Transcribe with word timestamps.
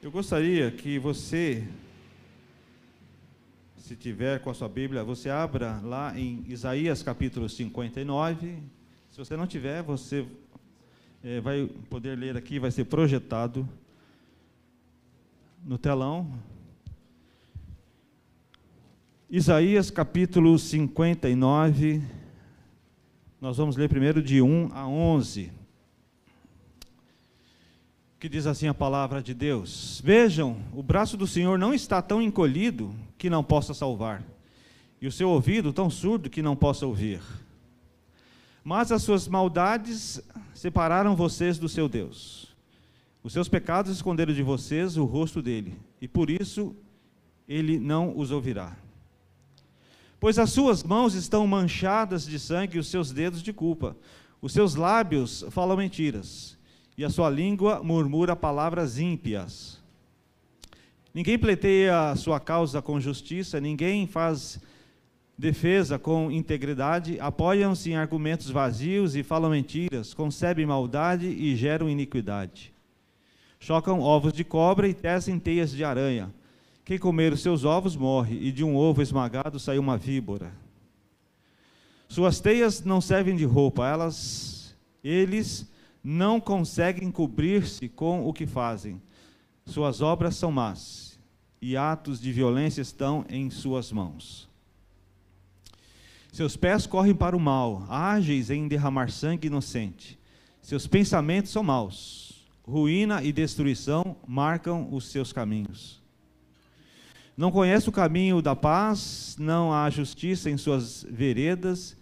Eu 0.00 0.12
gostaria 0.12 0.70
que 0.70 0.96
você, 0.96 1.66
se 3.78 3.96
tiver 3.96 4.38
com 4.38 4.48
a 4.48 4.54
sua 4.54 4.68
Bíblia, 4.68 5.02
você 5.02 5.28
abra 5.28 5.80
lá 5.82 6.16
em 6.16 6.44
Isaías 6.46 7.02
capítulo 7.02 7.48
59. 7.48 8.62
Se 9.10 9.18
você 9.18 9.36
não 9.36 9.44
tiver, 9.44 9.82
você 9.82 10.24
é, 11.24 11.40
vai 11.40 11.68
poder 11.90 12.16
ler 12.16 12.36
aqui, 12.36 12.60
vai 12.60 12.70
ser 12.70 12.84
projetado 12.84 13.68
no 15.64 15.76
telão. 15.76 16.32
Isaías 19.28 19.90
capítulo 19.90 20.56
59. 20.60 22.00
Nós 23.40 23.56
vamos 23.56 23.76
ler 23.76 23.88
primeiro 23.88 24.22
de 24.22 24.40
1 24.40 24.70
a 24.72 24.86
11 24.86 25.57
que 28.18 28.28
diz 28.28 28.46
assim 28.46 28.66
a 28.66 28.74
palavra 28.74 29.22
de 29.22 29.32
Deus: 29.32 30.00
Vejam, 30.04 30.56
o 30.72 30.82
braço 30.82 31.16
do 31.16 31.26
Senhor 31.26 31.58
não 31.58 31.72
está 31.72 32.02
tão 32.02 32.20
encolhido 32.20 32.94
que 33.16 33.30
não 33.30 33.44
possa 33.44 33.72
salvar, 33.72 34.22
e 35.00 35.06
o 35.06 35.12
seu 35.12 35.28
ouvido 35.28 35.72
tão 35.72 35.88
surdo 35.88 36.28
que 36.28 36.42
não 36.42 36.56
possa 36.56 36.86
ouvir. 36.86 37.20
Mas 38.64 38.90
as 38.90 39.02
suas 39.02 39.28
maldades 39.28 40.20
separaram 40.52 41.14
vocês 41.14 41.58
do 41.58 41.68
seu 41.68 41.88
Deus. 41.88 42.48
Os 43.22 43.32
seus 43.32 43.48
pecados 43.48 43.92
esconderam 43.92 44.32
de 44.32 44.42
vocês 44.42 44.96
o 44.96 45.04
rosto 45.04 45.40
dele, 45.40 45.74
e 46.00 46.08
por 46.08 46.28
isso 46.28 46.74
ele 47.48 47.78
não 47.78 48.16
os 48.18 48.30
ouvirá. 48.30 48.76
Pois 50.20 50.38
as 50.38 50.50
suas 50.50 50.82
mãos 50.82 51.14
estão 51.14 51.46
manchadas 51.46 52.26
de 52.26 52.38
sangue 52.40 52.76
e 52.76 52.80
os 52.80 52.88
seus 52.88 53.12
dedos 53.12 53.40
de 53.40 53.52
culpa. 53.52 53.96
Os 54.42 54.52
seus 54.52 54.74
lábios 54.74 55.44
falam 55.50 55.76
mentiras 55.76 56.57
e 56.98 57.04
a 57.04 57.08
sua 57.08 57.30
língua 57.30 57.80
murmura 57.80 58.34
palavras 58.34 58.98
ímpias. 58.98 59.78
Ninguém 61.14 61.38
pleiteia 61.38 62.10
a 62.10 62.16
sua 62.16 62.40
causa 62.40 62.82
com 62.82 62.98
justiça, 62.98 63.60
ninguém 63.60 64.04
faz 64.04 64.60
defesa 65.38 65.96
com 65.96 66.28
integridade, 66.28 67.20
apoiam-se 67.20 67.92
em 67.92 67.94
argumentos 67.94 68.50
vazios 68.50 69.14
e 69.14 69.22
falam 69.22 69.52
mentiras, 69.52 70.12
concebem 70.12 70.66
maldade 70.66 71.28
e 71.28 71.54
geram 71.54 71.88
iniquidade. 71.88 72.72
Chocam 73.60 74.00
ovos 74.00 74.32
de 74.32 74.42
cobra 74.42 74.88
e 74.88 74.94
tecem 74.94 75.38
teias 75.38 75.70
de 75.70 75.84
aranha. 75.84 76.34
Quem 76.84 76.98
comer 76.98 77.32
os 77.32 77.42
seus 77.42 77.64
ovos 77.64 77.94
morre, 77.94 78.36
e 78.42 78.50
de 78.50 78.64
um 78.64 78.74
ovo 78.74 79.02
esmagado 79.02 79.60
sai 79.60 79.78
uma 79.78 79.96
víbora. 79.96 80.52
Suas 82.08 82.40
teias 82.40 82.82
não 82.82 83.00
servem 83.00 83.36
de 83.36 83.44
roupa, 83.44 83.86
elas, 83.86 84.76
eles 85.04 85.68
não 86.10 86.40
conseguem 86.40 87.10
cobrir-se 87.10 87.86
com 87.86 88.26
o 88.26 88.32
que 88.32 88.46
fazem. 88.46 88.98
Suas 89.66 90.00
obras 90.00 90.36
são 90.36 90.50
más, 90.50 91.18
e 91.60 91.76
atos 91.76 92.18
de 92.18 92.32
violência 92.32 92.80
estão 92.80 93.26
em 93.28 93.50
suas 93.50 93.92
mãos. 93.92 94.48
Seus 96.32 96.56
pés 96.56 96.86
correm 96.86 97.14
para 97.14 97.36
o 97.36 97.40
mal, 97.40 97.84
ágeis 97.90 98.48
em 98.48 98.66
derramar 98.66 99.10
sangue 99.10 99.48
inocente. 99.48 100.18
Seus 100.62 100.86
pensamentos 100.86 101.52
são 101.52 101.62
maus, 101.62 102.48
ruína 102.66 103.22
e 103.22 103.30
destruição 103.30 104.16
marcam 104.26 104.88
os 104.90 105.08
seus 105.08 105.30
caminhos. 105.30 106.00
Não 107.36 107.52
conhece 107.52 107.86
o 107.86 107.92
caminho 107.92 108.40
da 108.40 108.56
paz, 108.56 109.36
não 109.38 109.74
há 109.74 109.90
justiça 109.90 110.48
em 110.48 110.56
suas 110.56 111.04
veredas, 111.10 111.97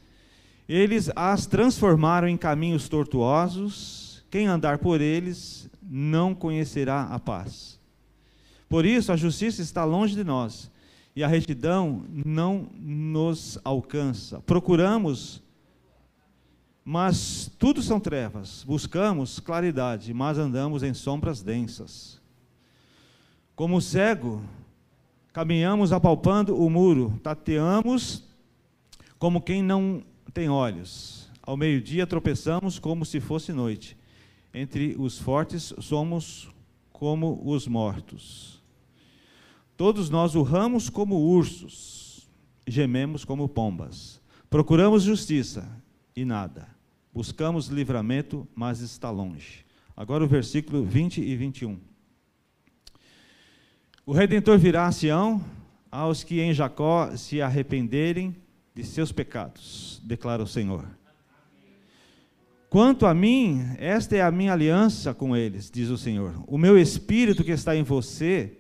eles 0.69 1.11
as 1.15 1.47
transformaram 1.47 2.29
em 2.29 2.37
caminhos 2.37 2.89
tortuosos. 2.89 4.25
Quem 4.31 4.47
andar 4.47 4.79
por 4.79 5.01
eles 5.01 5.71
não 5.81 6.35
conhecerá 6.35 7.05
a 7.05 7.19
paz. 7.19 7.79
Por 8.69 8.85
isso, 8.85 9.13
a 9.13 9.17
justiça 9.17 9.63
está 9.63 9.85
longe 9.85 10.15
de 10.15 10.25
nós 10.25 10.71
e 11.15 11.23
a 11.23 11.29
retidão 11.29 12.05
não 12.09 12.69
nos 12.75 13.59
alcança. 13.65 14.41
Procuramos, 14.41 15.43
mas 16.85 17.51
tudo 17.59 17.81
são 17.81 18.01
trevas. 18.01 18.65
Buscamos 18.65 19.39
claridade, 19.39 20.13
mas 20.13 20.37
andamos 20.37 20.83
em 20.83 20.93
sombras 20.93 21.43
densas. 21.43 22.21
Como 23.55 23.81
cego, 23.81 24.43
caminhamos 25.33 25.93
apalpando 25.93 26.61
o 26.61 26.69
muro, 26.69 27.19
tateamos 27.23 28.25
como 29.19 29.41
quem 29.41 29.63
não 29.63 30.03
tem 30.37 30.51
olhos. 30.51 31.31
Ao 31.41 31.57
meio-dia 31.57 32.07
tropeçamos 32.07 32.79
como 32.79 33.07
se 33.07 33.21
fosse 33.21 33.55
noite. 33.55 33.97
Entre 34.53 34.95
os 34.99 35.19
fortes 35.19 35.73
somos 35.81 36.51
como 36.93 37.41
os 37.43 37.67
mortos. 37.67 38.63
Todos 39.79 40.11
nós 40.11 40.35
urramos 40.35 40.91
como 40.91 41.17
ursos, 41.17 42.29
gememos 42.67 43.25
como 43.25 43.49
pombas. 43.49 44.21
Procuramos 44.51 45.05
justiça 45.05 45.67
e 46.15 46.23
nada. 46.23 46.69
Buscamos 47.15 47.69
livramento, 47.69 48.47
mas 48.55 48.81
está 48.81 49.09
longe. 49.09 49.65
Agora 49.97 50.23
o 50.23 50.29
versículo 50.29 50.85
20 50.85 51.23
e 51.23 51.35
21. 51.35 51.81
O 54.05 54.13
redentor 54.13 54.59
virá 54.59 54.87
a 54.87 54.93
Sião 54.93 55.43
aos 55.91 56.23
que 56.23 56.43
em 56.43 56.53
Jacó 56.53 57.17
se 57.17 57.41
arrependerem 57.41 58.37
de 58.77 58.85
seus 58.85 59.11
pecados, 59.11 60.03
declara 60.05 60.43
o 60.43 60.47
Senhor. 60.47 60.85
Quanto 62.69 63.07
a 63.07 63.15
mim, 63.15 63.65
esta 63.79 64.17
é 64.17 64.21
a 64.21 64.31
minha 64.31 64.53
aliança 64.53 65.15
com 65.15 65.35
eles, 65.35 65.71
diz 65.71 65.89
o 65.89 65.97
Senhor. 65.97 66.45
O 66.47 66.59
meu 66.59 66.79
espírito 66.79 67.43
que 67.43 67.53
está 67.53 67.75
em 67.75 67.83
você 67.83 68.59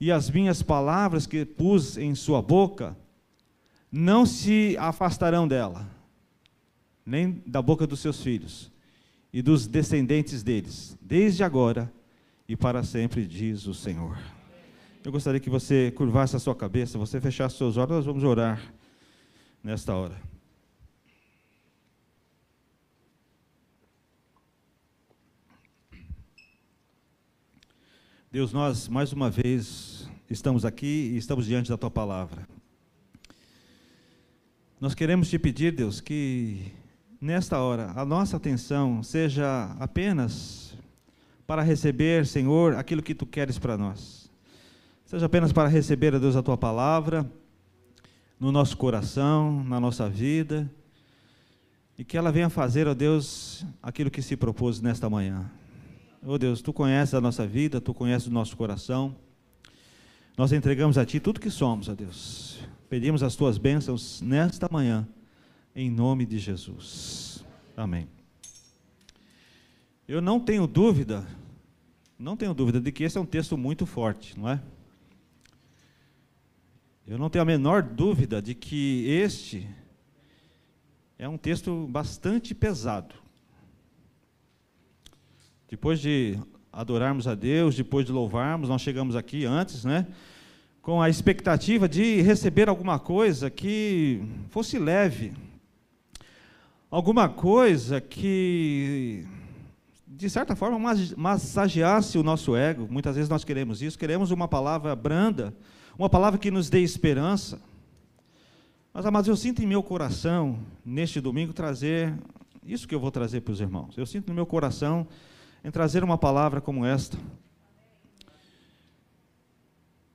e 0.00 0.10
as 0.10 0.30
minhas 0.30 0.62
palavras 0.62 1.26
que 1.26 1.44
pus 1.44 1.98
em 1.98 2.14
sua 2.14 2.40
boca 2.40 2.96
não 3.92 4.24
se 4.24 4.74
afastarão 4.78 5.46
dela, 5.46 5.86
nem 7.04 7.42
da 7.46 7.60
boca 7.60 7.86
dos 7.86 8.00
seus 8.00 8.22
filhos 8.22 8.72
e 9.30 9.42
dos 9.42 9.66
descendentes 9.66 10.42
deles, 10.42 10.96
desde 11.02 11.44
agora 11.44 11.92
e 12.48 12.56
para 12.56 12.82
sempre, 12.82 13.26
diz 13.26 13.66
o 13.66 13.74
Senhor. 13.74 14.16
Eu 15.04 15.12
gostaria 15.12 15.38
que 15.38 15.50
você 15.50 15.90
curvasse 15.90 16.34
a 16.34 16.38
sua 16.38 16.54
cabeça, 16.54 16.96
você 16.96 17.20
fechasse 17.20 17.58
seus 17.58 17.76
olhos, 17.76 17.90
nós 17.90 18.06
vamos 18.06 18.24
orar 18.24 18.78
nesta 19.68 19.94
hora. 19.94 20.16
Deus, 28.32 28.50
nós 28.50 28.88
mais 28.88 29.12
uma 29.12 29.28
vez 29.28 30.08
estamos 30.30 30.64
aqui 30.64 31.10
e 31.12 31.18
estamos 31.18 31.44
diante 31.44 31.68
da 31.68 31.76
tua 31.76 31.90
palavra. 31.90 32.48
Nós 34.80 34.94
queremos 34.94 35.28
te 35.28 35.38
pedir, 35.38 35.72
Deus, 35.72 36.00
que 36.00 36.72
nesta 37.20 37.60
hora 37.60 37.92
a 37.94 38.06
nossa 38.06 38.38
atenção 38.38 39.02
seja 39.02 39.76
apenas 39.78 40.78
para 41.46 41.60
receber, 41.60 42.24
Senhor, 42.24 42.74
aquilo 42.74 43.02
que 43.02 43.14
tu 43.14 43.26
queres 43.26 43.58
para 43.58 43.76
nós. 43.76 44.32
Seja 45.04 45.26
apenas 45.26 45.52
para 45.52 45.68
receber, 45.68 46.18
Deus, 46.18 46.36
a 46.36 46.42
tua 46.42 46.56
palavra 46.56 47.30
no 48.38 48.52
nosso 48.52 48.76
coração, 48.76 49.64
na 49.64 49.80
nossa 49.80 50.08
vida, 50.08 50.70
e 51.96 52.04
que 52.04 52.16
ela 52.16 52.30
venha 52.30 52.48
fazer, 52.48 52.86
ó 52.86 52.94
Deus, 52.94 53.66
aquilo 53.82 54.10
que 54.10 54.22
se 54.22 54.36
propôs 54.36 54.80
nesta 54.80 55.10
manhã. 55.10 55.50
Ó 56.24 56.38
Deus, 56.38 56.62
tu 56.62 56.72
conheces 56.72 57.14
a 57.14 57.20
nossa 57.20 57.46
vida, 57.46 57.80
tu 57.80 57.92
conheces 57.92 58.28
o 58.28 58.30
nosso 58.30 58.56
coração. 58.56 59.16
Nós 60.36 60.52
entregamos 60.52 60.96
a 60.96 61.04
ti 61.04 61.18
tudo 61.18 61.40
que 61.40 61.50
somos, 61.50 61.88
ó 61.88 61.94
Deus. 61.94 62.60
Pedimos 62.88 63.22
as 63.22 63.34
tuas 63.34 63.58
bênçãos 63.58 64.20
nesta 64.20 64.68
manhã, 64.70 65.06
em 65.74 65.90
nome 65.90 66.24
de 66.24 66.38
Jesus. 66.38 67.44
Amém. 67.76 68.08
Eu 70.06 70.22
não 70.22 70.40
tenho 70.40 70.66
dúvida, 70.66 71.26
não 72.18 72.36
tenho 72.36 72.54
dúvida 72.54 72.80
de 72.80 72.90
que 72.92 73.04
esse 73.04 73.18
é 73.18 73.20
um 73.20 73.26
texto 73.26 73.58
muito 73.58 73.84
forte, 73.84 74.38
não 74.38 74.48
é? 74.48 74.60
Eu 77.10 77.16
não 77.16 77.30
tenho 77.30 77.40
a 77.42 77.46
menor 77.46 77.82
dúvida 77.82 78.42
de 78.42 78.54
que 78.54 79.06
este 79.08 79.66
é 81.18 81.26
um 81.26 81.38
texto 81.38 81.86
bastante 81.86 82.54
pesado. 82.54 83.14
Depois 85.70 86.00
de 86.00 86.38
adorarmos 86.70 87.26
a 87.26 87.34
Deus, 87.34 87.74
depois 87.74 88.04
de 88.04 88.12
louvarmos, 88.12 88.68
nós 88.68 88.82
chegamos 88.82 89.16
aqui 89.16 89.46
antes, 89.46 89.86
né? 89.86 90.06
Com 90.82 91.00
a 91.00 91.08
expectativa 91.08 91.88
de 91.88 92.20
receber 92.20 92.68
alguma 92.68 92.98
coisa 92.98 93.48
que 93.48 94.20
fosse 94.50 94.78
leve, 94.78 95.32
alguma 96.90 97.26
coisa 97.26 98.02
que, 98.02 99.26
de 100.06 100.28
certa 100.28 100.54
forma, 100.54 100.94
massageasse 101.16 102.18
o 102.18 102.22
nosso 102.22 102.54
ego. 102.54 102.86
Muitas 102.90 103.16
vezes 103.16 103.30
nós 103.30 103.44
queremos 103.44 103.80
isso, 103.80 103.98
queremos 103.98 104.30
uma 104.30 104.46
palavra 104.46 104.94
branda, 104.94 105.56
uma 105.98 106.08
palavra 106.08 106.38
que 106.38 106.48
nos 106.48 106.70
dê 106.70 106.80
esperança. 106.80 107.60
Mas, 108.94 109.04
amados, 109.04 109.28
eu 109.28 109.36
sinto 109.36 109.60
em 109.60 109.66
meu 109.66 109.82
coração, 109.82 110.60
neste 110.84 111.20
domingo, 111.20 111.52
trazer 111.52 112.14
isso 112.64 112.86
que 112.86 112.94
eu 112.94 113.00
vou 113.00 113.10
trazer 113.10 113.40
para 113.40 113.52
os 113.52 113.60
irmãos. 113.60 113.98
Eu 113.98 114.06
sinto 114.06 114.28
no 114.28 114.34
meu 114.34 114.46
coração 114.46 115.08
em 115.64 115.72
trazer 115.72 116.04
uma 116.04 116.16
palavra 116.16 116.60
como 116.60 116.86
esta. 116.86 117.18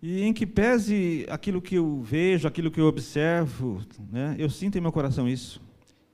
E 0.01 0.23
em 0.23 0.33
que 0.33 0.45
pese 0.45 1.25
aquilo 1.29 1.61
que 1.61 1.75
eu 1.75 2.01
vejo, 2.01 2.47
aquilo 2.47 2.71
que 2.71 2.79
eu 2.79 2.85
observo, 2.85 3.81
né, 4.09 4.35
eu 4.39 4.49
sinto 4.49 4.77
em 4.77 4.81
meu 4.81 4.91
coração 4.91 5.27
isso. 5.27 5.61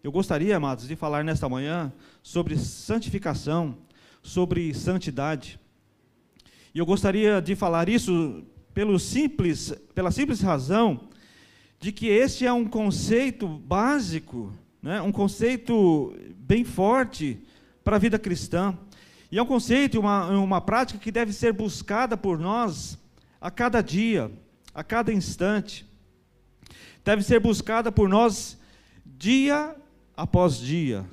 Eu 0.04 0.12
gostaria, 0.12 0.58
amados, 0.58 0.88
de 0.88 0.96
falar 0.96 1.24
nesta 1.24 1.48
manhã 1.48 1.94
sobre 2.24 2.58
santificação, 2.58 3.78
sobre 4.24 4.74
santidade. 4.74 5.60
E 6.74 6.80
eu 6.80 6.86
gostaria 6.88 7.40
de 7.40 7.56
falar 7.56 7.88
isso 7.88 8.44
pelo 8.74 9.00
simples, 9.00 9.74
pela 9.94 10.12
simples 10.12 10.42
razão 10.42 11.10
de 11.80 11.92
que 11.92 12.08
este 12.08 12.46
é 12.46 12.52
um 12.52 12.66
conceito 12.66 13.48
básico, 13.48 14.54
né, 14.82 15.02
um 15.02 15.12
conceito 15.12 16.16
bem 16.38 16.64
forte 16.64 17.40
para 17.84 17.96
a 17.96 18.00
vida 18.00 18.20
cristã. 18.20 18.78
E 19.32 19.38
é 19.38 19.42
um 19.42 19.46
conceito, 19.46 20.00
uma, 20.00 20.28
uma 20.30 20.62
prática 20.62 21.00
que 21.00 21.12
deve 21.12 21.32
ser 21.32 21.54
buscada 21.54 22.18
por 22.18 22.38
nós 22.38 22.98
a 23.40 23.50
cada 23.50 23.82
dia, 23.82 24.32
a 24.74 24.84
cada 24.84 25.14
instante. 25.14 25.86
Deve 27.06 27.24
ser 27.24 27.40
buscada 27.40 27.92
por 27.92 28.10
nós 28.10 28.58
dia 29.06 29.76
após 30.18 30.58
dia. 30.58 31.06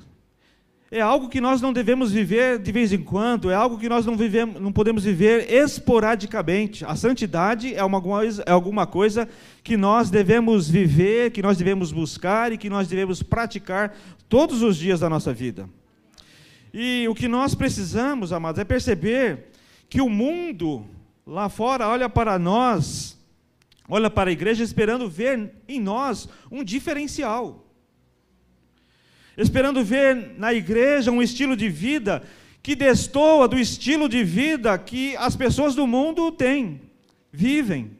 É 0.89 1.01
algo 1.01 1.27
que 1.27 1.41
nós 1.41 1.61
não 1.61 1.73
devemos 1.73 2.13
viver 2.13 2.59
de 2.59 2.71
vez 2.71 2.93
em 2.93 3.03
quando, 3.03 3.51
é 3.51 3.53
algo 3.53 3.77
que 3.77 3.89
nós 3.89 4.05
não, 4.05 4.15
vivemos, 4.15 4.61
não 4.61 4.71
podemos 4.71 5.03
viver 5.03 5.51
esporadicamente. 5.51 6.85
A 6.85 6.95
santidade 6.95 7.75
é, 7.75 7.83
uma, 7.83 8.01
é 8.45 8.51
alguma 8.51 8.87
coisa 8.87 9.27
que 9.61 9.75
nós 9.75 10.09
devemos 10.09 10.69
viver, 10.69 11.31
que 11.31 11.41
nós 11.41 11.57
devemos 11.57 11.91
buscar 11.91 12.53
e 12.53 12.57
que 12.57 12.69
nós 12.69 12.87
devemos 12.87 13.21
praticar 13.21 13.97
todos 14.29 14.61
os 14.61 14.77
dias 14.77 15.01
da 15.01 15.09
nossa 15.09 15.33
vida. 15.33 15.69
E 16.73 17.05
o 17.09 17.15
que 17.15 17.27
nós 17.27 17.53
precisamos, 17.53 18.31
amados, 18.31 18.59
é 18.59 18.63
perceber 18.63 19.47
que 19.89 19.99
o 19.99 20.09
mundo 20.09 20.85
lá 21.25 21.49
fora 21.49 21.85
olha 21.85 22.07
para 22.07 22.39
nós, 22.39 23.19
olha 23.89 24.09
para 24.09 24.29
a 24.29 24.33
igreja 24.33 24.63
esperando 24.63 25.09
ver 25.09 25.51
em 25.67 25.81
nós 25.81 26.29
um 26.49 26.63
diferencial. 26.63 27.66
Esperando 29.37 29.83
ver 29.83 30.33
na 30.37 30.51
igreja 30.51 31.11
um 31.11 31.21
estilo 31.21 31.55
de 31.55 31.69
vida 31.69 32.23
que 32.63 32.75
destoa 32.75 33.47
do 33.47 33.57
estilo 33.57 34.09
de 34.09 34.23
vida 34.23 34.75
que 34.79 35.15
as 35.15 35.35
pessoas 35.35 35.75
do 35.75 35.85
mundo 35.85 36.31
têm, 36.31 36.81
vivem. 37.31 37.91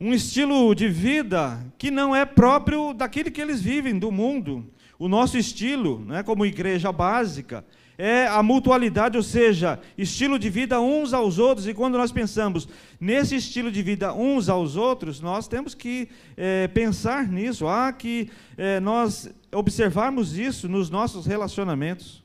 Um 0.00 0.14
estilo 0.14 0.74
de 0.74 0.88
vida 0.88 1.60
que 1.76 1.90
não 1.90 2.14
é 2.14 2.24
próprio 2.24 2.94
daquele 2.94 3.30
que 3.30 3.40
eles 3.40 3.60
vivem, 3.60 3.98
do 3.98 4.12
mundo. 4.12 4.64
O 4.98 5.08
nosso 5.08 5.36
estilo, 5.36 6.00
né, 6.04 6.22
como 6.22 6.46
igreja 6.46 6.92
básica, 6.92 7.64
é 8.04 8.26
a 8.26 8.42
mutualidade, 8.42 9.16
ou 9.16 9.22
seja, 9.22 9.78
estilo 9.96 10.36
de 10.36 10.50
vida 10.50 10.80
uns 10.80 11.14
aos 11.14 11.38
outros. 11.38 11.68
E 11.68 11.72
quando 11.72 11.96
nós 11.96 12.10
pensamos 12.10 12.68
nesse 13.00 13.36
estilo 13.36 13.70
de 13.70 13.80
vida 13.80 14.12
uns 14.12 14.48
aos 14.48 14.74
outros, 14.74 15.20
nós 15.20 15.46
temos 15.46 15.72
que 15.72 16.08
é, 16.36 16.66
pensar 16.66 17.28
nisso, 17.28 17.68
há 17.68 17.92
que 17.92 18.28
é, 18.58 18.80
nós 18.80 19.32
observarmos 19.52 20.36
isso 20.36 20.68
nos 20.68 20.90
nossos 20.90 21.26
relacionamentos. 21.26 22.24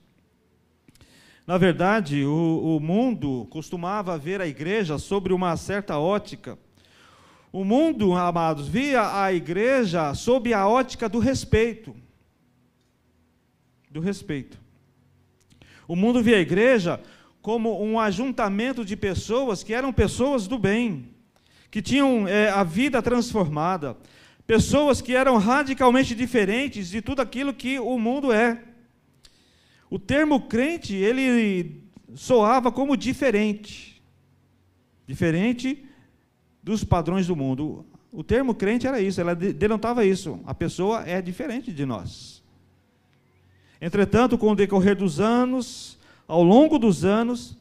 Na 1.45 1.59
verdade, 1.59 2.25
o, 2.25 2.77
o 2.77 2.79
mundo 2.79 3.45
costumava 3.51 4.17
ver 4.17 4.41
a 4.41 4.47
igreja 4.47 4.97
sobre 4.97 5.31
uma 5.31 5.55
certa 5.57 5.99
ótica. 5.99 6.57
O 7.53 7.63
mundo, 7.63 8.13
amados, 8.15 8.67
via 8.67 9.21
a 9.21 9.31
igreja 9.31 10.11
sob 10.15 10.51
a 10.55 10.67
ótica 10.67 11.07
do 11.07 11.19
respeito. 11.19 11.95
Do 13.91 13.99
respeito. 13.99 14.65
O 15.87 15.95
mundo 15.95 16.21
via 16.21 16.37
a 16.37 16.41
igreja 16.41 16.99
como 17.41 17.81
um 17.81 17.99
ajuntamento 17.99 18.83
de 18.83 18.97
pessoas 18.97 19.63
que 19.63 19.73
eram 19.73 19.93
pessoas 19.93 20.47
do 20.47 20.59
bem, 20.59 21.09
que 21.71 21.81
tinham 21.81 22.27
é, 22.27 22.49
a 22.49 22.63
vida 22.63 23.01
transformada, 23.01 23.95
pessoas 24.45 25.01
que 25.01 25.15
eram 25.15 25.37
radicalmente 25.37 26.13
diferentes 26.13 26.89
de 26.89 27.01
tudo 27.01 27.21
aquilo 27.21 27.53
que 27.53 27.79
o 27.79 27.97
mundo 27.97 28.31
é. 28.31 28.61
O 29.89 29.97
termo 29.97 30.41
crente, 30.41 30.93
ele 30.93 31.83
soava 32.15 32.71
como 32.71 32.97
diferente. 32.97 34.01
Diferente 35.05 35.85
dos 36.61 36.83
padrões 36.83 37.27
do 37.27 37.35
mundo. 37.35 37.85
O 38.11 38.23
termo 38.23 38.53
crente 38.53 38.87
era 38.87 38.99
isso, 38.99 39.21
ela 39.21 39.33
denotava 39.33 40.03
isso. 40.03 40.39
A 40.45 40.53
pessoa 40.53 41.07
é 41.07 41.21
diferente 41.21 41.71
de 41.71 41.85
nós. 41.85 42.36
Entretanto, 43.81 44.37
com 44.37 44.51
o 44.51 44.55
decorrer 44.55 44.95
dos 44.95 45.19
anos, 45.19 45.97
ao 46.27 46.43
longo 46.43 46.79
dos 46.79 47.05
anos, 47.05 47.55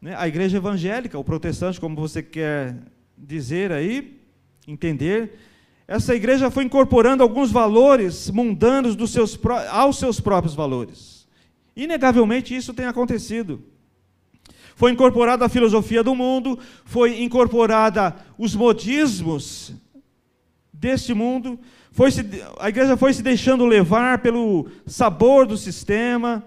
né, 0.00 0.14
a 0.16 0.28
igreja 0.28 0.58
evangélica, 0.58 1.18
o 1.18 1.24
protestante, 1.24 1.80
como 1.80 1.96
você 1.96 2.22
quer 2.22 2.76
dizer 3.16 3.72
aí, 3.72 4.20
entender, 4.66 5.38
essa 5.86 6.14
igreja 6.14 6.50
foi 6.50 6.64
incorporando 6.64 7.22
alguns 7.22 7.50
valores 7.50 8.30
mundanos 8.30 8.94
dos 8.96 9.10
seus, 9.10 9.38
aos 9.70 9.98
seus 9.98 10.20
próprios 10.20 10.54
valores. 10.54 11.26
Inegavelmente 11.76 12.54
isso 12.54 12.72
tem 12.72 12.86
acontecido. 12.86 13.62
Foi 14.76 14.90
incorporada 14.90 15.44
a 15.44 15.48
filosofia 15.48 16.02
do 16.02 16.14
mundo, 16.14 16.58
foi 16.84 17.22
incorporada 17.22 18.16
os 18.36 18.54
modismos 18.54 19.72
deste 20.72 21.14
mundo, 21.14 21.58
foi 21.94 22.10
se, 22.10 22.26
a 22.58 22.68
igreja 22.68 22.96
foi 22.96 23.14
se 23.14 23.22
deixando 23.22 23.64
levar 23.64 24.18
pelo 24.18 24.68
sabor 24.84 25.46
do 25.46 25.56
sistema, 25.56 26.44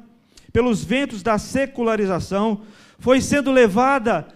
pelos 0.51 0.83
ventos 0.83 1.23
da 1.23 1.37
secularização, 1.37 2.63
foi 2.99 3.21
sendo 3.21 3.49
levada 3.49 4.27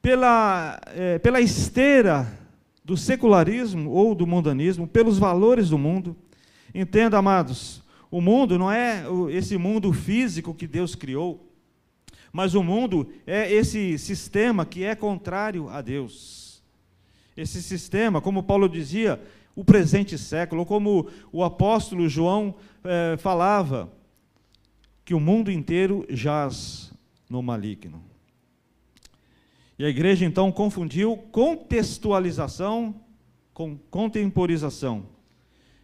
pela, 0.00 0.80
é, 0.94 1.18
pela 1.18 1.40
esteira 1.40 2.32
do 2.84 2.96
secularismo 2.96 3.90
ou 3.90 4.14
do 4.14 4.24
mundanismo, 4.24 4.86
pelos 4.86 5.18
valores 5.18 5.68
do 5.68 5.76
mundo. 5.76 6.16
Entenda, 6.72 7.18
amados, 7.18 7.82
o 8.08 8.20
mundo 8.20 8.56
não 8.56 8.70
é 8.70 9.04
esse 9.32 9.58
mundo 9.58 9.92
físico 9.92 10.54
que 10.54 10.68
Deus 10.68 10.94
criou, 10.94 11.44
mas 12.32 12.54
o 12.54 12.62
mundo 12.62 13.10
é 13.26 13.52
esse 13.52 13.98
sistema 13.98 14.64
que 14.64 14.84
é 14.84 14.94
contrário 14.94 15.68
a 15.68 15.82
Deus. 15.82 16.62
Esse 17.36 17.60
sistema, 17.60 18.20
como 18.20 18.44
Paulo 18.44 18.68
dizia, 18.68 19.20
o 19.54 19.64
presente 19.64 20.16
século, 20.16 20.64
como 20.64 21.08
o 21.30 21.44
apóstolo 21.44 22.08
João 22.08 22.54
eh, 22.84 23.16
falava, 23.18 23.92
que 25.04 25.14
o 25.14 25.20
mundo 25.20 25.50
inteiro 25.50 26.06
jaz 26.08 26.92
no 27.28 27.42
maligno. 27.42 28.02
E 29.78 29.84
a 29.84 29.88
igreja 29.88 30.24
então 30.24 30.50
confundiu 30.52 31.16
contextualização 31.16 32.94
com 33.52 33.76
contemporização. 33.90 35.04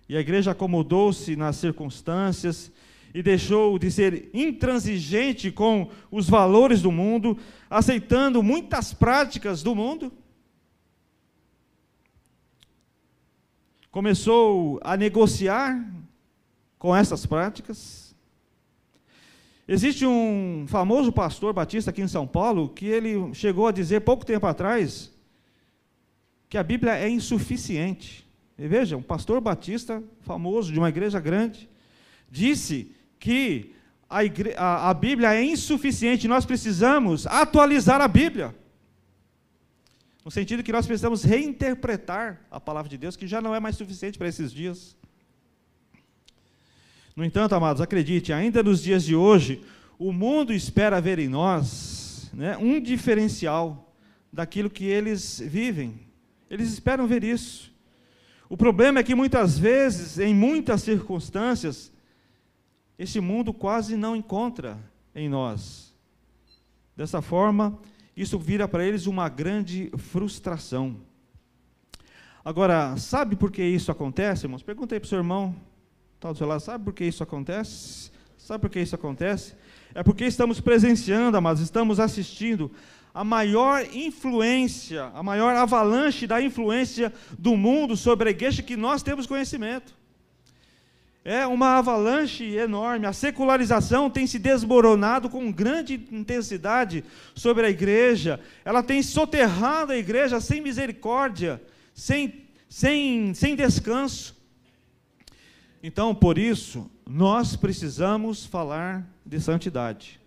E 0.08 0.16
a 0.16 0.20
igreja 0.20 0.52
acomodou-se 0.52 1.36
nas 1.36 1.56
circunstâncias 1.56 2.72
e 3.12 3.22
deixou 3.22 3.78
de 3.78 3.90
ser 3.90 4.30
intransigente 4.32 5.50
com 5.50 5.90
os 6.10 6.28
valores 6.28 6.80
do 6.80 6.92
mundo, 6.92 7.36
aceitando 7.68 8.42
muitas 8.42 8.94
práticas 8.94 9.62
do 9.62 9.74
mundo 9.74 10.12
começou 13.90 14.78
a 14.82 14.96
negociar 14.96 15.84
com 16.78 16.94
essas 16.94 17.26
práticas. 17.26 18.14
Existe 19.66 20.06
um 20.06 20.64
famoso 20.66 21.12
pastor 21.12 21.52
batista 21.52 21.90
aqui 21.90 22.00
em 22.00 22.08
São 22.08 22.26
Paulo 22.26 22.68
que 22.70 22.86
ele 22.86 23.34
chegou 23.34 23.66
a 23.66 23.72
dizer 23.72 24.00
pouco 24.00 24.24
tempo 24.24 24.46
atrás 24.46 25.12
que 26.48 26.56
a 26.56 26.62
Bíblia 26.62 26.96
é 26.96 27.08
insuficiente. 27.08 28.26
E 28.58 28.66
veja, 28.66 28.96
um 28.96 29.02
pastor 29.02 29.40
batista 29.40 30.02
famoso 30.20 30.72
de 30.72 30.78
uma 30.78 30.88
igreja 30.88 31.20
grande 31.20 31.68
disse 32.30 32.90
que 33.18 33.74
a, 34.08 34.24
igre... 34.24 34.54
a, 34.56 34.88
a 34.88 34.94
Bíblia 34.94 35.34
é 35.34 35.44
insuficiente, 35.44 36.26
nós 36.26 36.46
precisamos 36.46 37.26
atualizar 37.26 38.00
a 38.00 38.08
Bíblia. 38.08 38.54
No 40.24 40.30
sentido 40.30 40.62
que 40.62 40.72
nós 40.72 40.86
precisamos 40.86 41.22
reinterpretar 41.22 42.40
a 42.50 42.60
palavra 42.60 42.88
de 42.88 42.98
Deus, 42.98 43.16
que 43.16 43.26
já 43.26 43.40
não 43.40 43.54
é 43.54 43.60
mais 43.60 43.76
suficiente 43.76 44.18
para 44.18 44.28
esses 44.28 44.52
dias. 44.52 44.96
No 47.16 47.24
entanto, 47.24 47.54
amados, 47.54 47.80
acredite, 47.80 48.32
ainda 48.32 48.62
nos 48.62 48.82
dias 48.82 49.04
de 49.04 49.16
hoje, 49.16 49.64
o 49.98 50.12
mundo 50.12 50.52
espera 50.52 51.00
ver 51.00 51.18
em 51.18 51.28
nós 51.28 52.30
né, 52.32 52.56
um 52.56 52.80
diferencial 52.80 53.92
daquilo 54.32 54.70
que 54.70 54.84
eles 54.84 55.42
vivem. 55.44 56.00
Eles 56.48 56.72
esperam 56.72 57.06
ver 57.06 57.24
isso. 57.24 57.72
O 58.48 58.56
problema 58.56 59.00
é 59.00 59.02
que 59.02 59.14
muitas 59.14 59.58
vezes, 59.58 60.18
em 60.18 60.34
muitas 60.34 60.82
circunstâncias, 60.82 61.92
esse 62.98 63.20
mundo 63.20 63.52
quase 63.52 63.96
não 63.96 64.16
encontra 64.16 64.78
em 65.14 65.28
nós. 65.28 65.94
Dessa 66.96 67.20
forma, 67.20 67.78
isso 68.20 68.38
vira 68.38 68.66
para 68.66 68.84
eles 68.84 69.06
uma 69.06 69.28
grande 69.28 69.90
frustração. 69.96 70.96
Agora, 72.44 72.96
sabe 72.96 73.36
por 73.36 73.52
que 73.52 73.62
isso 73.62 73.92
acontece, 73.92 74.46
irmãos? 74.46 74.62
Perguntei 74.62 74.98
para 74.98 75.06
o 75.06 75.08
seu 75.08 75.18
irmão, 75.18 75.54
está 76.16 76.32
do 76.32 76.38
seu 76.38 76.46
lado, 76.46 76.60
sabe 76.60 76.84
por 76.84 76.92
que 76.92 77.04
isso 77.04 77.22
acontece? 77.22 78.10
Sabe 78.36 78.62
por 78.62 78.70
que 78.70 78.80
isso 78.80 78.94
acontece? 78.94 79.54
É 79.94 80.02
porque 80.02 80.24
estamos 80.24 80.60
presenciando, 80.60 81.36
amados, 81.36 81.62
estamos 81.62 82.00
assistindo 82.00 82.70
a 83.12 83.24
maior 83.24 83.84
influência, 83.92 85.10
a 85.14 85.22
maior 85.22 85.54
avalanche 85.56 86.26
da 86.26 86.40
influência 86.40 87.12
do 87.38 87.56
mundo 87.56 87.96
sobre 87.96 88.28
a 88.28 88.30
igreja 88.30 88.62
que 88.62 88.76
nós 88.76 89.02
temos 89.02 89.26
conhecimento. 89.26 89.97
É 91.28 91.46
uma 91.46 91.76
avalanche 91.76 92.42
enorme. 92.54 93.04
A 93.04 93.12
secularização 93.12 94.08
tem 94.08 94.26
se 94.26 94.38
desmoronado 94.38 95.28
com 95.28 95.52
grande 95.52 96.08
intensidade 96.10 97.04
sobre 97.34 97.66
a 97.66 97.68
igreja. 97.68 98.40
Ela 98.64 98.82
tem 98.82 99.02
soterrado 99.02 99.92
a 99.92 99.98
igreja 99.98 100.40
sem 100.40 100.62
misericórdia, 100.62 101.62
sem, 101.92 102.46
sem, 102.66 103.34
sem 103.34 103.54
descanso. 103.54 104.34
Então, 105.82 106.14
por 106.14 106.38
isso, 106.38 106.90
nós 107.06 107.54
precisamos 107.56 108.46
falar 108.46 109.06
de 109.22 109.38
santidade. 109.38 110.18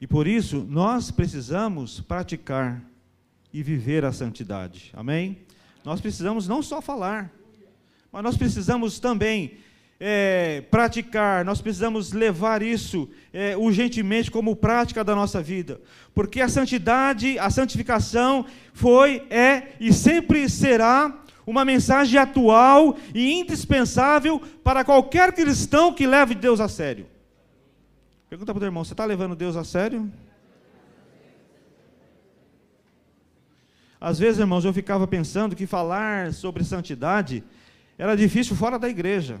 E 0.00 0.06
por 0.06 0.26
isso, 0.26 0.66
nós 0.68 1.12
precisamos 1.12 2.00
praticar 2.00 2.82
e 3.52 3.62
viver 3.62 4.04
a 4.04 4.10
santidade. 4.10 4.90
Amém? 4.94 5.42
Nós 5.84 6.00
precisamos 6.00 6.48
não 6.48 6.60
só 6.60 6.82
falar, 6.82 7.32
mas 8.12 8.22
nós 8.22 8.36
precisamos 8.36 8.98
também 8.98 9.58
é, 10.00 10.62
praticar, 10.70 11.44
nós 11.44 11.60
precisamos 11.60 12.12
levar 12.12 12.62
isso 12.62 13.08
é, 13.32 13.56
urgentemente 13.56 14.30
como 14.30 14.56
prática 14.56 15.04
da 15.04 15.14
nossa 15.14 15.42
vida, 15.42 15.80
porque 16.14 16.40
a 16.40 16.48
santidade, 16.48 17.38
a 17.38 17.50
santificação 17.50 18.46
foi, 18.72 19.26
é 19.28 19.72
e 19.78 19.92
sempre 19.92 20.48
será 20.48 21.20
uma 21.46 21.64
mensagem 21.64 22.18
atual 22.18 22.96
e 23.14 23.32
indispensável 23.32 24.40
para 24.64 24.84
qualquer 24.84 25.32
cristão 25.32 25.92
que 25.92 26.06
leve 26.06 26.34
Deus 26.34 26.60
a 26.60 26.68
sério. 26.68 27.06
Pergunta 28.28 28.54
para 28.54 28.62
o 28.62 28.66
irmão: 28.66 28.84
você 28.84 28.92
está 28.92 29.04
levando 29.04 29.34
Deus 29.34 29.56
a 29.56 29.64
sério? 29.64 30.10
Às 34.00 34.18
vezes, 34.18 34.38
irmãos, 34.38 34.64
eu 34.64 34.72
ficava 34.72 35.06
pensando 35.06 35.54
que 35.54 35.66
falar 35.66 36.32
sobre 36.32 36.64
santidade 36.64 37.44
era 38.00 38.16
difícil 38.16 38.56
fora 38.56 38.78
da 38.78 38.88
igreja. 38.88 39.38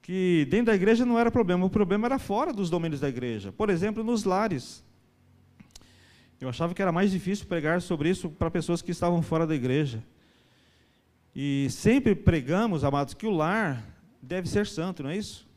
Que 0.00 0.46
dentro 0.48 0.66
da 0.66 0.74
igreja 0.76 1.04
não 1.04 1.18
era 1.18 1.28
problema, 1.28 1.66
o 1.66 1.70
problema 1.70 2.06
era 2.06 2.20
fora 2.20 2.52
dos 2.52 2.70
domínios 2.70 3.00
da 3.00 3.08
igreja. 3.08 3.50
Por 3.50 3.68
exemplo, 3.68 4.04
nos 4.04 4.22
lares. 4.22 4.84
Eu 6.40 6.48
achava 6.48 6.72
que 6.72 6.80
era 6.80 6.92
mais 6.92 7.10
difícil 7.10 7.46
pregar 7.46 7.82
sobre 7.82 8.08
isso 8.10 8.30
para 8.30 8.48
pessoas 8.48 8.80
que 8.80 8.92
estavam 8.92 9.20
fora 9.22 9.44
da 9.44 9.56
igreja. 9.56 10.04
E 11.34 11.66
sempre 11.68 12.14
pregamos, 12.14 12.84
amados, 12.84 13.12
que 13.12 13.26
o 13.26 13.30
lar 13.30 13.84
deve 14.22 14.48
ser 14.48 14.68
santo, 14.68 15.02
não 15.02 15.10
é 15.10 15.16
isso? 15.16 15.48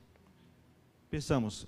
Pensamos, 1.07 1.67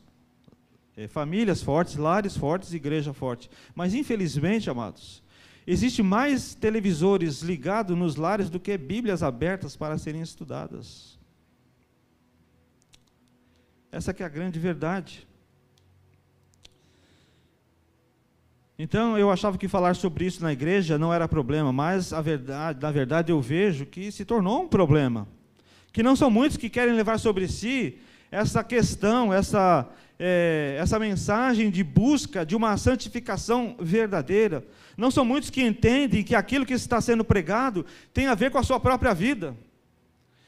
é, 0.97 1.07
famílias 1.07 1.61
fortes, 1.61 1.95
lares 1.95 2.35
fortes, 2.35 2.73
igreja 2.73 3.13
forte. 3.13 3.51
Mas 3.75 3.93
infelizmente, 3.93 4.67
amados, 4.67 5.21
Existe 5.67 6.03
mais 6.03 6.53
televisores 6.53 7.41
ligados 7.41 7.97
nos 7.97 8.15
lares 8.15 8.49
do 8.49 8.59
que 8.59 8.77
Bíblias 8.77 9.23
abertas 9.23 9.75
para 9.75 9.97
serem 9.97 10.21
estudadas. 10.21 11.17
Essa 13.91 14.11
é 14.11 14.23
a 14.23 14.29
grande 14.29 14.59
verdade. 14.59 15.27
Então 18.77 19.17
eu 19.17 19.31
achava 19.31 19.57
que 19.57 19.69
falar 19.69 19.95
sobre 19.95 20.25
isso 20.25 20.43
na 20.43 20.51
igreja 20.51 20.97
não 20.97 21.13
era 21.13 21.29
problema, 21.29 21.71
mas 21.71 22.11
a 22.11 22.21
verdade, 22.21 22.81
na 22.81 22.91
verdade 22.91 23.31
eu 23.31 23.39
vejo 23.39 23.85
que 23.85 24.11
se 24.11 24.25
tornou 24.25 24.63
um 24.63 24.67
problema. 24.67 25.27
Que 25.93 26.03
não 26.03 26.15
são 26.15 26.29
muitos 26.29 26.57
que 26.57 26.69
querem 26.69 26.93
levar 26.93 27.17
sobre 27.17 27.47
si 27.47 27.97
essa 28.29 28.63
questão, 28.63 29.33
essa, 29.33 29.87
é, 30.17 30.77
essa 30.79 30.97
mensagem 30.97 31.69
de 31.69 31.83
busca 31.83 32.45
de 32.45 32.55
uma 32.55 32.77
santificação 32.77 33.75
verdadeira. 33.79 34.65
Não 34.97 35.11
são 35.11 35.25
muitos 35.25 35.49
que 35.49 35.61
entendem 35.61 36.23
que 36.23 36.35
aquilo 36.35 36.65
que 36.65 36.73
está 36.73 37.01
sendo 37.01 37.23
pregado 37.23 37.85
tem 38.13 38.27
a 38.27 38.35
ver 38.35 38.51
com 38.51 38.57
a 38.57 38.63
sua 38.63 38.79
própria 38.79 39.13
vida. 39.13 39.55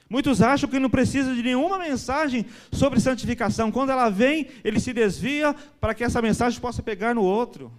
Muitos 0.10 0.42
acham 0.42 0.70
que 0.70 0.80
não 0.80 0.90
precisa 0.90 1.36
de 1.36 1.44
nenhuma 1.44 1.78
mensagem 1.78 2.46
sobre 2.72 3.00
santificação. 3.00 3.72
Quando 3.72 3.90
ela 3.90 4.10
vem, 4.10 4.48
ele 4.64 4.80
se 4.80 4.94
desvia 4.94 5.54
para 5.82 5.94
que 5.94 6.04
essa 6.04 6.22
mensagem 6.22 6.62
possa 6.62 6.82
pegar 6.82 7.14
no 7.14 7.24
outro. 7.24 7.72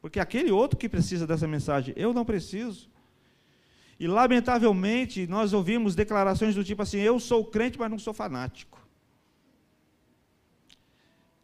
Porque 0.00 0.18
é 0.18 0.22
aquele 0.22 0.50
outro 0.50 0.78
que 0.78 0.88
precisa 0.88 1.26
dessa 1.26 1.46
mensagem, 1.46 1.92
eu 1.96 2.14
não 2.14 2.24
preciso. 2.24 2.88
E 4.00 4.06
lamentavelmente, 4.06 5.26
nós 5.26 5.52
ouvimos 5.52 5.94
declarações 5.94 6.54
do 6.54 6.62
tipo 6.62 6.82
assim: 6.82 6.98
eu 6.98 7.18
sou 7.18 7.44
crente, 7.44 7.78
mas 7.78 7.90
não 7.90 7.98
sou 7.98 8.14
fanático. 8.14 8.77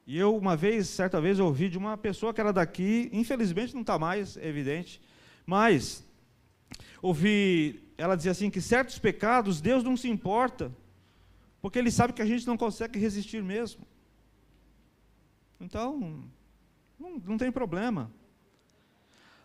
E 0.06 0.18
eu, 0.18 0.37
uma 0.37 0.54
vez, 0.54 0.88
certa 0.88 1.20
vez, 1.20 1.40
ouvi 1.40 1.68
de 1.68 1.78
uma 1.78 1.96
pessoa 1.96 2.34
que 2.34 2.40
era 2.40 2.52
daqui, 2.52 3.08
infelizmente 3.12 3.75
não 3.75 3.80
está 3.80 3.99
mais, 3.99 4.37
é 4.37 4.46
evidente, 4.46 5.00
mas 5.46 6.04
ouvi 7.00 7.82
ela 7.96 8.16
dizer 8.16 8.30
assim: 8.30 8.50
que 8.50 8.61
certos 8.61 8.99
pecados 8.99 9.61
Deus 9.61 9.82
não 9.82 9.96
se 9.96 10.08
importa, 10.08 10.70
porque 11.62 11.78
Ele 11.78 11.90
sabe 11.90 12.12
que 12.12 12.20
a 12.20 12.26
gente 12.26 12.46
não 12.46 12.56
consegue 12.56 12.99
resistir 12.99 13.42
mesmo. 13.42 13.87
Então, 15.58 16.23
não, 16.99 17.23
não 17.25 17.38
tem 17.38 17.50
problema. 17.50 18.11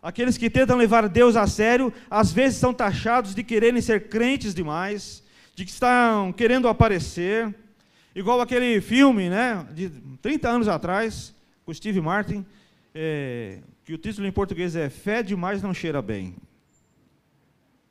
Aqueles 0.02 0.38
que 0.38 0.48
tentam 0.50 0.76
levar 0.76 1.08
Deus 1.08 1.36
a 1.36 1.46
sério, 1.46 1.92
às 2.10 2.32
vezes 2.32 2.58
são 2.58 2.72
taxados 2.72 3.34
de 3.34 3.42
quererem 3.44 3.80
ser 3.80 4.08
crentes 4.08 4.54
demais, 4.54 5.22
de 5.54 5.64
que 5.64 5.70
estão 5.70 6.32
querendo 6.32 6.68
aparecer 6.68 7.54
Igual 8.20 8.38
aquele 8.38 8.82
filme, 8.82 9.30
né, 9.30 9.66
de 9.72 9.88
30 10.20 10.46
anos 10.46 10.68
atrás, 10.68 11.34
com 11.64 11.72
Steve 11.72 12.02
Martin, 12.02 12.44
é, 12.94 13.60
que 13.82 13.94
o 13.94 13.96
título 13.96 14.26
em 14.26 14.30
português 14.30 14.76
é 14.76 14.90
Fé 14.90 15.22
demais 15.22 15.62
não 15.62 15.72
cheira 15.72 16.02
bem. 16.02 16.36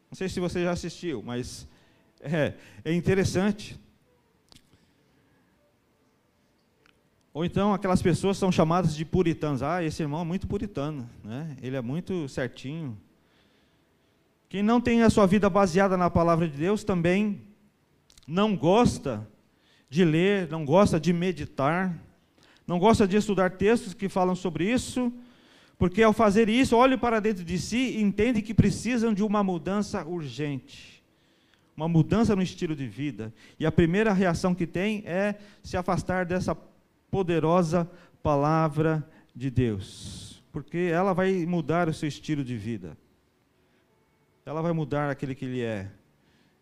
Não 0.07 0.15
sei 0.15 0.29
se 0.29 0.39
você 0.39 0.61
já 0.61 0.69
assistiu, 0.69 1.23
mas 1.23 1.67
é, 2.21 2.53
é 2.85 2.93
interessante. 2.93 3.75
Ou 7.33 7.43
então 7.43 7.73
aquelas 7.73 8.03
pessoas 8.03 8.37
são 8.37 8.51
chamadas 8.51 8.95
de 8.95 9.03
puritanos. 9.03 9.63
Ah, 9.63 9.83
esse 9.83 10.03
irmão 10.03 10.21
é 10.21 10.25
muito 10.25 10.45
puritano, 10.45 11.09
né? 11.23 11.57
ele 11.59 11.75
é 11.75 11.81
muito 11.81 12.29
certinho. 12.29 12.95
Quem 14.47 14.61
não 14.61 14.79
tem 14.79 15.01
a 15.01 15.09
sua 15.09 15.25
vida 15.25 15.49
baseada 15.49 15.97
na 15.97 16.07
palavra 16.07 16.47
de 16.47 16.55
Deus 16.55 16.83
também 16.83 17.41
não 18.27 18.55
gosta 18.55 19.27
de 19.89 20.05
ler, 20.05 20.47
não 20.49 20.63
gosta 20.63 20.99
de 20.99 21.11
meditar, 21.11 21.97
não 22.67 22.77
gosta 22.77 23.07
de 23.07 23.17
estudar 23.17 23.51
textos 23.51 23.95
que 23.95 24.07
falam 24.07 24.35
sobre 24.35 24.71
isso, 24.71 25.11
porque 25.77 26.03
ao 26.03 26.13
fazer 26.13 26.47
isso, 26.47 26.75
olhe 26.75 26.97
para 26.97 27.19
dentro 27.19 27.43
de 27.43 27.57
si 27.57 27.97
e 27.97 28.01
entende 28.01 28.41
que 28.41 28.53
precisam 28.53 29.13
de 29.13 29.23
uma 29.23 29.43
mudança 29.43 30.05
urgente, 30.05 31.01
uma 31.75 31.87
mudança 31.87 32.35
no 32.35 32.43
estilo 32.43 32.75
de 32.75 32.85
vida. 32.85 33.33
E 33.59 33.65
a 33.65 33.71
primeira 33.71 34.13
reação 34.13 34.53
que 34.53 34.67
tem 34.67 35.01
é 35.05 35.35
se 35.63 35.77
afastar 35.77 36.25
dessa 36.25 36.55
poderosa 37.09 37.89
palavra 38.21 39.07
de 39.33 39.49
Deus, 39.49 40.43
porque 40.51 40.77
ela 40.77 41.13
vai 41.13 41.45
mudar 41.45 41.89
o 41.89 41.93
seu 41.93 42.07
estilo 42.07 42.43
de 42.43 42.55
vida. 42.55 42.95
Ela 44.45 44.61
vai 44.61 44.73
mudar 44.73 45.09
aquele 45.09 45.33
que 45.33 45.45
ele 45.45 45.61
é. 45.61 45.89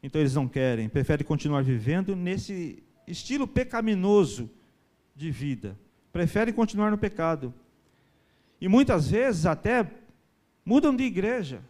Então 0.02 0.22
eles 0.22 0.36
não 0.36 0.48
querem, 0.48 0.88
preferem 0.88 1.26
continuar 1.26 1.64
vivendo 1.64 2.16
nesse 2.16 2.84
estilo 3.08 3.48
pecaminoso 3.48 4.50
de 5.16 5.32
vida. 5.32 5.78
Preferem 6.12 6.54
continuar 6.54 6.92
no 6.92 6.98
pecado. 6.98 7.54
E 8.60 8.68
muitas 8.68 9.10
vezes 9.10 9.46
até 9.46 9.90
mudam 10.66 10.96
de 10.96 11.04
igreja. 11.04 11.62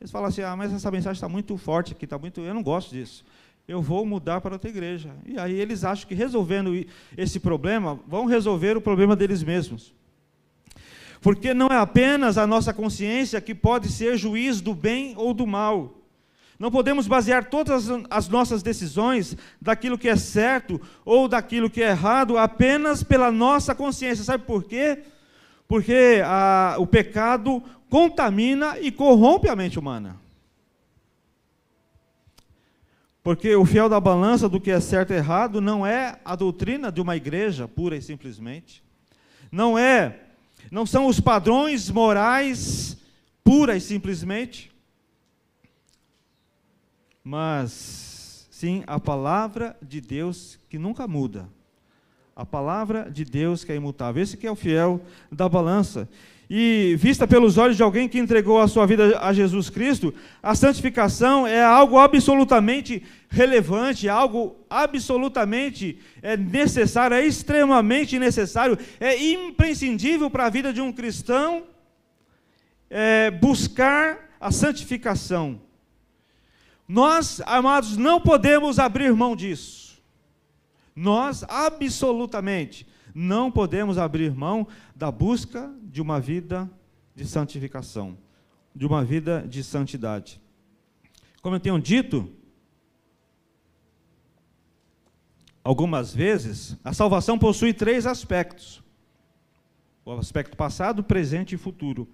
Eles 0.00 0.10
falam 0.10 0.28
assim: 0.28 0.42
ah, 0.42 0.54
mas 0.54 0.72
essa 0.72 0.90
mensagem 0.90 1.14
está 1.14 1.28
muito 1.28 1.56
forte 1.56 1.92
aqui, 1.92 2.04
está 2.04 2.18
muito. 2.18 2.40
Eu 2.40 2.54
não 2.54 2.62
gosto 2.62 2.90
disso. 2.90 3.24
Eu 3.66 3.80
vou 3.80 4.04
mudar 4.04 4.40
para 4.40 4.54
outra 4.54 4.68
igreja. 4.68 5.14
E 5.24 5.38
aí 5.38 5.58
eles 5.58 5.84
acham 5.84 6.06
que 6.06 6.14
resolvendo 6.14 6.72
esse 7.16 7.40
problema, 7.40 7.98
vão 8.06 8.26
resolver 8.26 8.76
o 8.76 8.80
problema 8.80 9.16
deles 9.16 9.42
mesmos. 9.42 9.94
Porque 11.22 11.54
não 11.54 11.68
é 11.68 11.78
apenas 11.78 12.36
a 12.36 12.46
nossa 12.46 12.74
consciência 12.74 13.40
que 13.40 13.54
pode 13.54 13.90
ser 13.90 14.18
juiz 14.18 14.60
do 14.60 14.74
bem 14.74 15.14
ou 15.16 15.32
do 15.32 15.46
mal. 15.46 16.03
Não 16.64 16.70
podemos 16.70 17.06
basear 17.06 17.44
todas 17.44 17.90
as 18.08 18.26
nossas 18.26 18.62
decisões 18.62 19.36
daquilo 19.60 19.98
que 19.98 20.08
é 20.08 20.16
certo 20.16 20.80
ou 21.04 21.28
daquilo 21.28 21.68
que 21.68 21.82
é 21.82 21.90
errado 21.90 22.38
apenas 22.38 23.02
pela 23.02 23.30
nossa 23.30 23.74
consciência. 23.74 24.24
Sabe 24.24 24.44
por 24.44 24.64
quê? 24.64 25.00
Porque 25.68 26.22
a, 26.24 26.76
o 26.78 26.86
pecado 26.86 27.62
contamina 27.90 28.80
e 28.80 28.90
corrompe 28.90 29.46
a 29.46 29.54
mente 29.54 29.78
humana. 29.78 30.16
Porque 33.22 33.54
o 33.54 33.66
fiel 33.66 33.90
da 33.90 34.00
balança 34.00 34.48
do 34.48 34.58
que 34.58 34.70
é 34.70 34.80
certo 34.80 35.12
e 35.12 35.16
errado 35.16 35.60
não 35.60 35.86
é 35.86 36.18
a 36.24 36.34
doutrina 36.34 36.90
de 36.90 36.98
uma 36.98 37.14
igreja, 37.14 37.68
pura 37.68 37.94
e 37.94 38.00
simplesmente. 38.00 38.82
Não 39.52 39.78
é, 39.78 40.18
não 40.70 40.86
são 40.86 41.08
os 41.08 41.20
padrões 41.20 41.90
morais, 41.90 42.96
pura 43.44 43.76
e 43.76 43.82
simplesmente 43.82 44.73
mas 47.24 48.46
sim 48.50 48.84
a 48.86 49.00
palavra 49.00 49.74
de 49.80 49.98
Deus 49.98 50.58
que 50.68 50.78
nunca 50.78 51.08
muda. 51.08 51.48
A 52.36 52.44
palavra 52.44 53.10
de 53.10 53.24
Deus 53.24 53.64
que 53.64 53.72
é 53.72 53.76
imutável. 53.76 54.22
Esse 54.22 54.36
que 54.36 54.46
é 54.46 54.50
o 54.50 54.56
fiel 54.56 55.00
da 55.32 55.48
balança. 55.48 56.06
E 56.50 56.94
vista 56.98 57.26
pelos 57.26 57.56
olhos 57.56 57.76
de 57.78 57.82
alguém 57.82 58.06
que 58.06 58.18
entregou 58.18 58.60
a 58.60 58.68
sua 58.68 58.86
vida 58.86 59.18
a 59.18 59.32
Jesus 59.32 59.70
Cristo, 59.70 60.12
a 60.42 60.54
santificação 60.54 61.46
é 61.46 61.64
algo 61.64 61.98
absolutamente 61.98 63.02
relevante, 63.30 64.08
algo 64.08 64.54
absolutamente 64.68 65.98
é, 66.20 66.36
necessário, 66.36 67.16
é 67.16 67.24
extremamente 67.24 68.18
necessário, 68.18 68.78
é 69.00 69.16
imprescindível 69.24 70.28
para 70.28 70.44
a 70.44 70.50
vida 70.50 70.70
de 70.70 70.82
um 70.82 70.92
cristão 70.92 71.64
é, 72.90 73.30
buscar 73.30 74.36
a 74.38 74.50
santificação. 74.50 75.63
Nós, 76.86 77.40
amados, 77.46 77.96
não 77.96 78.20
podemos 78.20 78.78
abrir 78.78 79.12
mão 79.14 79.34
disso. 79.34 80.02
Nós, 80.94 81.42
absolutamente, 81.48 82.86
não 83.14 83.50
podemos 83.50 83.96
abrir 83.96 84.34
mão 84.34 84.66
da 84.94 85.10
busca 85.10 85.72
de 85.82 86.02
uma 86.02 86.20
vida 86.20 86.70
de 87.14 87.26
santificação, 87.26 88.18
de 88.74 88.86
uma 88.86 89.04
vida 89.04 89.44
de 89.48 89.62
santidade. 89.64 90.40
Como 91.40 91.56
eu 91.56 91.60
tenho 91.60 91.80
dito, 91.80 92.30
algumas 95.62 96.14
vezes, 96.14 96.76
a 96.84 96.92
salvação 96.92 97.38
possui 97.38 97.72
três 97.72 98.06
aspectos: 98.06 98.82
o 100.04 100.12
aspecto 100.12 100.56
passado, 100.56 101.02
presente 101.02 101.54
e 101.54 101.58
futuro. 101.58 102.08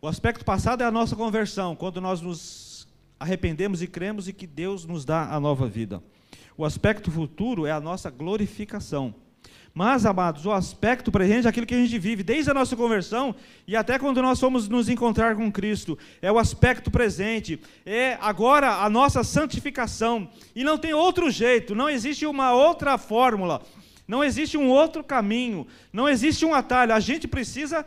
O 0.00 0.08
aspecto 0.08 0.44
passado 0.44 0.82
é 0.82 0.86
a 0.86 0.90
nossa 0.90 1.16
conversão, 1.16 1.74
quando 1.74 2.00
nós 2.00 2.20
nos 2.20 2.75
arrependemos 3.18 3.82
e 3.82 3.86
cremos 3.86 4.28
e 4.28 4.32
que 4.32 4.46
Deus 4.46 4.84
nos 4.84 5.04
dá 5.04 5.32
a 5.32 5.40
nova 5.40 5.66
vida. 5.68 6.02
O 6.56 6.64
aspecto 6.64 7.10
futuro 7.10 7.66
é 7.66 7.72
a 7.72 7.80
nossa 7.80 8.10
glorificação. 8.10 9.14
Mas, 9.78 10.06
amados, 10.06 10.46
o 10.46 10.52
aspecto 10.52 11.12
presente 11.12 11.46
é 11.46 11.50
aquilo 11.50 11.66
que 11.66 11.74
a 11.74 11.78
gente 11.78 11.98
vive 11.98 12.22
desde 12.22 12.50
a 12.50 12.54
nossa 12.54 12.74
conversão 12.74 13.34
e 13.68 13.76
até 13.76 13.98
quando 13.98 14.22
nós 14.22 14.40
fomos 14.40 14.70
nos 14.70 14.88
encontrar 14.88 15.36
com 15.36 15.52
Cristo. 15.52 15.98
É 16.22 16.32
o 16.32 16.38
aspecto 16.38 16.90
presente, 16.90 17.60
é 17.84 18.16
agora 18.22 18.82
a 18.82 18.88
nossa 18.88 19.22
santificação. 19.22 20.30
E 20.54 20.64
não 20.64 20.78
tem 20.78 20.94
outro 20.94 21.30
jeito, 21.30 21.74
não 21.74 21.90
existe 21.90 22.24
uma 22.24 22.54
outra 22.54 22.96
fórmula, 22.96 23.60
não 24.08 24.24
existe 24.24 24.56
um 24.56 24.70
outro 24.70 25.04
caminho, 25.04 25.66
não 25.92 26.08
existe 26.08 26.46
um 26.46 26.54
atalho. 26.54 26.94
A 26.94 27.00
gente 27.00 27.28
precisa 27.28 27.84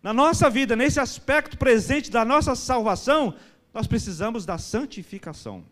na 0.00 0.12
nossa 0.12 0.48
vida, 0.48 0.76
nesse 0.76 1.00
aspecto 1.00 1.58
presente 1.58 2.08
da 2.08 2.24
nossa 2.24 2.54
salvação, 2.54 3.34
nós 3.72 3.86
precisamos 3.86 4.44
da 4.44 4.58
santificação. 4.58 5.64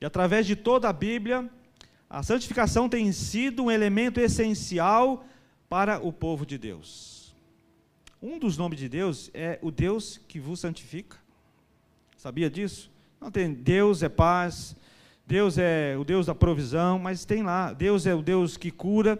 E 0.00 0.04
através 0.04 0.46
de 0.46 0.56
toda 0.56 0.88
a 0.88 0.92
Bíblia, 0.92 1.48
a 2.08 2.22
santificação 2.22 2.88
tem 2.88 3.12
sido 3.12 3.64
um 3.64 3.70
elemento 3.70 4.18
essencial 4.18 5.24
para 5.68 5.98
o 6.04 6.12
povo 6.12 6.46
de 6.46 6.56
Deus. 6.56 7.34
Um 8.22 8.38
dos 8.38 8.56
nomes 8.56 8.78
de 8.78 8.88
Deus 8.88 9.30
é 9.32 9.58
o 9.62 9.70
Deus 9.70 10.18
que 10.26 10.40
vos 10.40 10.60
santifica. 10.60 11.16
Sabia 12.16 12.50
disso? 12.50 12.90
Não 13.20 13.30
tem 13.30 13.52
Deus 13.52 14.02
é 14.02 14.08
paz, 14.08 14.74
Deus 15.26 15.58
é 15.58 15.96
o 15.98 16.04
Deus 16.04 16.26
da 16.26 16.34
provisão, 16.34 16.98
mas 16.98 17.24
tem 17.24 17.42
lá, 17.42 17.72
Deus 17.72 18.06
é 18.06 18.14
o 18.14 18.22
Deus 18.22 18.56
que 18.56 18.70
cura. 18.70 19.18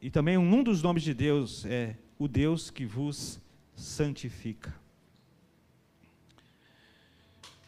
E 0.00 0.10
também 0.10 0.38
um 0.38 0.62
dos 0.62 0.82
nomes 0.82 1.02
de 1.02 1.12
Deus 1.12 1.64
é 1.66 1.96
o 2.18 2.26
Deus 2.26 2.70
que 2.70 2.86
vos 2.86 3.40
santifica. 3.76 4.74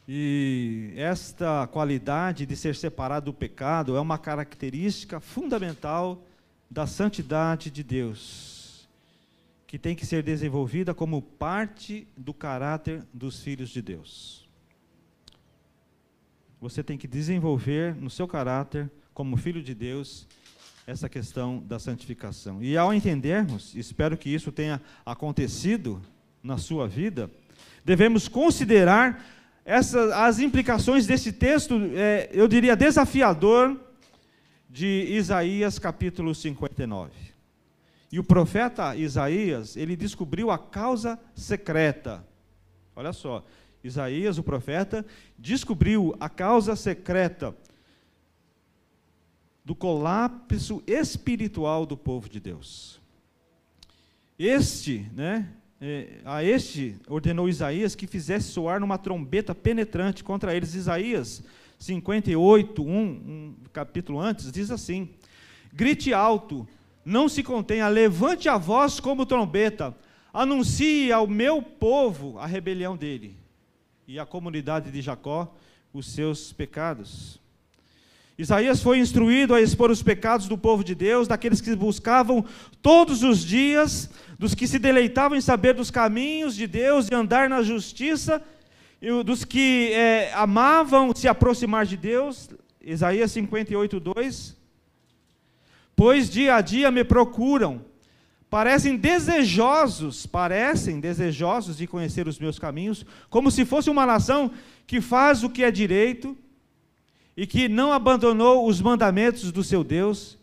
E 0.08 0.92
esta 0.96 1.66
qualidade 1.66 2.46
de 2.46 2.54
ser 2.54 2.76
separado 2.76 3.26
do 3.26 3.34
pecado 3.34 3.96
é 3.96 4.00
uma 4.00 4.16
característica 4.16 5.18
fundamental 5.18 6.22
da 6.70 6.86
santidade 6.86 7.70
de 7.70 7.82
Deus, 7.82 8.88
que 9.66 9.78
tem 9.78 9.96
que 9.96 10.06
ser 10.06 10.22
desenvolvida 10.22 10.94
como 10.94 11.20
parte 11.20 12.06
do 12.16 12.32
caráter 12.32 13.02
dos 13.12 13.40
filhos 13.40 13.70
de 13.70 13.82
Deus. 13.82 14.48
Você 16.60 16.84
tem 16.84 16.96
que 16.96 17.08
desenvolver 17.08 17.94
no 17.96 18.08
seu 18.08 18.28
caráter, 18.28 18.90
como 19.12 19.36
filho 19.36 19.62
de 19.62 19.74
Deus, 19.74 20.26
essa 20.86 21.08
questão 21.08 21.58
da 21.58 21.80
santificação. 21.80 22.62
E 22.62 22.76
ao 22.76 22.94
entendermos, 22.94 23.74
espero 23.74 24.16
que 24.16 24.30
isso 24.30 24.52
tenha 24.52 24.80
acontecido 25.04 26.00
na 26.42 26.58
sua 26.58 26.86
vida, 26.86 27.28
devemos 27.84 28.28
considerar 28.28 29.35
essas, 29.68 30.12
as 30.12 30.38
implicações 30.38 31.08
desse 31.08 31.32
texto, 31.32 31.74
é, 31.96 32.30
eu 32.32 32.46
diria, 32.46 32.76
desafiador, 32.76 33.76
de 34.70 35.06
Isaías 35.08 35.76
capítulo 35.78 36.32
59. 36.32 37.10
E 38.12 38.20
o 38.20 38.24
profeta 38.24 38.94
Isaías, 38.94 39.76
ele 39.76 39.96
descobriu 39.96 40.52
a 40.52 40.58
causa 40.58 41.18
secreta. 41.34 42.24
Olha 42.94 43.12
só, 43.12 43.44
Isaías, 43.82 44.38
o 44.38 44.42
profeta, 44.44 45.04
descobriu 45.36 46.14
a 46.20 46.28
causa 46.28 46.76
secreta 46.76 47.52
do 49.64 49.74
colapso 49.74 50.80
espiritual 50.86 51.84
do 51.84 51.96
povo 51.96 52.28
de 52.28 52.38
Deus. 52.38 53.00
Este, 54.38 55.10
né, 55.12 55.48
é, 55.80 56.20
a 56.24 56.42
este 56.42 56.96
ordenou 57.08 57.48
Isaías 57.48 57.94
que 57.94 58.06
fizesse 58.06 58.48
soar 58.48 58.80
numa 58.80 58.96
trombeta 58.96 59.54
penetrante 59.54 60.24
contra 60.24 60.54
eles. 60.54 60.74
Isaías 60.74 61.42
58, 61.78 62.82
1, 62.82 62.88
um 62.88 63.54
capítulo 63.72 64.18
antes, 64.18 64.50
diz 64.50 64.70
assim: 64.70 65.10
Grite 65.72 66.14
alto, 66.14 66.66
não 67.04 67.28
se 67.28 67.42
contenha, 67.42 67.88
levante 67.88 68.48
a 68.48 68.56
voz 68.56 68.98
como 68.98 69.26
trombeta, 69.26 69.94
anuncie 70.32 71.12
ao 71.12 71.26
meu 71.26 71.60
povo 71.60 72.38
a 72.38 72.46
rebelião 72.46 72.96
dele 72.96 73.36
e 74.08 74.18
à 74.18 74.24
comunidade 74.24 74.90
de 74.90 75.02
Jacó 75.02 75.54
os 75.92 76.12
seus 76.12 76.52
pecados. 76.52 77.40
Isaías 78.38 78.82
foi 78.82 78.98
instruído 78.98 79.54
a 79.54 79.62
expor 79.62 79.90
os 79.90 80.02
pecados 80.02 80.46
do 80.46 80.58
povo 80.58 80.84
de 80.84 80.94
Deus, 80.94 81.26
daqueles 81.26 81.60
que 81.60 81.74
buscavam 81.74 82.44
todos 82.82 83.22
os 83.22 83.42
dias, 83.42 84.10
dos 84.38 84.54
que 84.54 84.68
se 84.68 84.78
deleitavam 84.78 85.38
em 85.38 85.40
saber 85.40 85.72
dos 85.72 85.90
caminhos 85.90 86.54
de 86.54 86.66
Deus 86.66 87.08
e 87.08 87.14
andar 87.14 87.48
na 87.48 87.62
justiça, 87.62 88.42
e 89.00 89.22
dos 89.22 89.42
que 89.42 89.90
é, 89.94 90.32
amavam 90.34 91.14
se 91.14 91.26
aproximar 91.26 91.86
de 91.86 91.96
Deus. 91.96 92.50
Isaías 92.82 93.32
58, 93.32 93.98
2. 93.98 94.56
Pois 95.94 96.28
dia 96.28 96.56
a 96.56 96.60
dia 96.60 96.90
me 96.90 97.04
procuram, 97.04 97.80
parecem 98.50 98.98
desejosos, 98.98 100.26
parecem 100.26 101.00
desejosos 101.00 101.78
de 101.78 101.86
conhecer 101.86 102.28
os 102.28 102.38
meus 102.38 102.58
caminhos, 102.58 103.06
como 103.30 103.50
se 103.50 103.64
fosse 103.64 103.88
uma 103.88 104.04
nação 104.04 104.50
que 104.86 105.00
faz 105.00 105.42
o 105.42 105.48
que 105.48 105.64
é 105.64 105.70
direito 105.70 106.36
e 107.36 107.46
que 107.46 107.68
não 107.68 107.92
abandonou 107.92 108.66
os 108.66 108.80
mandamentos 108.80 109.52
do 109.52 109.62
seu 109.62 109.84
Deus, 109.84 110.38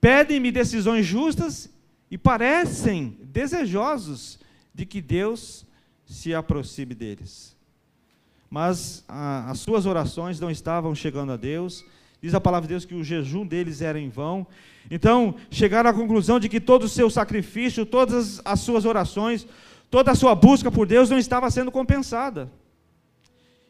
pedem-me 0.00 0.50
decisões 0.50 1.04
justas 1.04 1.68
e 2.10 2.16
parecem 2.16 3.18
desejosos 3.22 4.38
de 4.74 4.86
que 4.86 5.00
Deus 5.00 5.66
se 6.06 6.34
aproxime 6.34 6.94
deles. 6.94 7.56
Mas 8.48 9.04
a, 9.08 9.50
as 9.50 9.60
suas 9.60 9.86
orações 9.86 10.40
não 10.40 10.50
estavam 10.50 10.94
chegando 10.94 11.32
a 11.32 11.36
Deus. 11.36 11.84
Diz 12.20 12.34
a 12.34 12.40
palavra 12.40 12.66
de 12.66 12.74
Deus 12.74 12.84
que 12.84 12.94
o 12.94 13.02
jejum 13.02 13.46
deles 13.46 13.80
era 13.80 13.98
em 13.98 14.08
vão. 14.08 14.46
Então, 14.90 15.34
chegaram 15.50 15.90
à 15.90 15.94
conclusão 15.94 16.38
de 16.38 16.48
que 16.48 16.60
todo 16.60 16.84
o 16.84 16.88
seu 16.88 17.08
sacrifício, 17.08 17.86
todas 17.86 18.40
as 18.44 18.60
suas 18.60 18.84
orações, 18.84 19.46
toda 19.90 20.10
a 20.10 20.14
sua 20.14 20.34
busca 20.34 20.70
por 20.70 20.86
Deus 20.86 21.08
não 21.08 21.18
estava 21.18 21.50
sendo 21.50 21.72
compensada. 21.72 22.50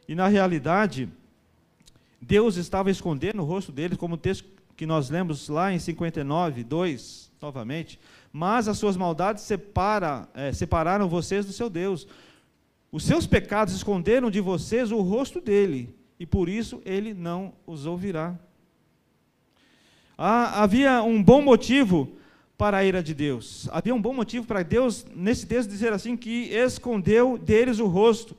E 0.09 0.15
na 0.15 0.27
realidade, 0.27 1.09
Deus 2.23 2.57
estava 2.57 2.89
escondendo 2.89 3.43
o 3.43 3.45
rosto 3.45 3.73
deles, 3.73 3.99
como 3.99 4.15
o 4.15 4.19
texto 4.19 4.49
que 4.77 4.87
nós 4.87 5.11
lemos 5.11 5.49
lá 5.49 5.73
em 5.73 5.79
59, 5.81 6.63
2, 6.63 7.33
novamente. 7.43 7.99
Mas 8.33 8.69
as 8.69 8.79
suas 8.79 8.97
maldades 8.97 9.43
separa, 9.43 10.29
é, 10.33 10.53
separaram 10.53 11.09
vocês 11.09 11.45
do 11.45 11.53
seu 11.53 11.69
Deus. 11.69 12.07
Os 12.93 13.03
seus 13.05 13.27
pecados 13.27 13.75
esconderam 13.75 14.31
de 14.31 14.41
vocês 14.41 14.93
o 14.93 15.01
rosto 15.01 15.41
dele, 15.41 15.93
e 16.19 16.25
por 16.25 16.49
isso 16.49 16.81
ele 16.85 17.13
não 17.13 17.53
os 17.67 17.87
ouvirá. 17.87 18.39
Ah, 20.17 20.63
havia 20.63 21.03
um 21.03 21.21
bom 21.21 21.43
motivo 21.43 22.13
para 22.57 22.77
a 22.77 22.85
ira 22.85 23.03
de 23.03 23.15
Deus. 23.15 23.69
Havia 23.73 23.95
um 23.95 24.01
bom 24.01 24.15
motivo 24.15 24.47
para 24.47 24.63
Deus, 24.63 25.05
nesse 25.17 25.45
texto, 25.45 25.69
dizer 25.71 25.93
assim: 25.93 26.17
que 26.17 26.51
escondeu 26.53 27.37
deles 27.37 27.81
o 27.81 27.87
rosto. 27.87 28.37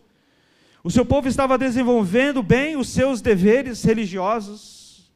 O 0.83 0.91
seu 0.91 1.05
povo 1.05 1.29
estava 1.29 1.57
desenvolvendo 1.57 2.43
bem 2.43 2.75
os 2.75 2.89
seus 2.89 3.21
deveres 3.21 3.81
religiosos, 3.85 5.09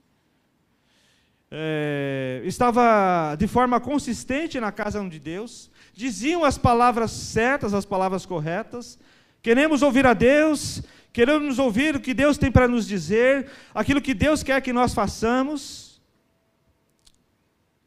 é, 1.52 2.42
estava 2.46 3.36
de 3.36 3.48
forma 3.48 3.78
consistente 3.78 4.62
na 4.62 4.72
casa 4.72 5.04
de 5.10 5.20
Deus, 5.20 5.70
diziam 5.94 6.46
as 6.46 6.58
palavras 6.58 7.12
certas, 7.12 7.74
as 7.74 7.84
palavras 7.84 8.26
corretas. 8.26 8.98
Queremos 9.42 9.82
ouvir 9.82 10.06
a 10.06 10.14
Deus, 10.14 10.82
queremos 11.12 11.60
ouvir 11.60 11.98
o 11.98 12.00
que 12.00 12.14
Deus 12.14 12.38
tem 12.38 12.50
para 12.50 12.68
nos 12.68 12.88
dizer, 12.88 13.50
aquilo 13.76 14.02
que 14.02 14.14
Deus 14.14 14.44
quer 14.44 14.62
que 14.62 14.72
nós 14.72 14.94
façamos. 14.94 16.02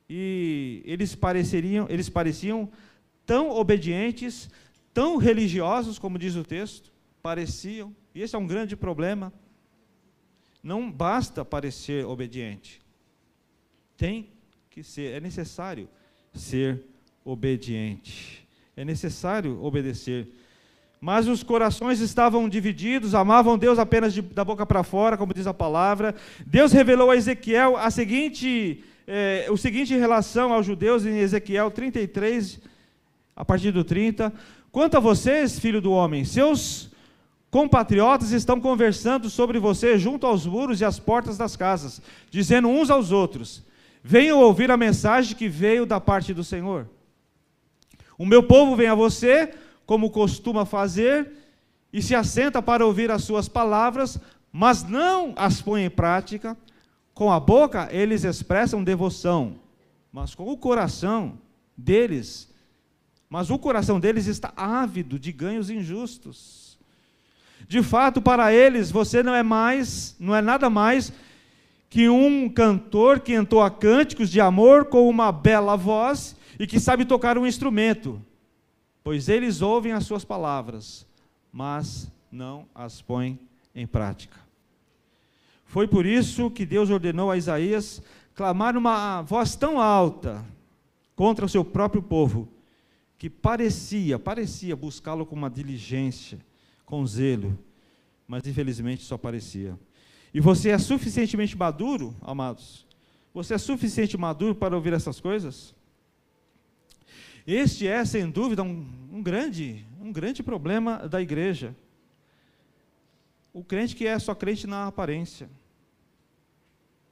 e 0.06 0.82
eles 0.84 1.14
pareceriam, 1.14 1.86
eles 1.88 2.10
pareciam 2.10 2.68
tão 3.24 3.48
obedientes, 3.48 4.50
tão 4.92 5.16
religiosos, 5.16 5.98
como 5.98 6.18
diz 6.18 6.34
o 6.34 6.44
texto, 6.44 6.89
pareciam, 7.22 7.94
e 8.14 8.22
esse 8.22 8.34
é 8.34 8.38
um 8.38 8.46
grande 8.46 8.76
problema. 8.76 9.32
Não 10.62 10.90
basta 10.90 11.44
parecer 11.44 12.04
obediente. 12.04 12.80
Tem 13.96 14.30
que 14.70 14.82
ser, 14.82 15.14
é 15.14 15.20
necessário 15.20 15.88
ser 16.34 16.82
obediente. 17.24 18.46
É 18.76 18.84
necessário 18.84 19.62
obedecer. 19.62 20.28
Mas 21.00 21.26
os 21.26 21.42
corações 21.42 22.00
estavam 22.00 22.48
divididos, 22.48 23.14
amavam 23.14 23.56
Deus 23.56 23.78
apenas 23.78 24.12
de, 24.12 24.20
da 24.20 24.44
boca 24.44 24.66
para 24.66 24.82
fora, 24.82 25.16
como 25.16 25.32
diz 25.32 25.46
a 25.46 25.54
palavra. 25.54 26.14
Deus 26.46 26.72
revelou 26.72 27.10
a 27.10 27.16
Ezequiel 27.16 27.76
a 27.76 27.90
seguinte, 27.90 28.84
é, 29.06 29.46
o 29.50 29.56
seguinte 29.56 29.96
relação 29.96 30.52
aos 30.52 30.66
judeus 30.66 31.06
em 31.06 31.18
Ezequiel 31.18 31.70
33, 31.70 32.60
a 33.34 33.44
partir 33.44 33.72
do 33.72 33.82
30. 33.82 34.32
Quanto 34.70 34.98
a 34.98 35.00
vocês, 35.00 35.58
filho 35.58 35.80
do 35.80 35.90
homem, 35.90 36.24
seus 36.24 36.89
compatriotas 37.50 38.30
estão 38.30 38.60
conversando 38.60 39.28
sobre 39.28 39.58
você 39.58 39.98
junto 39.98 40.26
aos 40.26 40.46
muros 40.46 40.80
e 40.80 40.84
às 40.84 40.98
portas 40.98 41.36
das 41.36 41.56
casas, 41.56 42.00
dizendo 42.30 42.68
uns 42.68 42.90
aos 42.90 43.10
outros: 43.10 43.64
Venham 44.02 44.40
ouvir 44.40 44.70
a 44.70 44.76
mensagem 44.76 45.36
que 45.36 45.48
veio 45.48 45.84
da 45.84 46.00
parte 46.00 46.32
do 46.32 46.44
Senhor. 46.44 46.88
O 48.16 48.24
meu 48.24 48.42
povo 48.42 48.76
vem 48.76 48.88
a 48.88 48.94
você, 48.94 49.52
como 49.84 50.10
costuma 50.10 50.64
fazer, 50.64 51.32
e 51.92 52.00
se 52.00 52.14
assenta 52.14 52.62
para 52.62 52.86
ouvir 52.86 53.10
as 53.10 53.24
suas 53.24 53.48
palavras, 53.48 54.18
mas 54.52 54.84
não 54.84 55.32
as 55.36 55.60
põe 55.60 55.84
em 55.84 55.90
prática. 55.90 56.56
Com 57.12 57.32
a 57.32 57.40
boca 57.40 57.88
eles 57.90 58.24
expressam 58.24 58.84
devoção, 58.84 59.56
mas 60.12 60.34
com 60.34 60.48
o 60.48 60.56
coração 60.56 61.38
deles, 61.76 62.48
mas 63.28 63.50
o 63.50 63.58
coração 63.58 63.98
deles 63.98 64.26
está 64.26 64.52
ávido 64.56 65.18
de 65.18 65.32
ganhos 65.32 65.68
injustos. 65.68 66.69
De 67.70 67.84
fato, 67.84 68.20
para 68.20 68.52
eles, 68.52 68.90
você 68.90 69.22
não 69.22 69.32
é 69.32 69.44
mais, 69.44 70.16
não 70.18 70.34
é 70.34 70.42
nada 70.42 70.68
mais 70.68 71.12
que 71.88 72.08
um 72.08 72.48
cantor 72.48 73.20
que 73.20 73.32
entoa 73.32 73.70
cânticos 73.70 74.28
de 74.28 74.40
amor 74.40 74.86
com 74.86 75.08
uma 75.08 75.30
bela 75.30 75.76
voz 75.76 76.34
e 76.58 76.66
que 76.66 76.80
sabe 76.80 77.04
tocar 77.04 77.38
um 77.38 77.46
instrumento, 77.46 78.20
pois 79.04 79.28
eles 79.28 79.62
ouvem 79.62 79.92
as 79.92 80.04
suas 80.04 80.24
palavras, 80.24 81.06
mas 81.52 82.10
não 82.28 82.66
as 82.74 83.00
põem 83.00 83.38
em 83.72 83.86
prática. 83.86 84.36
Foi 85.64 85.86
por 85.86 86.04
isso 86.04 86.50
que 86.50 86.66
Deus 86.66 86.90
ordenou 86.90 87.30
a 87.30 87.36
Isaías 87.36 88.02
clamar 88.34 88.76
uma 88.76 89.22
voz 89.22 89.54
tão 89.54 89.80
alta 89.80 90.44
contra 91.14 91.46
o 91.46 91.48
seu 91.48 91.64
próprio 91.64 92.02
povo, 92.02 92.48
que 93.16 93.30
parecia, 93.30 94.18
parecia 94.18 94.74
buscá-lo 94.74 95.24
com 95.24 95.36
uma 95.36 95.48
diligência, 95.48 96.40
com 96.90 97.06
zelo, 97.06 97.56
mas 98.26 98.44
infelizmente 98.44 99.04
só 99.04 99.16
parecia. 99.16 99.78
E 100.34 100.40
você 100.40 100.70
é 100.70 100.78
suficientemente 100.78 101.56
maduro, 101.56 102.16
amados? 102.20 102.84
Você 103.32 103.54
é 103.54 103.58
suficiente 103.58 104.18
maduro 104.18 104.56
para 104.56 104.74
ouvir 104.74 104.92
essas 104.92 105.20
coisas? 105.20 105.72
Este 107.46 107.86
é, 107.86 108.04
sem 108.04 108.28
dúvida, 108.28 108.64
um, 108.64 108.86
um, 109.12 109.22
grande, 109.22 109.86
um 110.00 110.12
grande 110.12 110.42
problema 110.42 111.08
da 111.08 111.22
igreja. 111.22 111.76
O 113.52 113.62
crente 113.62 113.94
que 113.94 114.06
é 114.06 114.18
só 114.18 114.34
crente 114.34 114.66
na 114.66 114.88
aparência. 114.88 115.48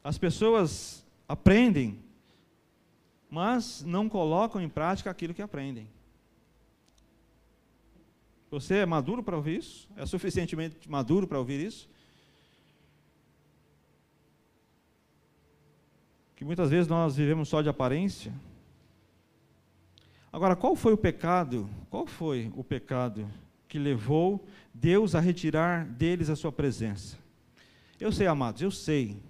As 0.03 0.19
pessoas 0.19 1.05
aprendem, 1.29 2.01
mas 3.31 3.85
não 3.85 4.09
colocam 4.09 4.61
em 4.61 4.69
prática 4.69 5.09
aquilo 5.09 5.35
que 5.35 5.43
aprendem. 5.43 5.89
Você 8.51 8.77
é 8.77 8.87
maduro 8.87 9.23
para 9.23 9.37
ouvir 9.37 9.59
isso? 9.59 9.89
É 9.97 10.07
suficientemente 10.07 10.89
maduro 10.89 11.27
para 11.27 11.39
ouvir 11.39 11.61
isso? 11.61 11.89
Que 16.35 16.45
muitas 16.45 16.71
vezes 16.71 16.89
nós 16.89 17.17
vivemos 17.17 17.49
só 17.49 17.61
de 17.61 17.69
aparência. 17.69 18.33
Agora, 20.33 20.57
qual 20.57 20.75
foi 20.75 20.93
o 20.93 20.97
pecado? 20.97 21.69
Qual 21.91 22.07
foi 22.07 22.51
o 22.57 22.65
pecado 22.65 23.29
que 23.67 23.79
levou 23.79 24.47
Deus 24.73 25.15
a 25.15 25.21
retirar 25.21 25.85
deles 25.85 26.31
a 26.31 26.37
sua 26.37 26.53
presença? 26.53 27.19
Eu 28.01 28.13
sei, 28.13 28.27
amados, 28.27 28.63
eu 28.63 28.71
sei, 28.71 29.21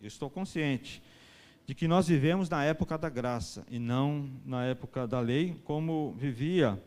eu 0.00 0.08
estou 0.08 0.30
consciente 0.30 1.02
de 1.66 1.74
que 1.74 1.86
nós 1.86 2.08
vivemos 2.08 2.48
na 2.48 2.64
época 2.64 2.96
da 2.96 3.08
graça 3.08 3.64
e 3.70 3.78
não 3.78 4.28
na 4.44 4.64
época 4.64 5.06
da 5.06 5.20
lei, 5.20 5.60
como 5.64 6.16
vivia 6.18 6.82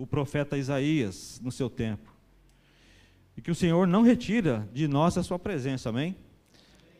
o 0.00 0.06
profeta 0.06 0.56
Isaías 0.56 1.38
no 1.42 1.52
seu 1.52 1.68
tempo. 1.68 2.10
E 3.36 3.42
que 3.42 3.50
o 3.50 3.54
Senhor 3.54 3.86
não 3.86 4.02
retira 4.02 4.66
de 4.72 4.88
nós 4.88 5.18
a 5.18 5.22
sua 5.22 5.38
presença, 5.38 5.90
amém? 5.90 6.16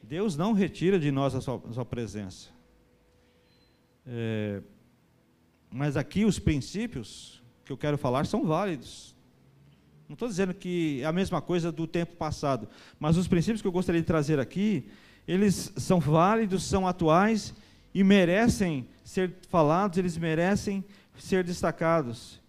Deus 0.03 0.37
não 0.37 0.53
retira 0.53 0.99
de 0.99 1.11
nós 1.11 1.35
a 1.35 1.41
sua, 1.41 1.63
a 1.67 1.73
sua 1.73 1.85
presença. 1.85 2.51
É, 4.07 4.61
mas 5.71 5.97
aqui 5.97 6.27
os 6.27 6.39
princípios 6.39 7.43
que 7.65 7.73
eu 7.73 7.77
quero 7.77 7.97
falar 7.97 8.27
são 8.27 8.45
válidos. 8.45 9.15
Não 10.07 10.15
estou 10.15 10.29
dizendo 10.29 10.53
que 10.53 11.01
é 11.01 11.07
a 11.07 11.13
mesma 11.13 11.41
coisa 11.41 11.73
do 11.73 11.87
tempo 11.87 12.17
passado, 12.17 12.69
mas 12.99 13.17
os 13.17 13.29
princípios 13.29 13.63
que 13.63 13.69
eu 13.69 13.73
gostaria 13.73 14.01
de 14.03 14.07
trazer 14.07 14.39
aqui, 14.39 14.91
eles 15.27 15.73
são 15.77 16.01
válidos, 16.01 16.65
são 16.65 16.87
atuais 16.87 17.55
e 17.95 18.05
merecem 18.05 18.87
ser 19.03 19.37
falados, 19.49 19.97
eles 19.97 20.19
merecem 20.19 20.85
ser 21.17 21.45
destacados. 21.45 22.40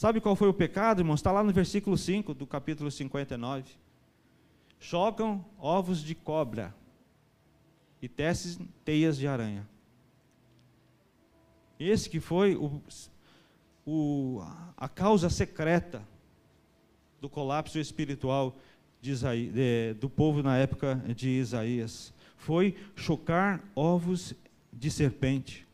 Sabe 0.00 0.18
qual 0.18 0.34
foi 0.34 0.48
o 0.48 0.54
pecado, 0.54 1.02
irmãos? 1.02 1.20
Está 1.20 1.30
lá 1.30 1.44
no 1.44 1.52
versículo 1.52 1.94
5 1.94 2.32
do 2.32 2.46
capítulo 2.46 2.90
59. 2.90 3.72
Chocam 4.78 5.44
ovos 5.58 6.02
de 6.02 6.14
cobra 6.14 6.74
e 8.00 8.08
tecem 8.08 8.66
teias 8.82 9.18
de 9.18 9.26
aranha. 9.26 9.68
Esse 11.78 12.08
que 12.08 12.18
foi 12.18 12.56
o, 12.56 12.80
o, 13.84 14.40
a 14.74 14.88
causa 14.88 15.28
secreta 15.28 16.02
do 17.20 17.28
colapso 17.28 17.78
espiritual 17.78 18.56
de 19.02 19.10
Isaías, 19.10 19.52
de, 19.52 19.94
do 20.00 20.08
povo 20.08 20.42
na 20.42 20.56
época 20.56 20.94
de 21.14 21.28
Isaías. 21.28 22.10
Foi 22.38 22.74
chocar 22.96 23.62
ovos 23.76 24.32
de 24.72 24.90
serpente. 24.90 25.68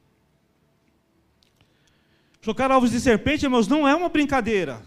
Chocar 2.47 2.71
ovos 2.71 2.93
de 2.93 3.01
serpente, 3.01 3.45
irmãos, 3.45 3.67
não 3.67 3.89
é 3.89 3.93
uma 3.93 4.09
brincadeira. 4.09 4.81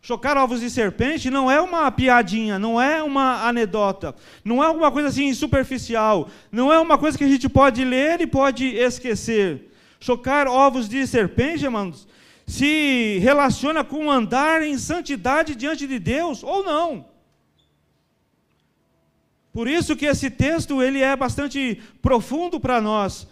Chocar 0.00 0.36
ovos 0.36 0.60
de 0.60 0.70
serpente 0.70 1.28
não 1.28 1.50
é 1.50 1.60
uma 1.60 1.90
piadinha, 1.90 2.60
não 2.60 2.80
é 2.80 3.02
uma 3.02 3.44
anedota, 3.48 4.14
não 4.44 4.62
é 4.62 4.66
alguma 4.68 4.88
coisa 4.92 5.08
assim 5.08 5.34
superficial, 5.34 6.28
não 6.52 6.72
é 6.72 6.78
uma 6.78 6.96
coisa 6.96 7.18
que 7.18 7.24
a 7.24 7.28
gente 7.28 7.48
pode 7.48 7.84
ler 7.84 8.20
e 8.20 8.26
pode 8.28 8.66
esquecer. 8.66 9.68
Chocar 9.98 10.46
ovos 10.46 10.88
de 10.88 11.04
serpente, 11.08 11.64
irmãos, 11.64 12.06
se 12.46 13.18
relaciona 13.18 13.82
com 13.82 14.08
andar 14.08 14.62
em 14.62 14.78
santidade 14.78 15.56
diante 15.56 15.88
de 15.88 15.98
Deus 15.98 16.44
ou 16.44 16.62
não. 16.62 17.04
Por 19.52 19.66
isso 19.66 19.96
que 19.96 20.06
esse 20.06 20.30
texto 20.30 20.80
ele 20.80 21.02
é 21.02 21.16
bastante 21.16 21.82
profundo 22.00 22.60
para 22.60 22.80
nós, 22.80 23.26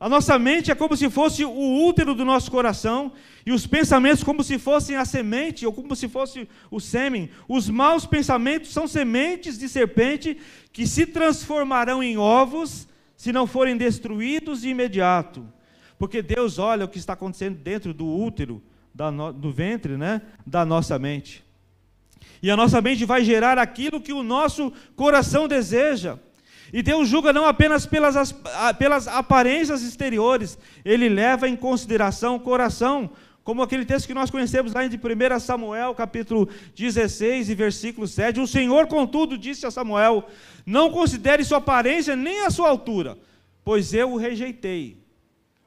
a 0.00 0.08
nossa 0.08 0.38
mente 0.38 0.70
é 0.70 0.74
como 0.74 0.96
se 0.96 1.10
fosse 1.10 1.44
o 1.44 1.84
útero 1.86 2.14
do 2.14 2.24
nosso 2.24 2.50
coração, 2.50 3.12
e 3.44 3.52
os 3.52 3.66
pensamentos 3.66 4.24
como 4.24 4.42
se 4.42 4.58
fossem 4.58 4.96
a 4.96 5.04
semente, 5.04 5.66
ou 5.66 5.72
como 5.74 5.94
se 5.94 6.08
fosse 6.08 6.48
o 6.70 6.80
sêmen. 6.80 7.28
Os 7.46 7.68
maus 7.68 8.06
pensamentos 8.06 8.72
são 8.72 8.88
sementes 8.88 9.58
de 9.58 9.68
serpente 9.68 10.38
que 10.72 10.86
se 10.86 11.04
transformarão 11.04 12.02
em 12.02 12.16
ovos 12.16 12.88
se 13.14 13.30
não 13.30 13.46
forem 13.46 13.76
destruídos 13.76 14.62
de 14.62 14.70
imediato. 14.70 15.46
Porque 15.98 16.22
Deus 16.22 16.58
olha 16.58 16.86
o 16.86 16.88
que 16.88 16.98
está 16.98 17.12
acontecendo 17.12 17.58
dentro 17.58 17.92
do 17.92 18.06
útero, 18.06 18.62
no, 18.94 19.30
do 19.34 19.52
ventre, 19.52 19.98
né, 19.98 20.22
da 20.46 20.64
nossa 20.64 20.98
mente. 20.98 21.44
E 22.42 22.50
a 22.50 22.56
nossa 22.56 22.80
mente 22.80 23.04
vai 23.04 23.22
gerar 23.22 23.58
aquilo 23.58 24.00
que 24.00 24.14
o 24.14 24.22
nosso 24.22 24.72
coração 24.96 25.46
deseja. 25.46 26.18
E 26.72 26.82
Deus 26.82 27.08
julga 27.08 27.32
não 27.32 27.46
apenas 27.46 27.84
pelas, 27.84 28.32
pelas 28.78 29.08
aparências 29.08 29.82
exteriores, 29.82 30.58
ele 30.84 31.08
leva 31.08 31.48
em 31.48 31.56
consideração 31.56 32.36
o 32.36 32.40
coração, 32.40 33.10
como 33.42 33.62
aquele 33.62 33.84
texto 33.84 34.06
que 34.06 34.14
nós 34.14 34.30
conhecemos 34.30 34.72
lá 34.72 34.84
em 34.84 34.88
1 34.88 35.40
Samuel, 35.40 35.94
capítulo 35.94 36.48
16 36.76 37.50
e 37.50 37.54
versículo 37.54 38.06
7. 38.06 38.38
O 38.38 38.46
Senhor, 38.46 38.86
contudo, 38.86 39.36
disse 39.36 39.66
a 39.66 39.70
Samuel: 39.70 40.28
Não 40.64 40.90
considere 40.90 41.42
sua 41.42 41.58
aparência 41.58 42.14
nem 42.14 42.44
a 42.44 42.50
sua 42.50 42.68
altura, 42.68 43.18
pois 43.64 43.92
eu 43.92 44.12
o 44.12 44.16
rejeitei. 44.16 44.98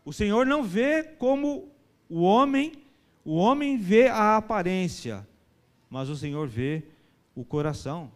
O 0.06 0.14
Senhor 0.14 0.46
não 0.46 0.64
vê 0.64 1.04
como 1.04 1.70
o 2.10 2.22
homem, 2.22 2.74
o 3.26 3.36
homem 3.36 3.78
vê 3.78 4.08
a 4.08 4.38
aparência, 4.38 5.28
mas 5.90 6.10
o 6.10 6.16
Senhor 6.16 6.48
vê 6.48 6.84
o 7.36 7.44
coração. 7.44 8.12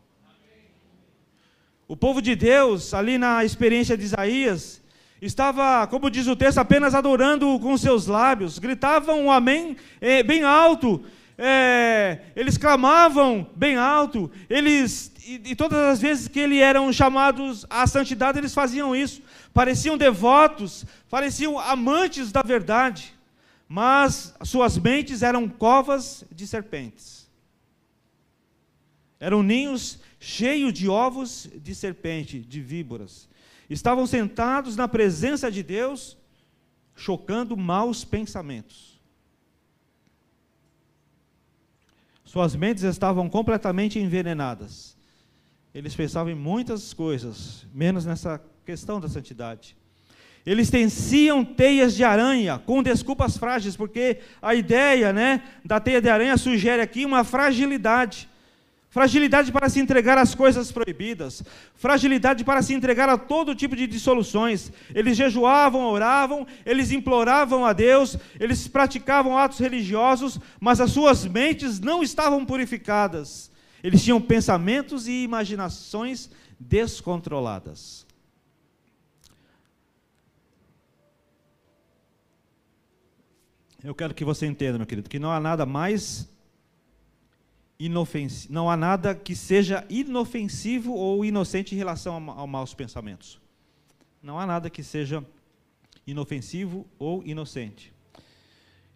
O 1.88 1.96
povo 1.96 2.22
de 2.22 2.36
Deus, 2.36 2.94
ali 2.94 3.18
na 3.18 3.46
experiência 3.46 3.98
de 3.98 4.04
Isaías, 4.04 4.82
estava, 5.22 5.88
como 5.88 6.10
diz 6.10 6.28
o 6.28 6.36
texto, 6.36 6.58
apenas 6.58 6.94
adorando 6.94 7.58
com 7.60 7.78
seus 7.78 8.08
lábios, 8.08 8.60
gritavam 8.60 9.22
um 9.22 9.32
amém 9.32 9.78
é, 10.02 10.22
bem 10.22 10.44
alto, 10.44 11.02
é, 11.38 12.20
eles 12.36 12.58
clamavam 12.58 13.50
bem 13.56 13.78
alto, 13.78 14.30
eles 14.50 15.14
e, 15.26 15.42
e, 15.52 15.56
todas 15.56 15.78
as 15.80 16.00
vezes 16.02 16.28
que 16.28 16.40
eles 16.40 16.60
eram 16.60 16.92
chamados 16.92 17.66
à 17.70 17.86
santidade, 17.86 18.38
eles 18.38 18.54
faziam 18.54 18.96
isso. 18.96 19.22
Pareciam 19.54 19.98
devotos, 19.98 20.86
pareciam 21.10 21.60
amantes 21.60 22.32
da 22.32 22.42
verdade, 22.42 23.14
mas 23.68 24.34
suas 24.44 24.78
mentes 24.78 25.22
eram 25.24 25.50
covas 25.50 26.24
de 26.32 26.48
serpentes. 26.48 27.28
Eram 29.20 29.44
ninhos 29.44 30.00
cheios 30.20 30.74
de 30.74 30.88
ovos 30.88 31.50
de 31.56 31.76
serpente, 31.76 32.40
de 32.40 32.62
víboras. 32.62 33.30
Estavam 33.70 34.08
sentados 34.08 34.76
na 34.76 34.88
presença 34.88 35.52
de 35.52 35.62
Deus, 35.62 36.18
chocando 36.96 37.56
maus 37.56 38.04
pensamentos. 38.04 39.00
Suas 42.24 42.56
mentes 42.56 42.84
estavam 42.84 43.30
completamente 43.30 44.00
envenenadas. 44.00 44.98
Eles 45.74 45.96
pensavam 45.96 46.32
em 46.32 46.36
muitas 46.36 46.94
coisas, 46.94 47.66
menos 47.74 48.06
nessa 48.06 48.42
questão 48.66 49.00
da 49.00 49.08
santidade. 49.08 49.78
Eles 50.46 50.70
teciam 50.70 51.44
teias 51.44 51.94
de 51.94 52.04
aranha 52.04 52.58
com 52.58 52.82
desculpas 52.82 53.38
frágeis, 53.38 53.76
porque 53.76 54.20
a 54.42 54.56
ideia 54.56 55.12
né, 55.12 55.44
da 55.64 55.80
teia 55.80 56.02
de 56.02 56.10
aranha 56.10 56.38
sugere 56.38 56.82
aqui 56.82 57.06
uma 57.06 57.24
fragilidade. 57.24 58.30
Fragilidade 58.90 59.52
para 59.52 59.68
se 59.68 59.82
entregar 59.82 60.18
às 60.18 60.34
coisas 60.34 60.72
proibidas, 60.72 61.44
fragilidade 61.76 62.44
para 62.46 62.62
se 62.62 62.74
entregar 62.74 63.10
a 63.10 63.18
todo 63.18 63.54
tipo 63.54 63.76
de 63.76 63.86
dissoluções. 63.86 64.72
Eles 64.96 65.18
jejuavam, 65.18 65.82
oravam, 65.82 66.48
eles 66.66 66.92
imploravam 66.92 67.66
a 67.66 67.74
Deus, 67.74 68.18
eles 68.40 68.66
praticavam 68.68 69.38
atos 69.38 69.60
religiosos, 69.60 70.40
mas 70.60 70.80
as 70.80 70.92
suas 70.92 71.26
mentes 71.26 71.82
não 71.82 72.02
estavam 72.02 72.46
purificadas. 72.46 73.52
Eles 73.84 74.04
tinham 74.04 74.22
pensamentos 74.22 75.06
e 75.08 75.24
imaginações 75.24 76.30
descontroladas. 76.58 78.08
Eu 83.84 83.94
quero 83.94 84.14
que 84.14 84.26
você 84.26 84.46
entenda, 84.46 84.78
meu 84.78 84.88
querido, 84.88 85.10
que 85.10 85.20
não 85.20 85.32
há 85.32 85.40
nada 85.40 85.66
mais 85.66 86.28
inofensivo, 87.80 88.54
não 88.54 88.70
há 88.70 88.76
nada 88.76 89.14
que 89.14 89.36
seja 89.36 89.86
inofensivo 89.90 90.94
ou 90.94 91.24
inocente 91.24 91.76
em 91.76 91.78
relação 91.78 92.16
a, 92.16 92.44
a 92.44 92.48
maus 92.48 92.74
pensamentos. 92.74 93.40
Não 94.22 94.40
há 94.40 94.46
nada 94.46 94.70
que 94.70 94.84
seja 94.84 95.24
inofensivo 96.06 96.88
ou 96.98 97.24
inocente. 97.24 97.94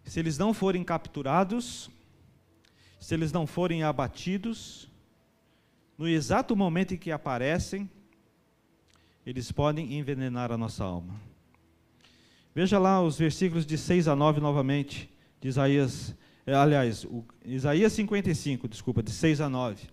Se 0.04 0.18
eles 0.18 0.36
não 0.36 0.52
forem 0.52 0.82
capturados, 0.82 1.90
se 2.98 3.14
eles 3.14 3.32
não 3.32 3.46
forem 3.46 3.82
abatidos, 3.82 4.88
no 5.96 6.08
exato 6.08 6.56
momento 6.56 6.94
em 6.94 6.96
que 6.96 7.12
aparecem, 7.12 7.88
eles 9.24 9.52
podem 9.52 9.96
envenenar 9.98 10.50
a 10.50 10.58
nossa 10.58 10.82
alma. 10.82 11.14
Veja 12.54 12.78
lá 12.78 13.00
os 13.00 13.16
versículos 13.16 13.64
de 13.64 13.78
6 13.78 14.08
a 14.08 14.16
9 14.16 14.40
novamente, 14.40 15.08
de 15.40 15.48
Isaías 15.48 16.14
aliás, 16.46 17.04
o, 17.04 17.24
Isaías 17.44 17.92
55, 17.92 18.66
desculpa, 18.66 19.02
de 19.02 19.10
6 19.10 19.40
a 19.40 19.48
9, 19.48 19.88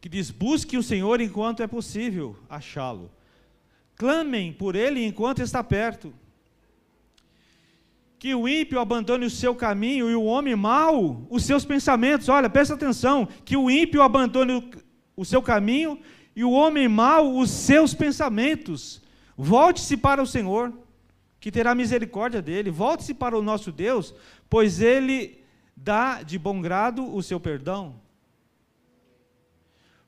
que 0.00 0.08
diz: 0.08 0.30
Busque 0.30 0.76
o 0.76 0.82
Senhor 0.82 1.20
enquanto 1.20 1.62
é 1.62 1.66
possível 1.66 2.36
achá-lo, 2.50 3.10
clamem 3.96 4.52
por 4.52 4.76
ele 4.76 5.04
enquanto 5.04 5.40
está 5.40 5.62
perto. 5.64 6.12
Que 8.18 8.34
o 8.34 8.46
ímpio 8.46 8.78
abandone 8.78 9.26
o 9.26 9.30
seu 9.30 9.52
caminho 9.54 10.08
e 10.08 10.14
o 10.14 10.24
homem 10.24 10.54
mau 10.54 11.26
os 11.28 11.44
seus 11.44 11.64
pensamentos. 11.64 12.28
Olha, 12.28 12.48
presta 12.50 12.74
atenção: 12.74 13.26
que 13.44 13.56
o 13.56 13.70
ímpio 13.70 14.02
abandone 14.02 14.52
o, 14.52 14.70
o 15.16 15.24
seu 15.24 15.42
caminho 15.42 15.98
e 16.34 16.44
o 16.44 16.52
homem 16.52 16.88
mau 16.88 17.38
os 17.38 17.50
seus 17.50 17.94
pensamentos. 17.94 19.02
Volte-se 19.36 19.96
para 19.96 20.22
o 20.22 20.26
Senhor, 20.26 20.72
que 21.42 21.50
terá 21.50 21.74
misericórdia 21.74 22.40
dele. 22.40 22.70
Volte-se 22.70 23.12
para 23.12 23.36
o 23.36 23.42
nosso 23.42 23.72
Deus, 23.72 24.14
pois 24.48 24.80
ele 24.80 25.42
dá 25.76 26.22
de 26.22 26.38
bom 26.38 26.62
grado 26.62 27.04
o 27.12 27.20
seu 27.20 27.40
perdão. 27.40 27.96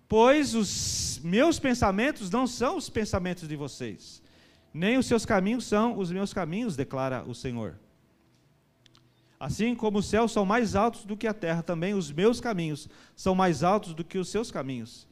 Pois 0.06 0.54
os 0.54 1.20
meus 1.24 1.58
pensamentos 1.58 2.30
não 2.30 2.46
são 2.46 2.76
os 2.76 2.88
pensamentos 2.88 3.48
de 3.48 3.56
vocês, 3.56 4.22
nem 4.72 4.96
os 4.96 5.06
seus 5.06 5.26
caminhos 5.26 5.64
são 5.64 5.98
os 5.98 6.12
meus 6.12 6.32
caminhos, 6.32 6.76
declara 6.76 7.24
o 7.24 7.34
Senhor. 7.34 7.74
Assim 9.40 9.74
como 9.74 9.98
os 9.98 10.06
céus 10.06 10.30
são 10.30 10.46
mais 10.46 10.76
altos 10.76 11.04
do 11.04 11.16
que 11.16 11.26
a 11.26 11.34
terra, 11.34 11.64
também 11.64 11.94
os 11.94 12.12
meus 12.12 12.40
caminhos 12.40 12.88
são 13.16 13.34
mais 13.34 13.64
altos 13.64 13.92
do 13.92 14.04
que 14.04 14.18
os 14.18 14.28
seus 14.28 14.52
caminhos, 14.52 15.04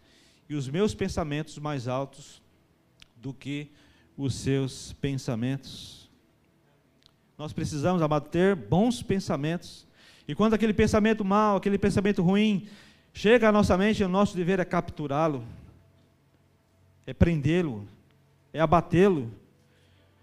e 0.48 0.54
os 0.54 0.68
meus 0.68 0.94
pensamentos 0.94 1.58
mais 1.58 1.88
altos 1.88 2.40
do 3.16 3.35
que 3.35 3.72
os 4.16 4.37
seus 4.37 4.92
pensamentos. 5.00 6.01
Nós 7.38 7.53
precisamos, 7.53 8.03
amado, 8.03 8.29
ter 8.29 8.55
bons 8.55 9.03
pensamentos. 9.03 9.87
E 10.29 10.35
quando 10.35 10.55
aquele 10.55 10.73
pensamento 10.73 11.25
mal, 11.25 11.57
aquele 11.57 11.79
pensamento 11.79 12.23
ruim 12.23 12.68
chega 13.12 13.49
à 13.49 13.53
nossa 13.53 13.77
mente, 13.77 14.05
o 14.05 14.09
nosso 14.09 14.37
dever 14.37 14.61
é 14.61 14.64
capturá-lo, 14.64 15.45
é 17.07 17.12
prendê-lo, 17.12 17.87
é 18.53 18.61
abatê-lo. 18.61 19.31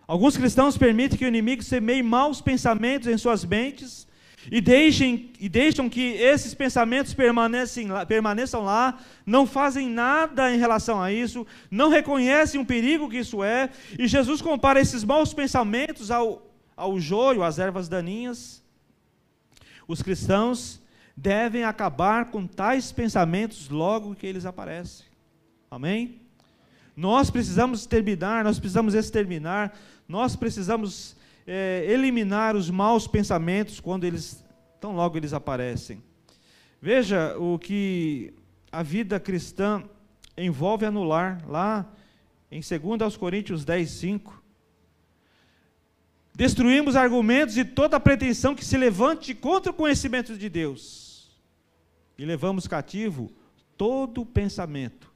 Alguns 0.08 0.38
cristãos 0.38 0.78
permitem 0.78 1.18
que 1.18 1.26
o 1.26 1.28
inimigo 1.28 1.62
semeie 1.62 2.02
maus 2.02 2.42
pensamentos 2.42 3.08
em 3.08 3.18
suas 3.18 3.44
mentes 3.46 4.08
e, 4.52 4.62
deixem, 4.62 5.32
e 5.40 5.50
deixam 5.50 5.90
que 5.90 6.14
esses 6.14 6.54
pensamentos 6.54 7.14
permaneçam 7.14 8.64
lá, 8.64 8.98
não 9.26 9.46
fazem 9.46 9.90
nada 9.90 10.54
em 10.54 10.58
relação 10.58 11.02
a 11.02 11.12
isso, 11.12 11.46
não 11.70 11.90
reconhecem 11.90 12.60
o 12.60 12.66
perigo 12.66 13.10
que 13.10 13.18
isso 13.18 13.44
é, 13.44 13.70
e 13.98 14.08
Jesus 14.08 14.42
compara 14.42 14.80
esses 14.80 15.04
maus 15.04 15.34
pensamentos 15.34 16.10
ao, 16.10 16.49
ao 16.80 16.98
joio, 16.98 17.44
às 17.44 17.60
ervas 17.60 17.90
daninhas. 17.90 18.64
Os 19.86 20.02
cristãos 20.02 20.82
devem 21.16 21.66
acabar 21.66 22.32
com 22.32 22.48
tais 22.48 22.92
pensamentos 22.92 23.68
logo 23.70 24.16
que 24.16 24.26
eles 24.26 24.46
aparecem. 24.46 25.06
Amém? 25.70 26.22
Nós 26.96 27.30
precisamos 27.30 27.86
terminar, 27.86 28.44
nós 28.44 28.60
precisamos 28.60 28.94
exterminar, 28.94 29.78
nós 30.08 30.36
precisamos 30.36 31.16
é, 31.46 31.86
eliminar 31.88 32.56
os 32.56 32.70
maus 32.70 33.08
pensamentos 33.08 33.80
quando 33.80 34.06
eles, 34.06 34.44
tão 34.80 34.96
logo 34.96 35.18
eles 35.18 35.34
aparecem. 35.34 36.02
Veja 36.82 37.38
o 37.38 37.60
que 37.60 38.34
a 38.72 38.82
vida 38.82 39.20
cristã 39.20 39.84
envolve 40.38 40.86
anular, 40.86 41.44
lá 41.46 41.86
em 42.50 42.62
2 42.62 43.18
Coríntios 43.18 43.66
10, 43.66 43.90
5. 43.90 44.44
Destruímos 46.40 46.96
argumentos 46.96 47.58
e 47.58 47.66
toda 47.66 48.00
pretensão 48.00 48.56
que 48.56 48.64
se 48.64 48.78
levante 48.78 49.36
contra 49.36 49.74
o 49.74 49.76
conhecimento 49.76 50.38
de 50.38 50.48
Deus. 50.48 51.38
E 52.18 52.24
levamos 52.24 52.66
cativo 52.66 53.30
todo 53.76 54.26
pensamento 54.26 55.12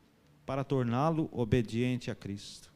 para 0.46 0.66
torná-lo 0.66 1.30
obediente 1.32 2.12
a 2.12 2.16
Cristo. 2.16 2.74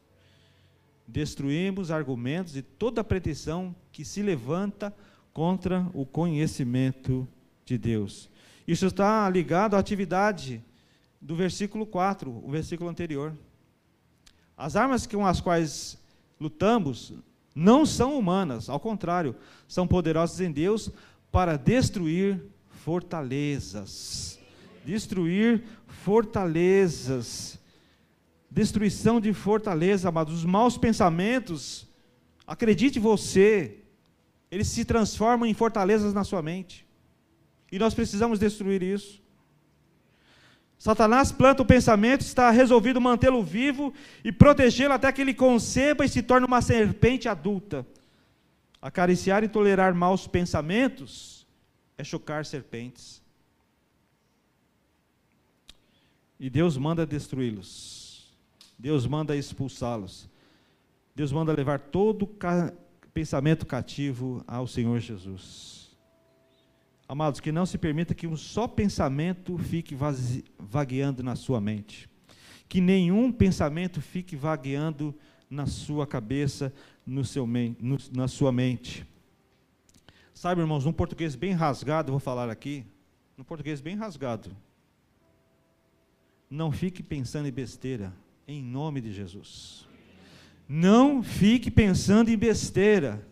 Destruímos 1.05 1.91
argumentos 1.91 2.55
e 2.55 2.61
toda 2.61 3.03
pretensão 3.03 3.75
que 3.91 4.05
se 4.05 4.21
levanta 4.21 4.95
contra 5.33 5.85
o 5.93 6.05
conhecimento 6.05 7.27
de 7.65 7.77
Deus. 7.77 8.29
Isso 8.65 8.85
está 8.85 9.29
ligado 9.29 9.75
à 9.75 9.79
atividade 9.79 10.63
do 11.19 11.35
versículo 11.35 11.85
4, 11.85 12.31
o 12.31 12.49
versículo 12.49 12.89
anterior. 12.89 13.37
As 14.55 14.77
armas 14.77 15.05
com 15.05 15.25
as 15.25 15.41
quais 15.41 15.97
lutamos 16.39 17.13
não 17.57 17.87
são 17.87 18.15
humanas, 18.19 18.69
ao 18.69 18.79
contrário, 18.79 19.35
são 19.67 19.87
poderosas 19.87 20.39
em 20.39 20.51
Deus 20.51 20.91
para 21.31 21.57
destruir 21.57 22.39
fortalezas. 22.69 24.39
Destruir 24.85 25.63
fortalezas. 25.87 27.59
Destruição 28.51 29.19
de 29.19 29.33
fortaleza, 29.33 30.07
amados. 30.07 30.35
Os 30.35 30.45
maus 30.45 30.77
pensamentos, 30.77 31.87
acredite 32.45 32.99
você, 32.99 33.79
eles 34.51 34.67
se 34.67 34.85
transformam 34.85 35.49
em 35.49 35.53
fortalezas 35.55 36.13
na 36.13 36.23
sua 36.23 36.43
mente. 36.43 36.85
E 37.71 37.79
nós 37.79 37.95
precisamos 37.95 38.37
destruir 38.37 38.83
isso. 38.83 39.19
Satanás 40.77 41.31
planta 41.31 41.63
o 41.63 41.65
pensamento, 41.65 42.21
está 42.21 42.51
resolvido 42.51 43.01
mantê-lo 43.01 43.43
vivo 43.43 43.93
e 44.23 44.31
protegê-lo 44.31 44.93
até 44.93 45.11
que 45.11 45.21
ele 45.21 45.33
conceba 45.33 46.05
e 46.05 46.09
se 46.09 46.21
torne 46.21 46.45
uma 46.45 46.61
serpente 46.61 47.27
adulta. 47.27 47.85
Acariciar 48.79 49.43
e 49.43 49.49
tolerar 49.49 49.93
maus 49.95 50.27
pensamentos 50.27 51.47
é 51.97 52.03
chocar 52.03 52.45
serpentes. 52.45 53.23
E 56.39 56.49
Deus 56.49 56.77
manda 56.77 57.05
destruí-los. 57.05 58.31
Deus 58.77 59.07
manda 59.07 59.35
expulsá-los. 59.35 60.29
Deus 61.15 61.31
manda 61.31 61.51
levar 61.51 61.79
todo 61.79 62.29
pensamento 63.11 63.65
cativo 63.65 64.43
ao 64.45 64.67
Senhor 64.67 64.99
Jesus. 64.99 65.86
Amados, 67.09 67.39
que 67.39 67.51
não 67.51 67.65
se 67.65 67.77
permita 67.77 68.13
que 68.13 68.27
um 68.27 68.35
só 68.35 68.67
pensamento 68.67 69.57
fique 69.57 69.95
vagueando 70.59 71.23
na 71.23 71.35
sua 71.35 71.61
mente. 71.61 72.09
Que 72.67 72.81
nenhum 72.81 73.31
pensamento 73.31 74.01
fique 74.01 74.35
vagueando 74.35 75.15
na 75.49 75.65
sua 75.65 76.05
cabeça, 76.05 76.73
no 77.05 77.23
seu, 77.23 77.47
no, 77.47 77.97
na 78.13 78.27
sua 78.27 78.51
mente. 78.51 79.05
Sabe, 80.33 80.61
irmãos, 80.61 80.83
num 80.83 80.91
português 80.91 81.33
bem 81.33 81.53
rasgado, 81.53 82.11
vou 82.11 82.19
falar 82.19 82.49
aqui, 82.49 82.85
num 83.37 83.43
português 83.43 83.79
bem 83.79 83.95
rasgado. 83.95 84.51
Não 86.49 86.71
fique 86.71 87.01
pensando 87.01 87.47
em 87.47 87.51
besteira, 87.51 88.13
em 88.45 88.61
nome 88.61 88.99
de 88.99 89.13
Jesus. 89.13 89.87
Não 90.67 91.23
fique 91.23 91.71
pensando 91.71 92.29
em 92.29 92.37
besteira. 92.37 93.25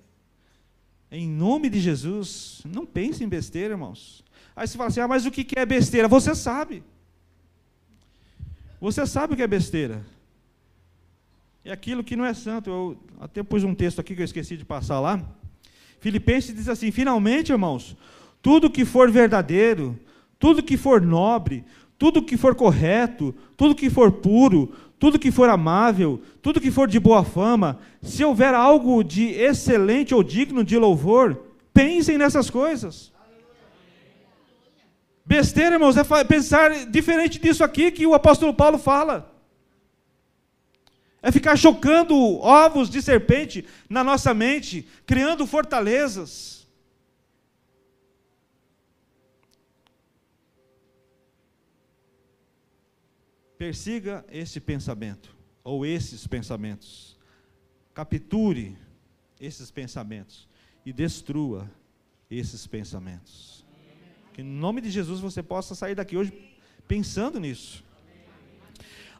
Em 1.18 1.30
nome 1.30 1.70
de 1.70 1.80
Jesus, 1.80 2.62
não 2.66 2.86
pense 2.86 3.24
em 3.24 3.30
besteira, 3.30 3.74
irmãos. 3.74 4.22
Aí 4.54 4.68
você 4.68 4.76
fala 4.76 4.90
assim: 4.90 5.00
ah, 5.00 5.08
mas 5.08 5.26
o 5.26 5.32
que 5.32 5.48
é 5.58 5.66
besteira? 5.66 6.10
Você 6.10 6.36
sabe. 6.36 6.84
Você 8.82 9.08
sabe 9.08 9.34
o 9.34 9.38
que 9.38 9.42
é 9.42 9.48
besteira. 9.48 10.06
É 11.64 11.72
aquilo 11.72 12.04
que 12.04 12.18
não 12.18 12.26
é 12.26 12.34
santo. 12.34 12.70
Eu 12.70 12.98
até 13.18 13.42
pus 13.42 13.64
um 13.64 13.74
texto 13.74 14.02
aqui 14.02 14.14
que 14.14 14.24
eu 14.24 14.26
esqueci 14.26 14.58
de 14.58 14.66
passar 14.66 15.00
lá. 15.00 15.24
Filipenses 16.02 16.54
diz 16.54 16.68
assim: 16.68 16.92
finalmente, 16.92 17.54
irmãos, 17.54 17.96
tudo 18.42 18.70
que 18.70 18.84
for 18.84 19.10
verdadeiro, 19.10 19.98
tudo 20.38 20.62
que 20.62 20.76
for 20.76 21.02
nobre, 21.02 21.64
tudo 21.98 22.22
que 22.24 22.38
for 22.38 22.56
correto, 22.56 23.34
tudo 23.56 23.76
que 23.76 23.90
for 23.90 24.12
puro, 24.12 24.74
tudo 25.00 25.20
que 25.20 25.32
for 25.32 25.50
amável, 25.50 26.22
tudo 26.42 26.60
que 26.60 26.72
for 26.72 26.88
de 26.88 27.00
boa 27.00 27.24
fama, 27.24 27.80
se 28.02 28.24
houver 28.24 28.54
algo 28.54 29.04
de 29.04 29.30
excelente 29.32 30.14
ou 30.14 30.24
digno 30.24 30.64
de 30.64 30.78
louvor, 30.78 31.42
pensem 31.74 32.18
nessas 32.18 32.50
coisas. 32.50 33.14
Besteira, 35.26 35.76
irmãos, 35.76 35.98
é 35.98 36.24
pensar 36.24 36.86
diferente 36.86 37.40
disso 37.40 37.64
aqui 37.64 37.92
que 37.92 38.06
o 38.06 38.14
apóstolo 38.14 38.54
Paulo 38.54 38.78
fala. 38.78 39.34
É 41.22 41.32
ficar 41.32 41.58
chocando 41.58 42.16
ovos 42.40 42.88
de 42.90 43.02
serpente 43.02 43.66
na 43.90 44.04
nossa 44.04 44.34
mente, 44.34 44.88
criando 45.08 45.48
fortalezas. 45.48 46.65
Persiga 53.58 54.26
esse 54.32 54.60
pensamento, 54.60 55.36
ou 55.64 55.86
esses 55.86 56.28
pensamentos. 56.28 57.18
Capture 57.94 58.78
esses 59.40 59.72
pensamentos 59.72 60.48
e 60.86 60.92
destrua 60.92 61.70
esses 62.30 62.68
pensamentos. 62.68 63.66
Que 64.34 64.42
em 64.42 64.46
nome 64.46 64.82
de 64.82 64.90
Jesus 64.90 65.20
você 65.20 65.42
possa 65.42 65.74
sair 65.74 65.96
daqui 65.96 66.18
hoje 66.18 66.34
pensando 66.88 67.40
nisso. 67.40 67.84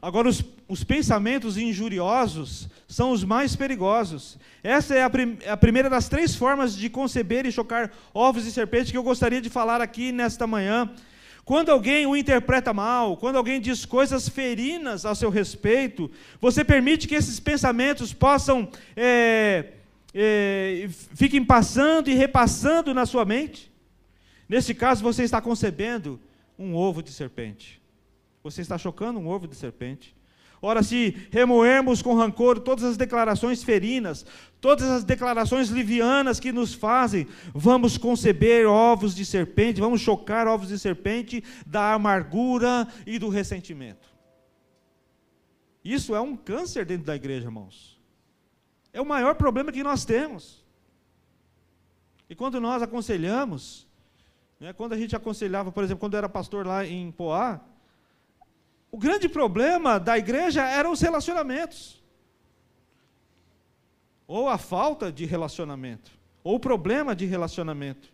Agora, 0.00 0.28
os, 0.28 0.44
os, 0.68 0.84
pensamentos 0.84 1.56
injuriosos 1.56 2.68
são 2.86 3.10
os 3.10 3.24
mais 3.24 3.56
perigosos. 3.56 4.38
Essa 4.62 4.94
é 4.94 5.02
a, 5.02 5.10
prim, 5.10 5.38
a, 5.46 5.56
primeira 5.56 5.88
das 5.88 6.08
três 6.08 6.34
formas 6.34 6.76
de 6.76 6.90
conceber 6.90 7.46
e 7.46 7.50
chocar 7.50 7.90
ovos 8.12 8.44
de 8.44 8.52
serpente 8.52 8.92
que 8.92 8.98
eu 8.98 9.02
gostaria 9.02 9.40
de 9.40 9.48
falar 9.48 9.80
aqui 9.80 10.12
nesta 10.12 10.46
manhã. 10.46 10.94
Quando 11.46 11.70
alguém 11.70 12.06
o 12.06 12.16
interpreta 12.16 12.72
mal, 12.74 13.16
quando 13.16 13.36
alguém 13.36 13.60
diz 13.60 13.84
coisas 13.84 14.28
ferinas 14.28 15.06
a 15.06 15.14
seu 15.14 15.30
respeito, 15.30 16.10
você 16.40 16.64
permite 16.64 17.06
que 17.06 17.14
esses 17.14 17.38
pensamentos 17.38 18.12
possam, 18.12 18.68
é, 18.96 19.74
é, 20.12 20.88
fiquem 21.14 21.44
passando 21.44 22.10
e 22.10 22.14
repassando 22.14 22.92
na 22.92 23.06
sua 23.06 23.24
mente? 23.24 23.70
Nesse 24.48 24.74
caso, 24.74 25.04
você 25.04 25.22
está 25.22 25.40
concebendo 25.40 26.18
um 26.58 26.74
ovo 26.74 27.00
de 27.00 27.12
serpente. 27.12 27.80
Você 28.42 28.60
está 28.60 28.76
chocando 28.76 29.20
um 29.20 29.28
ovo 29.28 29.46
de 29.46 29.54
serpente. 29.54 30.15
Ora, 30.60 30.82
se 30.82 31.28
remoermos 31.30 32.00
com 32.00 32.14
rancor 32.14 32.58
todas 32.58 32.84
as 32.84 32.96
declarações 32.96 33.62
ferinas, 33.62 34.24
todas 34.60 34.88
as 34.88 35.04
declarações 35.04 35.68
livianas 35.68 36.40
que 36.40 36.50
nos 36.50 36.72
fazem, 36.72 37.26
vamos 37.54 37.98
conceber 37.98 38.66
ovos 38.66 39.14
de 39.14 39.24
serpente, 39.24 39.80
vamos 39.80 40.00
chocar 40.00 40.48
ovos 40.48 40.68
de 40.68 40.78
serpente 40.78 41.44
da 41.66 41.92
amargura 41.92 42.88
e 43.06 43.18
do 43.18 43.28
ressentimento. 43.28 44.08
Isso 45.84 46.14
é 46.14 46.20
um 46.20 46.36
câncer 46.36 46.84
dentro 46.84 47.06
da 47.06 47.14
igreja, 47.14 47.46
irmãos. 47.46 48.00
É 48.92 49.00
o 49.00 49.06
maior 49.06 49.34
problema 49.34 49.70
que 49.70 49.84
nós 49.84 50.04
temos. 50.04 50.64
E 52.28 52.34
quando 52.34 52.60
nós 52.60 52.82
aconselhamos, 52.82 53.86
né, 54.58 54.72
quando 54.72 54.94
a 54.94 54.98
gente 54.98 55.14
aconselhava, 55.14 55.70
por 55.70 55.84
exemplo, 55.84 56.00
quando 56.00 56.14
eu 56.14 56.18
era 56.18 56.28
pastor 56.28 56.66
lá 56.66 56.84
em 56.84 57.12
Poá, 57.12 57.60
o 58.96 58.98
grande 58.98 59.28
problema 59.28 60.00
da 60.00 60.16
igreja 60.16 60.66
eram 60.66 60.90
os 60.90 61.02
relacionamentos. 61.02 62.02
Ou 64.26 64.48
a 64.48 64.56
falta 64.56 65.12
de 65.12 65.26
relacionamento, 65.26 66.10
ou 66.42 66.54
o 66.54 66.58
problema 66.58 67.14
de 67.14 67.26
relacionamento. 67.26 68.10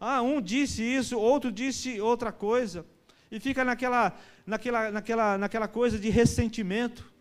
Ah, 0.00 0.22
um 0.22 0.42
disse 0.42 0.82
isso, 0.82 1.16
outro 1.16 1.52
disse 1.52 2.00
outra 2.00 2.32
coisa, 2.32 2.84
e 3.30 3.38
fica 3.38 3.64
naquela, 3.64 4.12
naquela, 4.44 4.90
naquela, 4.90 5.38
naquela 5.38 5.68
coisa 5.68 6.00
de 6.00 6.10
ressentimento. 6.10 7.12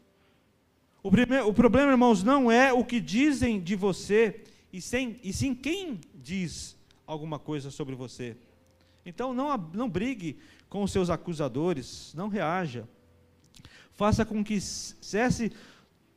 O, 1.04 1.12
primeiro, 1.12 1.48
o 1.48 1.54
problema, 1.54 1.92
irmãos, 1.92 2.24
não 2.24 2.52
é 2.52 2.74
o 2.74 2.84
que 2.84 3.00
dizem 3.00 3.62
de 3.62 3.76
você, 3.76 4.44
e, 4.72 4.82
sem, 4.82 5.20
e 5.24 5.32
sim 5.32 5.54
quem 5.54 6.02
diz 6.16 6.76
alguma 7.06 7.38
coisa 7.38 7.70
sobre 7.70 7.94
você. 7.94 8.36
Então, 9.06 9.36
não, 9.36 9.56
não 9.72 9.88
brigue 9.88 10.40
com 10.68 10.82
os 10.82 10.92
seus 10.92 11.12
acusadores, 11.12 12.12
não 12.16 12.28
reaja 12.28 12.88
faça 13.94 14.26
com 14.26 14.44
que 14.44 14.60
cesse 14.60 15.52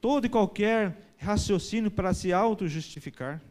todo 0.01 0.27
e 0.27 0.31
qualquer 0.31 1.15
raciocínio 1.19 1.91
para 1.91 2.15
se 2.15 2.33
auto-justificar. 2.33 3.43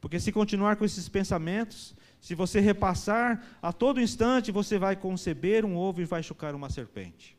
Porque 0.00 0.18
se 0.18 0.32
continuar 0.32 0.76
com 0.76 0.84
esses 0.84 1.08
pensamentos, 1.08 1.94
se 2.20 2.34
você 2.34 2.60
repassar 2.60 3.44
a 3.60 3.72
todo 3.72 4.00
instante, 4.00 4.52
você 4.52 4.78
vai 4.78 4.96
conceber 4.96 5.64
um 5.64 5.76
ovo 5.76 6.00
e 6.00 6.04
vai 6.04 6.22
chocar 6.22 6.54
uma 6.54 6.70
serpente. 6.70 7.36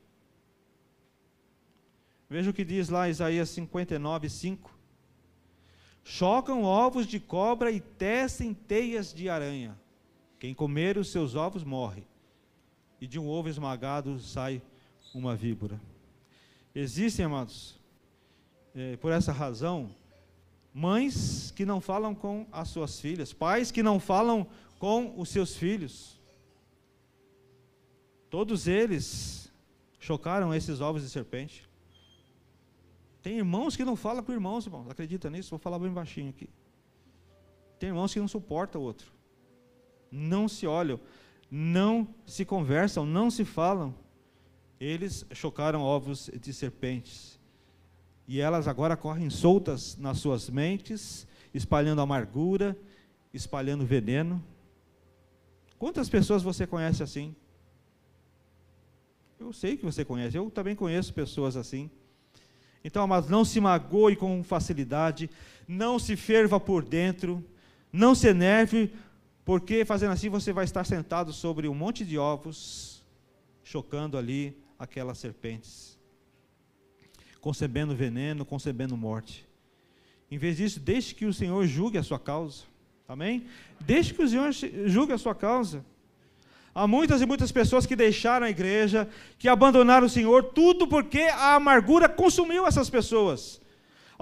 Veja 2.29 2.49
o 2.49 2.53
que 2.53 2.65
diz 2.65 2.89
lá 2.89 3.09
Isaías 3.09 3.49
59, 3.49 4.29
5. 4.29 4.71
Chocam 6.03 6.63
ovos 6.63 7.05
de 7.05 7.19
cobra 7.19 7.71
e 7.71 7.79
tecem 7.79 8.53
teias 8.53 9.13
de 9.13 9.29
aranha. 9.29 9.77
Quem 10.39 10.53
comer 10.53 10.97
os 10.97 11.11
seus 11.11 11.35
ovos 11.35 11.63
morre, 11.63 12.03
e 12.99 13.07
de 13.07 13.19
um 13.19 13.27
ovo 13.27 13.47
esmagado 13.47 14.19
sai 14.19 14.61
uma 15.13 15.35
víbora. 15.35 15.79
Existem, 16.73 17.25
amados, 17.25 17.79
é, 18.73 18.97
por 18.97 19.11
essa 19.11 19.31
razão, 19.31 19.95
mães 20.73 21.51
que 21.51 21.65
não 21.65 21.79
falam 21.79 22.15
com 22.15 22.47
as 22.51 22.69
suas 22.69 22.99
filhas, 22.99 23.31
pais 23.31 23.71
que 23.71 23.83
não 23.83 23.99
falam 23.99 24.47
com 24.79 25.13
os 25.19 25.29
seus 25.29 25.55
filhos. 25.55 26.19
Todos 28.29 28.67
eles 28.67 29.51
chocaram 29.99 30.53
esses 30.53 30.81
ovos 30.81 31.03
de 31.03 31.09
serpente. 31.09 31.69
Tem 33.21 33.37
irmãos 33.37 33.77
que 33.77 33.85
não 33.85 33.95
falam 33.95 34.23
com 34.23 34.33
irmãos, 34.33 34.65
irmãos. 34.65 34.89
Acredita 34.89 35.29
nisso? 35.29 35.51
Vou 35.51 35.59
falar 35.59 35.79
bem 35.79 35.91
baixinho 35.91 36.29
aqui. 36.29 36.49
Tem 37.79 37.89
irmãos 37.89 38.13
que 38.13 38.19
não 38.19 38.27
suportam 38.27 38.81
o 38.81 38.83
outro. 38.83 39.13
Não 40.11 40.47
se 40.47 40.67
olham, 40.67 40.99
não 41.49 42.07
se 42.25 42.43
conversam, 42.43 43.05
não 43.05 43.31
se 43.31 43.45
falam. 43.45 43.95
Eles 44.83 45.25
chocaram 45.31 45.81
ovos 45.81 46.29
de 46.41 46.51
serpentes. 46.51 47.39
E 48.27 48.41
elas 48.41 48.67
agora 48.67 48.97
correm 48.97 49.29
soltas 49.29 49.95
nas 49.95 50.17
suas 50.17 50.49
mentes, 50.49 51.25
espalhando 51.53 52.01
amargura, 52.01 52.77
espalhando 53.33 53.85
veneno. 53.85 54.43
Quantas 55.79 56.09
pessoas 56.09 56.43
você 56.43 56.67
conhece 56.67 57.01
assim? 57.01 57.33
Eu 59.39 59.53
sei 59.53 59.77
que 59.77 59.85
você 59.85 60.03
conhece, 60.03 60.37
eu 60.37 60.51
também 60.51 60.75
conheço 60.75 61.13
pessoas 61.13 61.55
assim. 61.55 61.89
Então, 62.83 63.07
mas 63.07 63.29
não 63.29 63.45
se 63.45 63.61
magoe 63.61 64.17
com 64.17 64.43
facilidade, 64.43 65.29
não 65.65 65.97
se 65.97 66.17
ferva 66.17 66.59
por 66.59 66.83
dentro, 66.83 67.41
não 67.89 68.13
se 68.13 68.27
enerve, 68.27 68.93
porque 69.45 69.85
fazendo 69.85 70.11
assim 70.11 70.27
você 70.27 70.51
vai 70.51 70.65
estar 70.65 70.83
sentado 70.83 71.31
sobre 71.31 71.69
um 71.69 71.73
monte 71.73 72.03
de 72.03 72.17
ovos, 72.17 73.01
chocando 73.63 74.17
ali 74.17 74.61
aquelas 74.83 75.17
serpentes, 75.17 75.97
concebendo 77.39 77.95
veneno, 77.95 78.45
concebendo 78.45 78.95
morte. 78.97 79.47
Em 80.29 80.37
vez 80.37 80.57
disso, 80.57 80.79
deixe 80.79 81.15
que 81.15 81.25
o 81.25 81.33
Senhor 81.33 81.65
julgue 81.65 81.97
a 81.97 82.03
sua 82.03 82.19
causa. 82.19 82.63
Amém? 83.07 83.45
Deixe 83.79 84.13
que 84.13 84.21
o 84.21 84.27
Senhor 84.27 84.51
julgue 84.51 85.13
a 85.13 85.17
sua 85.17 85.35
causa. 85.35 85.85
Há 86.75 86.87
muitas 86.87 87.21
e 87.21 87.25
muitas 87.25 87.51
pessoas 87.51 87.85
que 87.85 87.95
deixaram 87.95 88.47
a 88.47 88.49
igreja, 88.49 89.07
que 89.37 89.47
abandonaram 89.47 90.07
o 90.07 90.09
Senhor, 90.09 90.43
tudo 90.45 90.87
porque 90.87 91.21
a 91.21 91.55
amargura 91.55 92.09
consumiu 92.09 92.65
essas 92.65 92.89
pessoas. 92.89 93.61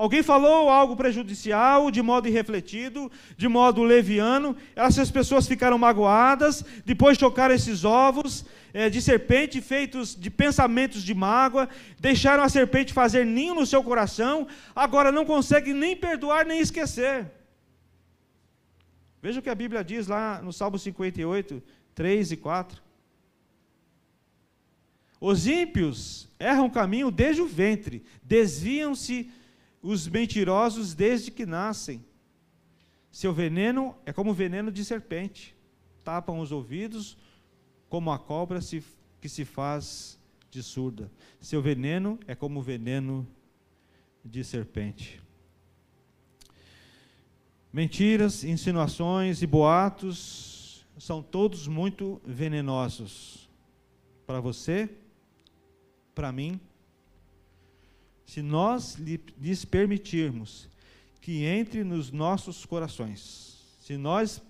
Alguém 0.01 0.23
falou 0.23 0.67
algo 0.67 0.95
prejudicial, 0.95 1.91
de 1.91 2.01
modo 2.01 2.27
irrefletido, 2.27 3.11
de 3.37 3.47
modo 3.47 3.83
leviano, 3.83 4.57
essas 4.75 5.11
pessoas 5.11 5.47
ficaram 5.47 5.77
magoadas, 5.77 6.65
depois 6.83 7.19
chocaram 7.19 7.53
esses 7.53 7.85
ovos 7.85 8.43
é, 8.73 8.89
de 8.89 8.99
serpente 8.99 9.61
feitos 9.61 10.15
de 10.19 10.31
pensamentos 10.31 11.03
de 11.03 11.13
mágoa, 11.13 11.69
deixaram 11.99 12.41
a 12.41 12.49
serpente 12.49 12.93
fazer 12.93 13.23
ninho 13.27 13.53
no 13.53 13.63
seu 13.63 13.83
coração, 13.83 14.47
agora 14.75 15.11
não 15.11 15.23
conseguem 15.23 15.75
nem 15.75 15.95
perdoar 15.95 16.47
nem 16.47 16.59
esquecer. 16.59 17.29
Veja 19.21 19.39
o 19.39 19.43
que 19.43 19.51
a 19.51 19.55
Bíblia 19.55 19.83
diz 19.83 20.07
lá 20.07 20.41
no 20.41 20.51
Salmo 20.51 20.79
58, 20.79 21.61
3 21.93 22.31
e 22.31 22.37
4. 22.37 22.81
Os 25.19 25.45
ímpios 25.45 26.27
erram 26.39 26.65
o 26.65 26.71
caminho 26.71 27.11
desde 27.11 27.43
o 27.43 27.47
ventre, 27.47 28.03
desviam-se 28.23 29.29
os 29.81 30.07
mentirosos 30.07 30.93
desde 30.93 31.31
que 31.31 31.45
nascem. 31.45 32.03
Seu 33.11 33.33
veneno 33.33 33.95
é 34.05 34.13
como 34.13 34.33
veneno 34.33 34.71
de 34.71 34.85
serpente, 34.85 35.55
tapam 36.03 36.39
os 36.39 36.51
ouvidos 36.51 37.17
como 37.89 38.11
a 38.11 38.17
cobra 38.17 38.61
se, 38.61 38.83
que 39.19 39.27
se 39.27 39.43
faz 39.43 40.17
de 40.49 40.63
surda. 40.63 41.11
Seu 41.39 41.61
veneno 41.61 42.19
é 42.25 42.35
como 42.35 42.61
veneno 42.61 43.27
de 44.23 44.43
serpente. 44.43 45.21
Mentiras, 47.73 48.43
insinuações 48.43 49.41
e 49.41 49.47
boatos 49.47 50.85
são 50.97 51.21
todos 51.21 51.67
muito 51.67 52.21
venenosos 52.25 53.49
para 54.25 54.39
você 54.39 54.89
para 56.13 56.31
mim, 56.31 56.59
se 58.31 58.41
nós 58.41 58.95
lhes 58.95 59.65
permitirmos 59.65 60.69
que 61.19 61.43
entre 61.43 61.83
nos 61.83 62.13
nossos 62.13 62.65
corações, 62.65 63.57
se 63.81 63.97
nós 63.97 64.41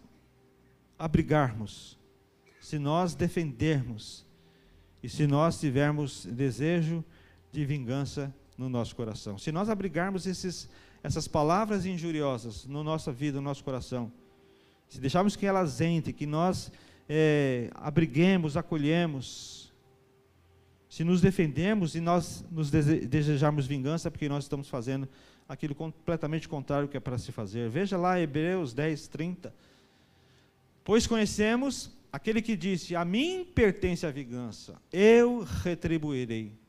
abrigarmos, 1.00 1.98
se 2.60 2.78
nós 2.78 3.16
defendermos 3.16 4.24
e 5.02 5.10
se 5.10 5.26
nós 5.26 5.60
tivermos 5.60 6.28
desejo 6.28 7.04
de 7.52 7.66
vingança 7.66 8.32
no 8.56 8.70
nosso 8.70 8.96
coração, 8.96 9.40
se 9.40 9.52
nós 9.52 9.68
abrigarmos 9.68 10.28
esses, 10.28 10.70
essas 11.02 11.28
palavras 11.28 11.84
injuriosas 11.84 12.68
na 12.68 12.84
nossa 12.84 13.12
vida, 13.12 13.38
no 13.40 13.46
nosso 13.46 13.64
coração, 13.64 14.12
se 14.90 15.00
deixarmos 15.00 15.36
que 15.36 15.48
elas 15.48 15.82
entrem, 15.82 16.14
que 16.14 16.28
nós 16.28 16.72
é, 17.10 17.72
abriguemos, 17.74 18.56
acolhemos, 18.56 19.70
se 20.92 21.06
nos 21.06 21.22
defendemos 21.22 21.96
e 21.96 22.02
nós 22.02 22.44
nos 22.52 22.70
desejarmos 22.70 23.66
vingança, 23.66 24.12
porque 24.12 24.28
nós 24.28 24.44
estamos 24.44 24.68
fazendo 24.68 25.08
aquilo 25.48 25.74
completamente 25.74 26.50
contrário 26.50 26.86
que 26.86 26.98
é 26.98 27.00
para 27.00 27.18
se 27.18 27.32
fazer. 27.32 27.70
Veja 27.70 27.96
lá 27.96 28.20
Hebreus 28.20 28.74
10, 28.74 29.08
30. 29.08 29.56
Pois 30.84 31.08
conhecemos 31.08 31.89
aquele 32.12 32.42
que 32.42 32.58
disse: 32.58 32.94
A 32.94 33.06
mim 33.06 33.46
pertence 33.56 34.06
a 34.06 34.12
vingança, 34.12 34.82
eu 34.92 35.48
retribuirei. 35.64 36.60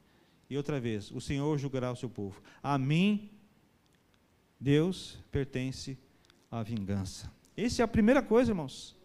E 0.48 0.56
outra 0.56 0.78
vez, 0.78 1.10
o 1.10 1.20
Senhor 1.20 1.58
julgará 1.58 1.90
o 1.90 1.96
seu 1.96 2.08
povo. 2.08 2.40
A 2.62 2.78
mim, 2.78 3.28
Deus 4.60 5.18
pertence 5.32 5.98
a 6.48 6.62
vingança. 6.62 7.28
Essa 7.56 7.82
é 7.82 7.84
a 7.84 7.88
primeira 7.88 8.22
coisa, 8.22 8.52
irmãos. 8.52 8.96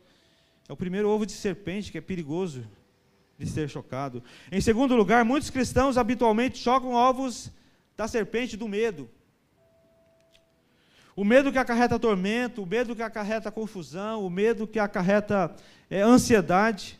É 0.70 0.74
o 0.74 0.78
primeiro 0.78 1.10
ovo 1.10 1.26
de 1.26 1.32
serpente 1.32 1.92
que 1.92 1.98
é 1.98 2.02
perigoso 2.02 2.64
de 3.38 3.46
ser 3.46 3.70
chocado. 3.70 4.24
Em 4.52 4.60
segundo 4.60 4.96
lugar, 4.96 5.24
muitos 5.24 5.50
cristãos 5.50 5.98
habitualmente 5.98 6.58
chocam 6.58 6.94
ovos 6.94 7.52
da 7.96 8.08
serpente 8.08 8.58
do 8.58 8.68
medo. 8.68 9.10
O 11.16 11.24
medo 11.24 11.52
que 11.52 11.58
acarreta 11.58 12.00
tormento, 12.00 12.64
o 12.64 12.66
medo 12.66 12.96
que 12.96 13.02
acarreta 13.02 13.52
confusão, 13.52 14.26
o 14.26 14.30
medo 14.30 14.68
que 14.68 14.80
acarreta 14.80 15.56
é, 15.90 16.02
ansiedade. 16.02 17.00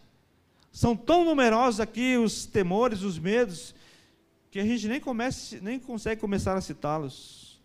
São 0.72 0.96
tão 0.96 1.26
numerosos 1.26 1.80
aqui 1.80 2.18
os 2.18 2.46
temores, 2.46 3.02
os 3.02 3.18
medos, 3.18 3.74
que 4.52 4.60
a 4.60 4.66
gente 4.66 4.88
nem, 4.88 5.00
comece, 5.00 5.60
nem 5.62 5.80
consegue 5.80 6.22
começar 6.22 6.56
a 6.56 6.62
citá-los. 6.62 7.60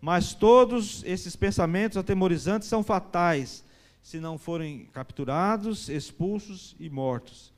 Mas 0.00 0.34
todos 0.34 1.02
esses 1.04 1.34
pensamentos 1.34 1.96
atemorizantes 1.96 2.68
são 2.68 2.82
fatais 2.82 3.64
se 4.02 4.20
não 4.20 4.38
forem 4.38 4.86
capturados, 4.92 5.88
expulsos 5.88 6.76
e 6.78 6.88
mortos 6.88 7.55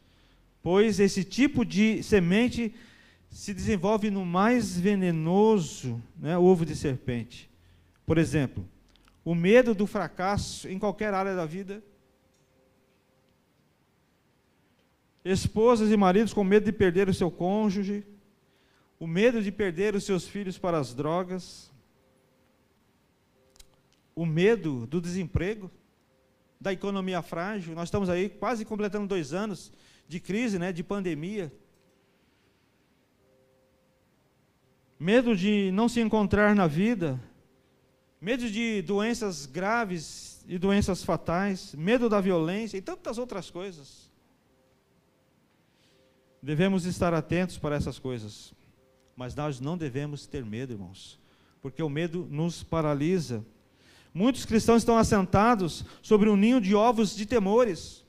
pois 0.63 0.99
esse 1.01 1.25
tipo 1.25 1.65
de 1.65 2.03
semente 2.03 2.75
se 3.31 3.53
desenvolve 3.53 4.11
no 4.11 4.25
mais 4.25 4.79
venenoso 4.79 6.03
né, 6.17 6.37
ovo 6.37 6.65
de 6.65 6.75
serpente. 6.75 7.51
Por 8.07 8.19
exemplo, 8.19 8.67
o 9.25 9.35
medo 9.35 9.75
do 9.75 9.87
fracasso 9.87 10.69
em 10.69 10.79
qualquer 10.79 11.13
área 11.13 11.37
da 11.37 11.45
vida. 11.45 11.83
Esposas 15.25 15.91
e 15.91 15.97
maridos 15.97 16.33
com 16.33 16.43
medo 16.43 16.65
de 16.65 16.73
perder 16.73 17.09
o 17.09 17.15
seu 17.15 17.31
cônjuge, 17.31 18.07
o 18.99 19.07
medo 19.07 19.43
de 19.43 19.53
perder 19.53 19.95
os 19.95 20.05
seus 20.05 20.27
filhos 20.27 20.57
para 20.59 20.79
as 20.79 20.95
drogas, 20.95 21.71
o 24.15 24.25
medo 24.25 24.87
do 24.87 25.01
desemprego, 25.01 25.71
da 26.61 26.73
economia 26.73 27.21
frágil. 27.21 27.75
Nós 27.75 27.89
estamos 27.89 28.09
aí 28.09 28.29
quase 28.29 28.65
completando 28.65 29.07
dois 29.07 29.33
anos 29.33 29.71
de 30.09 30.19
crise, 30.19 30.59
né, 30.59 30.73
de 30.73 30.83
pandemia. 30.83 31.53
Medo 34.99 35.37
de 35.37 35.71
não 35.73 35.89
se 35.89 36.01
encontrar 36.01 36.57
na 36.57 36.67
vida, 36.67 37.21
medo 38.21 38.51
de 38.51 38.83
doenças 38.83 39.47
graves 39.47 40.43
e 40.49 40.59
doenças 40.59 41.05
fatais, 41.05 41.75
medo 41.75 42.09
da 42.09 42.21
violência 42.21 42.79
e 42.79 42.83
tantas 42.83 43.19
outras 43.19 43.51
coisas. 43.51 44.11
Devemos 46.43 46.87
estar 46.87 47.13
atentos 47.13 47.59
para 47.59 47.77
essas 47.77 47.99
coisas, 47.99 48.55
mas 49.15 49.35
nós 49.35 49.61
não 49.61 49.77
devemos 49.77 50.27
ter 50.27 50.45
medo, 50.45 50.73
irmãos, 50.73 51.21
porque 51.61 51.83
o 51.83 51.89
medo 51.89 52.27
nos 52.31 52.63
paralisa. 52.63 53.45
Muitos 54.15 54.45
cristãos 54.45 54.83
estão 54.83 54.97
assentados 54.97 55.85
sobre 56.03 56.31
um 56.31 56.37
ninho 56.37 56.61
de 56.61 56.75
ovos 56.75 57.15
de 57.15 57.27
temores 57.27 58.08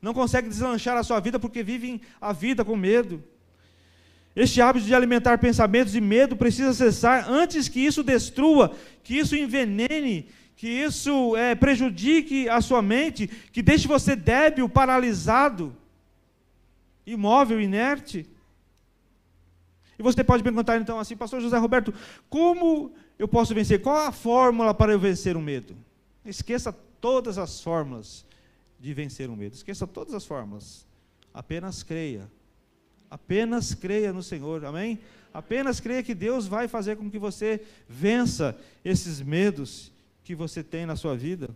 não 0.00 0.14
conseguem 0.14 0.48
deslanchar 0.48 0.96
a 0.96 1.02
sua 1.02 1.20
vida 1.20 1.38
porque 1.38 1.62
vivem 1.62 2.00
a 2.20 2.32
vida 2.32 2.64
com 2.64 2.74
medo. 2.76 3.22
Este 4.34 4.62
hábito 4.62 4.86
de 4.86 4.94
alimentar 4.94 5.38
pensamentos 5.38 5.92
de 5.92 6.00
medo 6.00 6.36
precisa 6.36 6.72
cessar 6.72 7.28
antes 7.28 7.68
que 7.68 7.80
isso 7.80 8.02
destrua, 8.02 8.74
que 9.02 9.18
isso 9.18 9.36
envenene, 9.36 10.28
que 10.56 10.68
isso 10.68 11.36
é, 11.36 11.54
prejudique 11.54 12.48
a 12.48 12.60
sua 12.60 12.80
mente, 12.80 13.26
que 13.26 13.60
deixe 13.60 13.88
você 13.88 14.14
débil, 14.14 14.68
paralisado, 14.68 15.76
imóvel, 17.04 17.60
inerte. 17.60 18.26
E 19.98 20.02
você 20.02 20.24
pode 20.24 20.42
perguntar 20.42 20.78
então 20.78 20.98
assim, 20.98 21.16
Pastor 21.16 21.40
José 21.40 21.58
Roberto, 21.58 21.92
como 22.30 22.92
eu 23.18 23.28
posso 23.28 23.54
vencer? 23.54 23.82
Qual 23.82 23.96
a 23.96 24.12
fórmula 24.12 24.72
para 24.72 24.92
eu 24.92 24.98
vencer 24.98 25.36
o 25.36 25.42
medo? 25.42 25.76
Esqueça 26.24 26.72
todas 27.00 27.36
as 27.36 27.60
fórmulas 27.60 28.24
de 28.80 28.94
vencer 28.94 29.28
o 29.28 29.36
medo. 29.36 29.54
Esqueça 29.54 29.86
todas 29.86 30.14
as 30.14 30.24
formas. 30.24 30.86
Apenas 31.34 31.82
creia. 31.82 32.30
Apenas 33.10 33.74
creia 33.74 34.12
no 34.12 34.22
Senhor. 34.22 34.64
Amém? 34.64 34.98
Apenas 35.32 35.78
creia 35.78 36.02
que 36.02 36.14
Deus 36.14 36.46
vai 36.46 36.66
fazer 36.66 36.96
com 36.96 37.10
que 37.10 37.18
você 37.18 37.60
vença 37.88 38.56
esses 38.84 39.20
medos 39.20 39.92
que 40.24 40.34
você 40.34 40.62
tem 40.62 40.86
na 40.86 40.96
sua 40.96 41.16
vida. 41.16 41.50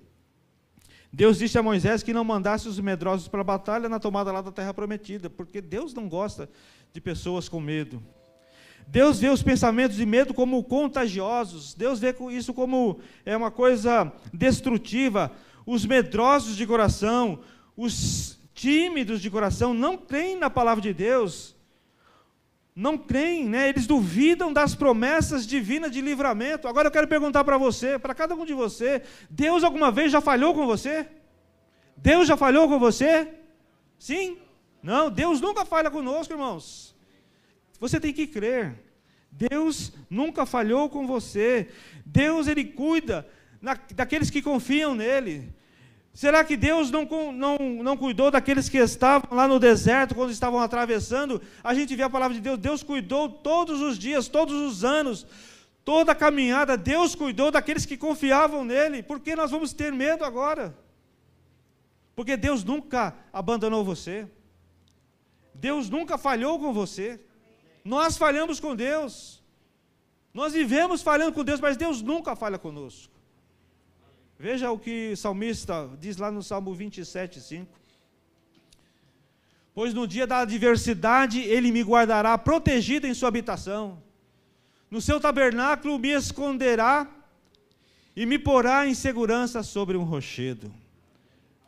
Deus 1.12 1.38
disse 1.38 1.56
a 1.56 1.62
Moisés 1.62 2.02
que 2.02 2.12
não 2.12 2.24
mandasse 2.24 2.68
os 2.68 2.78
medrosos 2.78 3.28
para 3.28 3.40
a 3.40 3.44
batalha 3.44 3.88
na 3.88 4.00
tomada 4.00 4.32
lá 4.32 4.40
da 4.40 4.50
terra 4.50 4.74
prometida, 4.74 5.30
porque 5.30 5.60
Deus 5.60 5.94
não 5.94 6.08
gosta 6.08 6.48
de 6.92 7.00
pessoas 7.00 7.48
com 7.48 7.60
medo. 7.60 8.02
Deus 8.86 9.18
vê 9.18 9.28
os 9.28 9.42
pensamentos 9.42 9.96
de 9.96 10.04
medo 10.04 10.34
como 10.34 10.62
contagiosos. 10.62 11.72
Deus 11.72 12.00
vê 12.00 12.14
isso 12.32 12.52
como 12.52 12.98
é 13.24 13.36
uma 13.36 13.50
coisa 13.50 14.12
destrutiva 14.32 15.32
os 15.66 15.86
medrosos 15.86 16.56
de 16.56 16.66
coração, 16.66 17.40
os 17.76 18.38
tímidos 18.54 19.20
de 19.20 19.30
coração, 19.30 19.74
não 19.74 19.96
creem 19.96 20.36
na 20.36 20.50
palavra 20.50 20.82
de 20.82 20.92
Deus, 20.92 21.54
não 22.74 22.98
creem, 22.98 23.48
né? 23.48 23.68
eles 23.68 23.86
duvidam 23.86 24.52
das 24.52 24.74
promessas 24.74 25.46
divinas 25.46 25.90
de 25.90 26.00
livramento. 26.00 26.66
Agora 26.66 26.88
eu 26.88 26.92
quero 26.92 27.06
perguntar 27.06 27.44
para 27.44 27.56
você, 27.56 27.98
para 27.98 28.14
cada 28.14 28.34
um 28.34 28.44
de 28.44 28.52
você: 28.52 29.02
Deus 29.30 29.62
alguma 29.62 29.90
vez 29.90 30.10
já 30.10 30.20
falhou 30.20 30.54
com 30.54 30.66
você? 30.66 31.06
Deus 31.96 32.26
já 32.26 32.36
falhou 32.36 32.68
com 32.68 32.78
você? 32.78 33.28
Sim? 33.98 34.38
Não, 34.82 35.08
Deus 35.08 35.40
nunca 35.40 35.64
falha 35.64 35.90
conosco, 35.90 36.34
irmãos. 36.34 36.94
Você 37.78 38.00
tem 38.00 38.12
que 38.12 38.26
crer. 38.26 38.74
Deus 39.30 39.92
nunca 40.10 40.44
falhou 40.44 40.88
com 40.88 41.06
você. 41.06 41.68
Deus, 42.04 42.46
Ele 42.46 42.64
cuida 42.64 43.26
na, 43.64 43.76
daqueles 43.94 44.30
que 44.30 44.40
confiam 44.40 44.94
nele. 44.94 45.52
Será 46.12 46.44
que 46.44 46.56
Deus 46.56 46.92
não, 46.92 47.08
não, 47.32 47.58
não 47.58 47.96
cuidou 47.96 48.30
daqueles 48.30 48.68
que 48.68 48.78
estavam 48.78 49.36
lá 49.36 49.48
no 49.48 49.58
deserto, 49.58 50.14
quando 50.14 50.30
estavam 50.30 50.60
atravessando? 50.60 51.42
A 51.62 51.74
gente 51.74 51.96
vê 51.96 52.04
a 52.04 52.10
palavra 52.10 52.36
de 52.36 52.40
Deus, 52.40 52.58
Deus 52.58 52.82
cuidou 52.84 53.28
todos 53.28 53.80
os 53.80 53.98
dias, 53.98 54.28
todos 54.28 54.54
os 54.54 54.84
anos, 54.84 55.26
Toda 55.84 56.12
a 56.12 56.14
caminhada, 56.14 56.78
Deus 56.78 57.14
cuidou 57.14 57.50
daqueles 57.50 57.84
que 57.84 57.96
confiavam 57.96 58.64
nele. 58.64 59.02
Por 59.02 59.20
que 59.20 59.36
nós 59.36 59.50
vamos 59.50 59.74
ter 59.74 59.92
medo 59.92 60.24
agora? 60.24 60.74
Porque 62.16 62.38
Deus 62.38 62.64
nunca 62.64 63.14
abandonou 63.30 63.84
você. 63.84 64.26
Deus 65.52 65.90
nunca 65.90 66.16
falhou 66.16 66.58
com 66.58 66.72
você. 66.72 67.20
Nós 67.84 68.16
falhamos 68.16 68.58
com 68.58 68.74
Deus. 68.74 69.42
Nós 70.32 70.54
vivemos 70.54 71.02
falhando 71.02 71.34
com 71.34 71.44
Deus, 71.44 71.60
mas 71.60 71.76
Deus 71.76 72.00
nunca 72.00 72.34
falha 72.34 72.58
conosco. 72.58 73.12
Veja 74.38 74.70
o 74.70 74.78
que 74.78 75.12
o 75.12 75.16
salmista 75.16 75.88
diz 76.00 76.16
lá 76.16 76.30
no 76.30 76.42
Salmo 76.42 76.74
27, 76.74 77.40
5. 77.40 77.80
Pois 79.74 79.92
no 79.94 80.06
dia 80.06 80.26
da 80.26 80.40
adversidade 80.40 81.40
ele 81.40 81.72
me 81.72 81.82
guardará 81.82 82.36
protegido 82.38 83.06
em 83.06 83.14
sua 83.14 83.28
habitação. 83.28 84.02
No 84.90 85.00
seu 85.00 85.18
tabernáculo 85.20 85.98
me 85.98 86.10
esconderá 86.10 87.08
e 88.14 88.24
me 88.26 88.38
porá 88.38 88.86
em 88.86 88.94
segurança 88.94 89.62
sobre 89.62 89.96
um 89.96 90.04
rochedo. 90.04 90.72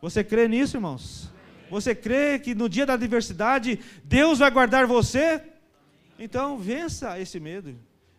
Você 0.01 0.23
crê 0.23 0.47
nisso, 0.47 0.77
irmãos? 0.77 1.29
Você 1.69 1.93
crê 1.93 2.39
que 2.39 2.55
no 2.55 2.69
dia 2.69 2.85
da 2.85 2.93
adversidade 2.93 3.79
Deus 4.03 4.39
vai 4.39 4.49
guardar 4.49 4.87
você? 4.87 5.41
Então 6.17 6.57
vença 6.57 7.19
esse 7.19 7.39
medo 7.39 7.77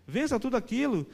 vença 0.09 0.41
tudo 0.41 0.57
aquilo, 0.57 1.07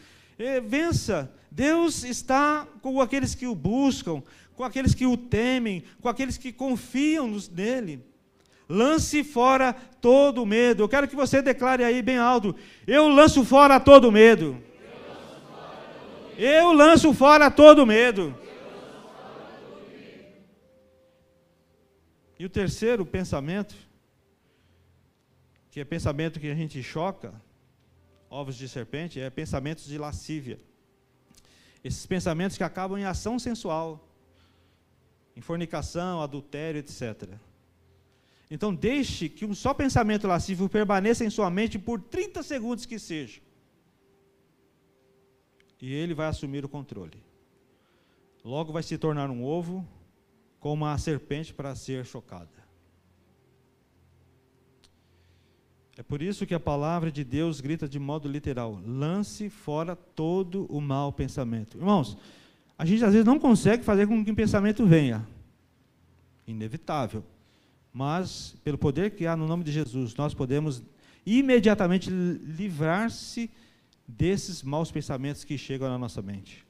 vença. 0.68 1.30
Deus 1.54 2.02
está 2.02 2.66
com 2.82 3.00
aqueles 3.00 3.32
que 3.32 3.46
o 3.46 3.54
buscam, 3.54 4.24
com 4.56 4.64
aqueles 4.64 4.92
que 4.92 5.06
o 5.06 5.16
temem, 5.16 5.84
com 6.00 6.08
aqueles 6.08 6.36
que 6.36 6.52
confiam 6.52 7.30
nele. 7.52 8.04
Lance 8.68 9.22
fora 9.22 9.72
todo 9.72 10.44
medo. 10.44 10.82
Eu 10.82 10.88
quero 10.88 11.06
que 11.06 11.14
você 11.14 11.40
declare 11.40 11.84
aí 11.84 12.02
bem 12.02 12.18
alto: 12.18 12.56
Eu 12.84 13.06
lanço 13.06 13.44
fora 13.44 13.78
todo 13.78 14.10
medo. 14.10 14.60
Eu 16.36 16.72
lanço 16.72 17.14
fora 17.14 17.48
todo 17.48 17.86
medo. 17.86 18.36
E 22.36 22.44
o 22.44 22.50
terceiro 22.50 23.06
pensamento, 23.06 23.76
que 25.70 25.78
é 25.78 25.84
pensamento 25.84 26.40
que 26.40 26.50
a 26.50 26.54
gente 26.54 26.82
choca, 26.82 27.32
ovos 28.28 28.56
de 28.56 28.68
serpente, 28.68 29.20
é 29.20 29.30
pensamentos 29.30 29.86
de 29.86 29.96
lascívia. 29.96 30.58
Esses 31.84 32.06
pensamentos 32.06 32.56
que 32.56 32.64
acabam 32.64 32.98
em 32.98 33.04
ação 33.04 33.38
sensual, 33.38 34.08
em 35.36 35.40
fornicação, 35.42 36.22
adultério, 36.22 36.78
etc. 36.78 37.28
Então, 38.50 38.74
deixe 38.74 39.28
que 39.28 39.44
um 39.44 39.54
só 39.54 39.74
pensamento 39.74 40.26
lascivo 40.26 40.68
permaneça 40.68 41.24
em 41.24 41.30
sua 41.30 41.50
mente 41.50 41.78
por 41.78 42.00
30 42.00 42.42
segundos 42.42 42.86
que 42.86 42.98
seja. 42.98 43.40
E 45.80 45.92
ele 45.92 46.14
vai 46.14 46.28
assumir 46.28 46.64
o 46.64 46.68
controle. 46.68 47.22
Logo 48.42 48.72
vai 48.72 48.82
se 48.82 48.96
tornar 48.96 49.28
um 49.28 49.44
ovo 49.44 49.86
com 50.58 50.72
uma 50.72 50.96
serpente 50.96 51.52
para 51.52 51.74
ser 51.74 52.06
chocada. 52.06 52.63
É 55.96 56.02
por 56.02 56.20
isso 56.20 56.46
que 56.46 56.54
a 56.54 56.60
palavra 56.60 57.10
de 57.10 57.22
Deus 57.22 57.60
grita 57.60 57.88
de 57.88 57.98
modo 57.98 58.28
literal: 58.28 58.80
lance 58.84 59.48
fora 59.48 59.94
todo 59.94 60.66
o 60.66 60.80
mau 60.80 61.12
pensamento. 61.12 61.76
Irmãos, 61.78 62.18
a 62.76 62.84
gente 62.84 63.04
às 63.04 63.12
vezes 63.12 63.26
não 63.26 63.38
consegue 63.38 63.84
fazer 63.84 64.06
com 64.06 64.24
que 64.24 64.30
o 64.30 64.34
pensamento 64.34 64.84
venha. 64.84 65.26
Inevitável. 66.46 67.24
Mas, 67.92 68.56
pelo 68.64 68.76
poder 68.76 69.12
que 69.12 69.24
há 69.24 69.36
no 69.36 69.46
nome 69.46 69.62
de 69.62 69.70
Jesus, 69.70 70.16
nós 70.16 70.34
podemos 70.34 70.82
imediatamente 71.24 72.10
livrar-se 72.10 73.48
desses 74.06 74.62
maus 74.62 74.90
pensamentos 74.90 75.44
que 75.44 75.56
chegam 75.56 75.88
na 75.88 75.96
nossa 75.96 76.20
mente. 76.20 76.64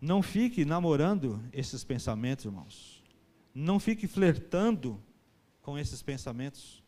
Não 0.00 0.22
fique 0.22 0.64
namorando 0.64 1.40
esses 1.52 1.84
pensamentos, 1.84 2.46
irmãos. 2.46 3.02
Não 3.54 3.78
fique 3.78 4.06
flertando 4.06 5.00
com 5.64 5.78
esses 5.78 6.02
pensamentos? 6.02 6.84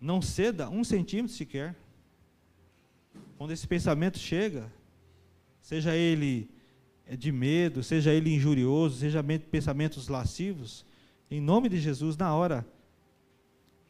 Não 0.00 0.20
ceda 0.20 0.68
um 0.68 0.82
centímetro 0.82 1.36
sequer. 1.36 1.76
Quando 3.36 3.52
esse 3.52 3.68
pensamento 3.68 4.18
chega, 4.18 4.72
seja 5.60 5.94
ele 5.94 6.50
de 7.18 7.30
medo, 7.30 7.82
seja 7.82 8.12
ele 8.12 8.34
injurioso, 8.34 8.98
seja 8.98 9.22
pensamentos 9.22 10.08
lascivos, 10.08 10.84
em 11.30 11.40
nome 11.40 11.68
de 11.68 11.78
Jesus, 11.78 12.16
na 12.16 12.34
hora, 12.34 12.66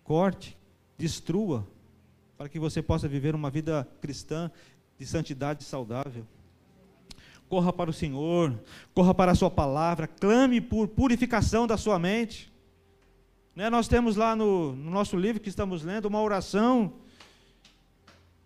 corte, 0.03 0.59
destrua, 0.99 1.67
para 2.37 2.49
que 2.49 2.59
você 2.59 2.83
possa 2.83 3.07
viver 3.07 3.35
uma 3.35 3.51
vida 3.51 3.89
cristã 4.01 4.51
de 4.99 5.07
santidade 5.07 5.63
saudável 5.63 6.27
corra 7.49 7.73
para 7.73 7.91
o 7.91 7.93
Senhor, 7.93 8.59
corra 8.95 9.15
para 9.15 9.33
a 9.33 9.35
Sua 9.35 9.51
palavra, 9.51 10.07
clame 10.07 10.61
por 10.61 10.89
purificação 10.89 11.67
da 11.67 11.77
sua 11.77 11.99
mente. 11.99 12.53
Né, 13.55 13.71
nós 13.71 13.87
temos 13.87 14.17
lá 14.17 14.35
no, 14.35 14.75
no 14.75 14.91
nosso 14.91 15.17
livro 15.17 15.41
que 15.41 15.49
estamos 15.49 15.85
lendo 15.85 16.07
uma 16.07 16.21
oração, 16.21 16.95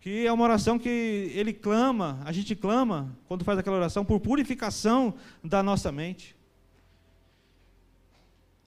que 0.00 0.26
é 0.26 0.32
uma 0.32 0.44
oração 0.44 0.78
que 0.78 1.32
ele 1.34 1.52
clama, 1.52 2.20
a 2.24 2.32
gente 2.32 2.54
clama, 2.54 3.16
quando 3.26 3.44
faz 3.44 3.58
aquela 3.58 3.76
oração, 3.76 4.04
por 4.04 4.20
purificação 4.20 5.14
da 5.42 5.62
nossa 5.62 5.90
mente. 5.90 6.36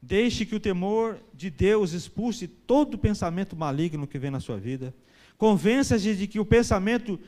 Deixe 0.02 0.48
que 0.48 0.56
o 0.56 0.60
temor 0.60 1.20
de 1.32 1.52
Deus 1.52 1.94
expulse 1.94 2.48
todo 2.48 2.98
pensamento 2.98 3.56
maligno 3.56 4.08
que 4.08 4.18
vem 4.18 4.32
na 4.32 4.40
sua 4.40 4.58
vida. 4.58 4.96
Convença-se 5.38 6.16
de 6.16 6.26
que 6.26 6.40
o 6.40 6.46
pensamento 6.46 7.20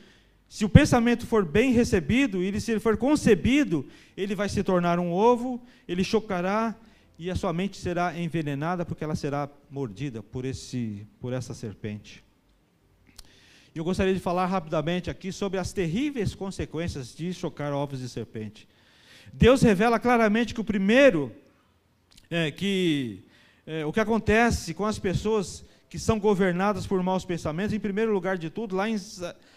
se 0.54 0.64
o 0.64 0.68
pensamento 0.68 1.26
for 1.26 1.44
bem 1.44 1.72
recebido, 1.72 2.40
e 2.40 2.60
se 2.60 2.70
ele 2.70 2.78
for 2.78 2.96
concebido, 2.96 3.84
ele 4.16 4.36
vai 4.36 4.48
se 4.48 4.62
tornar 4.62 5.00
um 5.00 5.10
ovo, 5.10 5.60
ele 5.88 6.04
chocará 6.04 6.76
e 7.18 7.28
a 7.28 7.34
sua 7.34 7.52
mente 7.52 7.76
será 7.76 8.16
envenenada 8.16 8.84
porque 8.84 9.02
ela 9.02 9.16
será 9.16 9.50
mordida 9.68 10.22
por 10.22 10.44
esse 10.44 11.08
por 11.18 11.32
essa 11.32 11.54
serpente. 11.54 12.22
Eu 13.74 13.82
gostaria 13.82 14.14
de 14.14 14.20
falar 14.20 14.46
rapidamente 14.46 15.10
aqui 15.10 15.32
sobre 15.32 15.58
as 15.58 15.72
terríveis 15.72 16.36
consequências 16.36 17.12
de 17.12 17.34
chocar 17.34 17.72
ovos 17.72 17.98
de 17.98 18.08
serpente. 18.08 18.68
Deus 19.32 19.60
revela 19.60 19.98
claramente 19.98 20.54
que 20.54 20.60
o 20.60 20.64
primeiro 20.64 21.34
é, 22.30 22.52
que 22.52 23.24
é, 23.66 23.84
o 23.84 23.92
que 23.92 23.98
acontece 23.98 24.72
com 24.72 24.86
as 24.86 25.00
pessoas 25.00 25.64
que 25.94 25.98
são 26.00 26.18
governadas 26.18 26.88
por 26.88 27.00
maus 27.04 27.24
pensamentos, 27.24 27.72
em 27.72 27.78
primeiro 27.78 28.12
lugar 28.12 28.36
de 28.36 28.50
tudo, 28.50 28.74
lá 28.74 28.90
em 28.90 28.96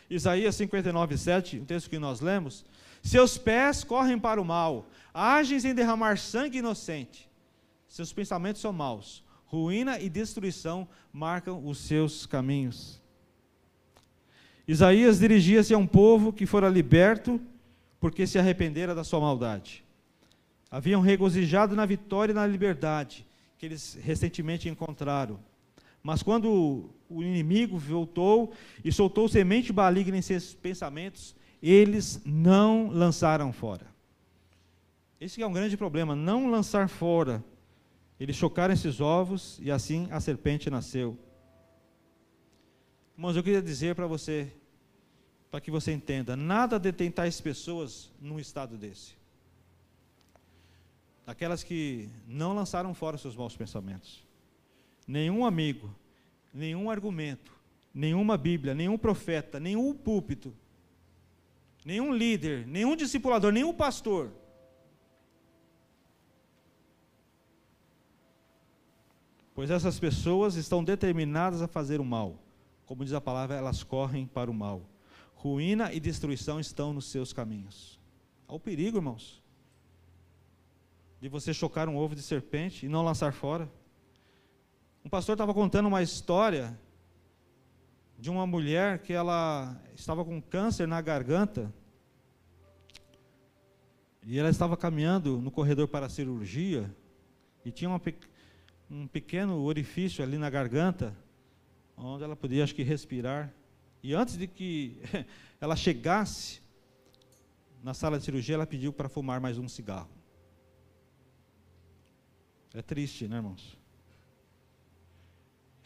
Isaías 0.07 0.55
59, 0.55 1.17
7, 1.17 1.57
o 1.57 1.65
texto 1.65 1.89
que 1.89 1.97
nós 1.97 2.21
lemos, 2.21 2.63
seus 3.01 3.39
pés 3.39 3.83
correm 3.83 4.19
para 4.19 4.39
o 4.39 4.45
mal, 4.45 4.85
agem 5.11 5.57
em 5.57 5.73
derramar 5.73 6.15
sangue 6.19 6.59
inocente, 6.59 7.27
seus 7.87 8.13
pensamentos 8.13 8.61
são 8.61 8.71
maus, 8.71 9.23
ruína 9.47 9.99
e 9.99 10.07
destruição 10.09 10.87
marcam 11.11 11.65
os 11.65 11.79
seus 11.79 12.27
caminhos. 12.27 13.01
Isaías 14.67 15.17
dirigia-se 15.17 15.73
a 15.73 15.77
um 15.79 15.87
povo 15.87 16.31
que 16.31 16.45
fora 16.45 16.69
liberto 16.69 17.41
porque 17.99 18.27
se 18.27 18.37
arrependera 18.37 18.93
da 18.93 19.03
sua 19.03 19.19
maldade. 19.19 19.83
Haviam 20.69 21.01
regozijado 21.01 21.75
na 21.75 21.87
vitória 21.87 22.31
e 22.31 22.35
na 22.35 22.45
liberdade 22.45 23.25
que 23.57 23.65
eles 23.65 23.97
recentemente 24.03 24.69
encontraram. 24.69 25.39
Mas 26.07 26.23
quando 26.23 26.89
o 27.09 27.21
inimigo 27.21 27.77
voltou 27.77 28.53
e 28.81 28.93
soltou 28.93 29.27
semente 29.27 29.73
maligna 29.73 30.15
em 30.15 30.21
seus 30.21 30.53
pensamentos, 30.53 31.35
eles 31.61 32.21
não 32.23 32.87
lançaram 32.89 33.51
fora. 33.51 33.85
Esse 35.19 35.41
é 35.41 35.45
um 35.45 35.51
grande 35.51 35.75
problema, 35.75 36.15
não 36.15 36.49
lançar 36.49 36.87
fora. 36.87 37.43
Eles 38.17 38.37
chocaram 38.37 38.73
esses 38.73 39.01
ovos 39.01 39.59
e 39.61 39.69
assim 39.69 40.07
a 40.09 40.21
serpente 40.21 40.69
nasceu. 40.69 41.19
Irmãos, 43.17 43.35
eu 43.35 43.43
queria 43.43 43.61
dizer 43.61 43.93
para 43.93 44.07
você, 44.07 44.49
para 45.51 45.59
que 45.59 45.69
você 45.69 45.91
entenda, 45.91 46.37
nada 46.37 46.79
detém 46.79 47.11
tais 47.11 47.41
pessoas 47.41 48.13
num 48.21 48.39
estado 48.39 48.77
desse. 48.77 49.17
Aquelas 51.25 51.65
que 51.65 52.09
não 52.25 52.55
lançaram 52.55 52.93
fora 52.93 53.17
seus 53.17 53.35
maus 53.35 53.57
pensamentos 53.57 54.25
nenhum 55.07 55.45
amigo, 55.45 55.89
nenhum 56.53 56.89
argumento, 56.89 57.51
nenhuma 57.93 58.37
Bíblia, 58.37 58.75
nenhum 58.75 58.97
profeta, 58.97 59.59
nenhum 59.59 59.93
púlpito, 59.93 60.53
nenhum 61.85 62.13
líder, 62.13 62.67
nenhum 62.67 62.95
discipulador, 62.95 63.53
nenhum 63.53 63.73
pastor. 63.73 64.31
Pois 69.55 69.71
essas 69.71 69.99
pessoas 69.99 70.55
estão 70.55 70.83
determinadas 70.83 71.63
a 71.63 71.67
fazer 71.67 71.99
o 71.99 72.05
mal. 72.05 72.37
Como 72.85 73.03
diz 73.03 73.13
a 73.13 73.19
palavra, 73.19 73.55
elas 73.55 73.81
correm 73.83 74.27
para 74.27 74.51
o 74.51 74.53
mal. 74.53 74.83
Ruína 75.33 75.91
e 75.91 75.99
destruição 75.99 76.59
estão 76.59 76.93
nos 76.93 77.05
seus 77.05 77.33
caminhos. 77.33 77.99
Há 78.47 78.53
o 78.53 78.59
perigo, 78.59 78.97
irmãos, 78.97 79.41
de 81.19 81.27
você 81.27 81.53
chocar 81.53 81.89
um 81.89 81.97
ovo 81.97 82.15
de 82.15 82.21
serpente 82.21 82.85
e 82.85 82.89
não 82.89 83.03
lançar 83.03 83.33
fora. 83.33 83.67
Um 85.07 85.09
pastor 85.09 85.35
estava 85.35 85.53
contando 85.53 85.85
uma 85.85 86.03
história 86.03 86.77
de 88.19 88.29
uma 88.29 88.45
mulher 88.45 88.99
que 88.99 89.13
ela 89.13 89.81
estava 89.95 90.25
com 90.25 90.41
câncer 90.41 90.85
na 90.85 90.99
garganta 90.99 91.73
e 94.21 94.37
ela 94.37 94.49
estava 94.49 94.75
caminhando 94.75 95.39
no 95.39 95.49
corredor 95.49 95.87
para 95.87 96.07
a 96.07 96.09
cirurgia 96.09 96.93
e 97.63 97.71
tinha 97.71 97.89
uma, 97.89 98.01
um 98.91 99.07
pequeno 99.07 99.63
orifício 99.63 100.21
ali 100.21 100.37
na 100.37 100.49
garganta 100.49 101.15
onde 101.95 102.25
ela 102.25 102.35
podia, 102.35 102.65
acho 102.65 102.75
que, 102.75 102.83
respirar. 102.83 103.53
E 104.03 104.13
antes 104.13 104.37
de 104.37 104.45
que 104.45 104.97
ela 105.61 105.77
chegasse 105.77 106.61
na 107.81 107.93
sala 107.93 108.19
de 108.19 108.25
cirurgia, 108.25 108.55
ela 108.55 108.67
pediu 108.67 108.91
para 108.91 109.07
fumar 109.07 109.39
mais 109.39 109.57
um 109.57 109.69
cigarro. 109.69 110.09
É 112.73 112.81
triste, 112.81 113.25
né, 113.25 113.37
irmãos? 113.37 113.76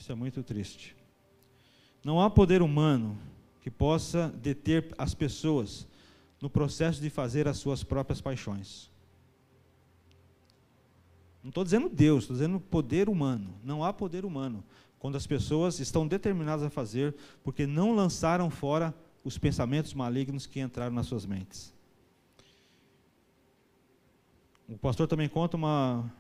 Isso 0.02 0.12
é 0.12 0.16
muito 0.16 0.42
triste. 0.42 0.96
Não 2.04 2.20
há 2.20 2.28
poder 2.28 2.64
humano 2.64 3.16
que 3.62 3.70
possa 3.70 4.30
deter 4.30 4.92
as 4.98 5.14
pessoas 5.14 5.88
no 6.42 6.50
processo 6.50 7.00
de 7.00 7.08
fazer 7.08 7.48
as 7.48 7.60
suas 7.60 7.84
próprias 7.84 8.20
paixões. 8.20 8.90
Não 11.44 11.50
estou 11.50 11.64
dizendo 11.64 11.88
Deus, 11.88 12.24
estou 12.24 12.36
dizendo 12.36 12.60
poder 12.60 13.10
humano. 13.10 13.54
Não 13.64 13.84
há 13.84 13.94
poder 13.94 14.26
humano 14.26 14.64
quando 14.98 15.18
as 15.18 15.28
pessoas 15.28 15.80
estão 15.80 16.08
determinadas 16.08 16.66
a 16.66 16.70
fazer, 16.72 17.16
porque 17.44 17.68
não 17.68 17.94
lançaram 17.94 18.50
fora 18.50 18.96
os 19.24 19.38
pensamentos 19.38 19.94
malignos 19.94 20.48
que 20.48 20.60
entraram 20.60 20.96
nas 20.96 21.06
suas 21.06 21.28
mentes. 21.28 21.72
O 24.68 24.80
pastor 24.80 25.08
também 25.08 25.30
conta 25.30 25.58
uma 25.58 26.12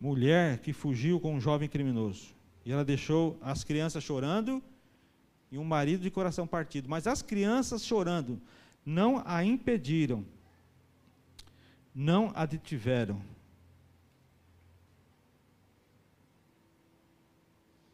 mulher 0.00 0.60
que 0.60 0.72
fugiu 0.72 1.20
com 1.20 1.34
um 1.34 1.40
jovem 1.40 1.68
criminoso. 1.68 2.34
E 2.64 2.72
ela 2.72 2.84
deixou 2.84 3.38
as 3.42 3.62
crianças 3.62 4.02
chorando 4.02 4.62
e 5.50 5.58
um 5.58 5.64
marido 5.64 6.02
de 6.02 6.10
coração 6.10 6.46
partido. 6.46 6.88
Mas 6.88 7.06
as 7.06 7.20
crianças 7.20 7.84
chorando 7.84 8.40
não 8.84 9.22
a 9.24 9.44
impediram, 9.44 10.24
não 11.94 12.32
a 12.34 12.46
detiveram. 12.46 13.20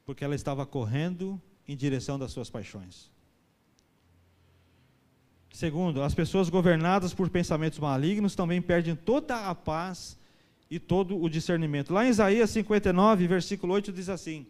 Porque 0.06 0.24
ela 0.24 0.34
estava 0.34 0.64
correndo 0.64 1.40
em 1.66 1.76
direção 1.76 2.18
das 2.18 2.32
suas 2.32 2.48
paixões. 2.48 3.10
Segundo, 5.52 6.02
as 6.02 6.14
pessoas 6.14 6.48
governadas 6.48 7.12
por 7.12 7.28
pensamentos 7.28 7.78
malignos 7.78 8.34
também 8.34 8.62
perdem 8.62 8.94
toda 8.94 9.48
a 9.48 9.54
paz 9.54 10.16
e 10.70 10.78
todo 10.78 11.20
o 11.20 11.28
discernimento. 11.28 11.92
Lá 11.92 12.06
em 12.06 12.08
Isaías 12.08 12.50
59, 12.50 13.26
versículo 13.26 13.74
8, 13.74 13.92
diz 13.92 14.08
assim: 14.08 14.46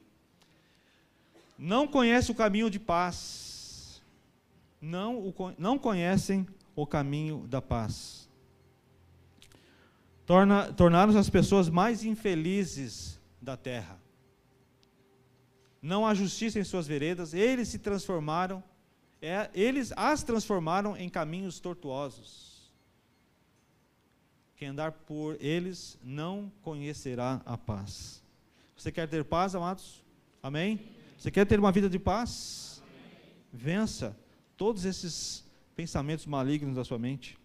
não 1.60 1.86
conhece 1.86 2.30
o 2.30 2.34
caminho 2.34 2.70
de 2.70 2.80
paz, 2.80 4.00
não, 4.80 5.18
o, 5.18 5.34
não 5.58 5.78
conhecem 5.78 6.46
o 6.74 6.86
caminho 6.86 7.46
da 7.46 7.60
paz. 7.60 8.26
Torna, 10.24 10.72
tornaram 10.72 11.16
as 11.18 11.28
pessoas 11.28 11.68
mais 11.68 12.02
infelizes 12.02 13.20
da 13.42 13.58
terra. 13.58 14.00
Não 15.82 16.06
há 16.06 16.14
justiça 16.14 16.58
em 16.58 16.64
suas 16.64 16.86
veredas, 16.86 17.34
eles 17.34 17.68
se 17.68 17.78
transformaram, 17.78 18.64
é, 19.20 19.50
eles 19.52 19.92
as 19.96 20.22
transformaram 20.22 20.96
em 20.96 21.10
caminhos 21.10 21.60
tortuosos. 21.60 22.72
Quem 24.56 24.68
andar 24.68 24.92
por 24.92 25.36
eles 25.40 25.98
não 26.02 26.50
conhecerá 26.62 27.42
a 27.44 27.58
paz. 27.58 28.22
Você 28.74 28.90
quer 28.90 29.06
ter 29.08 29.24
paz, 29.24 29.54
amados? 29.54 30.02
Amém? 30.42 30.99
Você 31.20 31.30
quer 31.30 31.44
ter 31.44 31.60
uma 31.60 31.70
vida 31.70 31.86
de 31.86 31.98
paz? 31.98 32.82
Vença 33.52 34.16
todos 34.56 34.86
esses 34.86 35.44
pensamentos 35.76 36.24
malignos 36.24 36.76
da 36.76 36.82
sua 36.82 36.98
mente. 36.98 37.36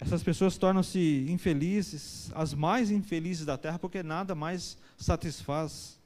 Essas 0.00 0.22
pessoas 0.22 0.56
tornam-se 0.56 1.26
infelizes, 1.28 2.32
as 2.34 2.54
mais 2.54 2.90
infelizes 2.90 3.44
da 3.44 3.58
terra, 3.58 3.78
porque 3.78 4.02
nada 4.02 4.34
mais 4.34 4.78
satisfaz. 4.96 6.00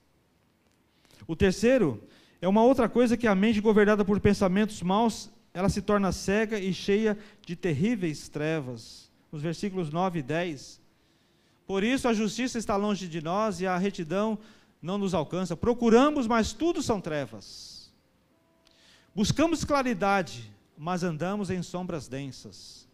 O 1.24 1.36
terceiro 1.36 2.02
é 2.42 2.48
uma 2.48 2.64
outra 2.64 2.88
coisa 2.88 3.16
que 3.16 3.28
a 3.28 3.34
mente 3.36 3.60
governada 3.60 4.04
por 4.04 4.18
pensamentos 4.18 4.82
maus, 4.82 5.30
ela 5.54 5.68
se 5.68 5.82
torna 5.82 6.10
cega 6.10 6.58
e 6.58 6.74
cheia 6.74 7.16
de 7.46 7.54
terríveis 7.54 8.28
trevas. 8.28 9.08
Nos 9.30 9.40
versículos 9.40 9.92
9 9.92 10.18
e 10.18 10.22
10, 10.22 10.77
por 11.68 11.84
isso 11.84 12.08
a 12.08 12.14
justiça 12.14 12.56
está 12.56 12.76
longe 12.76 13.06
de 13.06 13.20
nós 13.20 13.60
e 13.60 13.66
a 13.66 13.76
retidão 13.76 14.38
não 14.80 14.96
nos 14.96 15.12
alcança. 15.12 15.54
Procuramos, 15.54 16.26
mas 16.26 16.54
tudo 16.54 16.82
são 16.82 16.98
trevas. 16.98 17.92
Buscamos 19.14 19.64
claridade, 19.64 20.50
mas 20.78 21.02
andamos 21.02 21.50
em 21.50 21.62
sombras 21.62 22.08
densas. 22.08 22.88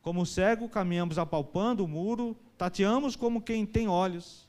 Como 0.00 0.24
cego, 0.24 0.66
caminhamos 0.66 1.18
apalpando 1.18 1.84
o 1.84 1.88
muro, 1.88 2.34
tateamos 2.56 3.14
como 3.16 3.42
quem 3.42 3.66
tem 3.66 3.86
olhos, 3.86 4.48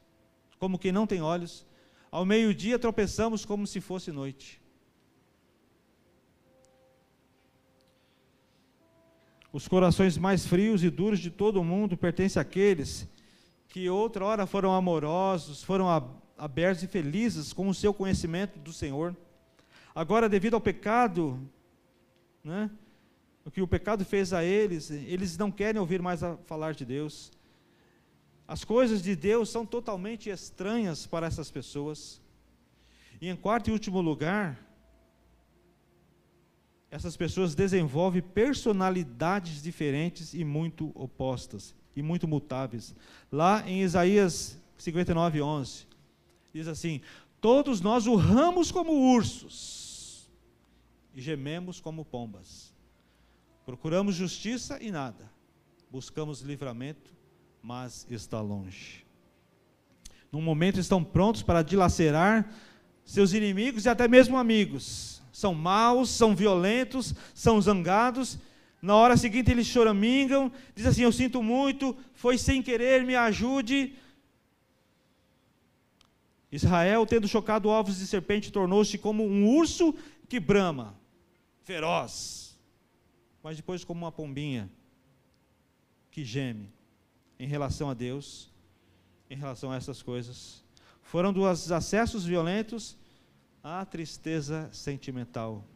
como 0.57 0.79
quem 0.79 0.93
não 0.93 1.05
tem 1.05 1.21
olhos. 1.21 1.65
Ao 2.09 2.23
meio-dia 2.23 2.79
tropeçamos 2.79 3.43
como 3.43 3.67
se 3.67 3.81
fosse 3.81 4.13
noite. 4.13 4.61
Os 9.51 9.67
corações 9.67 10.17
mais 10.17 10.45
frios 10.45 10.83
e 10.83 10.89
duros 10.89 11.19
de 11.19 11.31
todo 11.31 11.61
o 11.61 11.63
mundo 11.63 11.95
pertencem 11.95 12.41
àqueles 12.41 13.07
que 13.67 13.89
outra 13.89 14.25
hora 14.25 14.45
foram 14.45 14.73
amorosos, 14.73 15.63
foram 15.63 15.87
abertos 16.37 16.83
e 16.83 16.87
felizes 16.87 17.53
com 17.53 17.67
o 17.67 17.73
seu 17.73 17.93
conhecimento 17.93 18.59
do 18.59 18.73
Senhor. 18.73 19.15
Agora, 19.95 20.27
devido 20.27 20.55
ao 20.55 20.61
pecado, 20.61 21.39
né, 22.43 22.69
o 23.45 23.51
que 23.51 23.61
o 23.61 23.67
pecado 23.67 24.03
fez 24.03 24.33
a 24.33 24.43
eles, 24.43 24.91
eles 24.91 25.37
não 25.37 25.49
querem 25.49 25.79
ouvir 25.79 26.01
mais 26.01 26.21
falar 26.45 26.73
de 26.73 26.85
Deus. 26.85 27.31
As 28.47 28.63
coisas 28.63 29.01
de 29.01 29.15
Deus 29.15 29.49
são 29.49 29.65
totalmente 29.65 30.29
estranhas 30.29 31.07
para 31.07 31.27
essas 31.27 31.49
pessoas. 31.49 32.21
E 33.21 33.29
em 33.29 33.35
quarto 33.35 33.69
e 33.69 33.73
último 33.73 34.01
lugar, 34.01 34.59
essas 36.89 37.17
pessoas 37.17 37.53
desenvolvem 37.53 38.21
personalidades 38.21 39.61
diferentes 39.61 40.33
e 40.33 40.43
muito 40.43 40.91
opostas 40.95 41.75
e 41.95 42.01
muito 42.01 42.27
mutáveis. 42.27 42.95
Lá 43.31 43.67
em 43.67 43.81
Isaías 43.81 44.57
59, 44.77 45.41
11, 45.41 45.88
diz 46.53 46.67
assim: 46.67 47.01
Todos 47.41 47.81
nós 47.81 48.07
urramos 48.07 48.71
como 48.71 49.13
ursos 49.15 50.29
e 51.13 51.21
gememos 51.21 51.79
como 51.79 52.05
pombas. 52.05 52.73
Procuramos 53.65 54.15
justiça 54.15 54.81
e 54.81 54.91
nada, 54.91 55.29
buscamos 55.91 56.41
livramento, 56.41 57.11
mas 57.61 58.07
está 58.09 58.39
longe. 58.39 59.05
Num 60.31 60.41
momento 60.41 60.79
estão 60.79 61.03
prontos 61.03 61.43
para 61.43 61.61
dilacerar 61.61 62.49
seus 63.03 63.33
inimigos 63.33 63.85
e 63.85 63.89
até 63.89 64.07
mesmo 64.07 64.38
amigos 64.38 65.16
são 65.38 65.53
maus, 65.53 66.09
são 66.09 66.35
violentos, 66.35 67.13
são 67.35 67.61
zangados. 67.61 68.39
Na 68.81 68.95
hora 68.95 69.15
seguinte 69.15 69.51
eles 69.51 69.67
choramingam, 69.67 70.51
diz 70.73 70.88
assim: 70.88 71.03
Eu 71.03 71.11
sinto 71.11 71.43
muito, 71.43 71.95
foi 72.15 72.39
sem 72.39 72.59
querer, 72.59 73.05
me 73.05 73.15
ajude. 73.15 73.93
Israel, 76.51 77.05
tendo 77.05 77.27
chocado 77.27 77.69
ovos 77.69 77.99
de 77.99 78.07
serpente, 78.07 78.51
tornou-se 78.51 78.97
como 78.97 79.23
um 79.23 79.47
urso 79.47 79.93
que 80.27 80.39
brama, 80.39 80.99
feroz, 81.61 82.57
mas 83.43 83.57
depois 83.57 83.83
como 83.83 84.05
uma 84.05 84.11
pombinha 84.11 84.67
que 86.09 86.25
geme 86.25 86.67
em 87.38 87.47
relação 87.47 87.91
a 87.91 87.93
Deus, 87.93 88.49
em 89.29 89.35
relação 89.35 89.71
a 89.71 89.75
essas 89.75 90.01
coisas. 90.01 90.63
Foram 91.03 91.31
dos 91.31 91.71
acessos 91.71 92.25
violentos 92.25 92.97
a 93.68 93.84
tristeza 93.84 94.70
sentimental. 94.72 95.68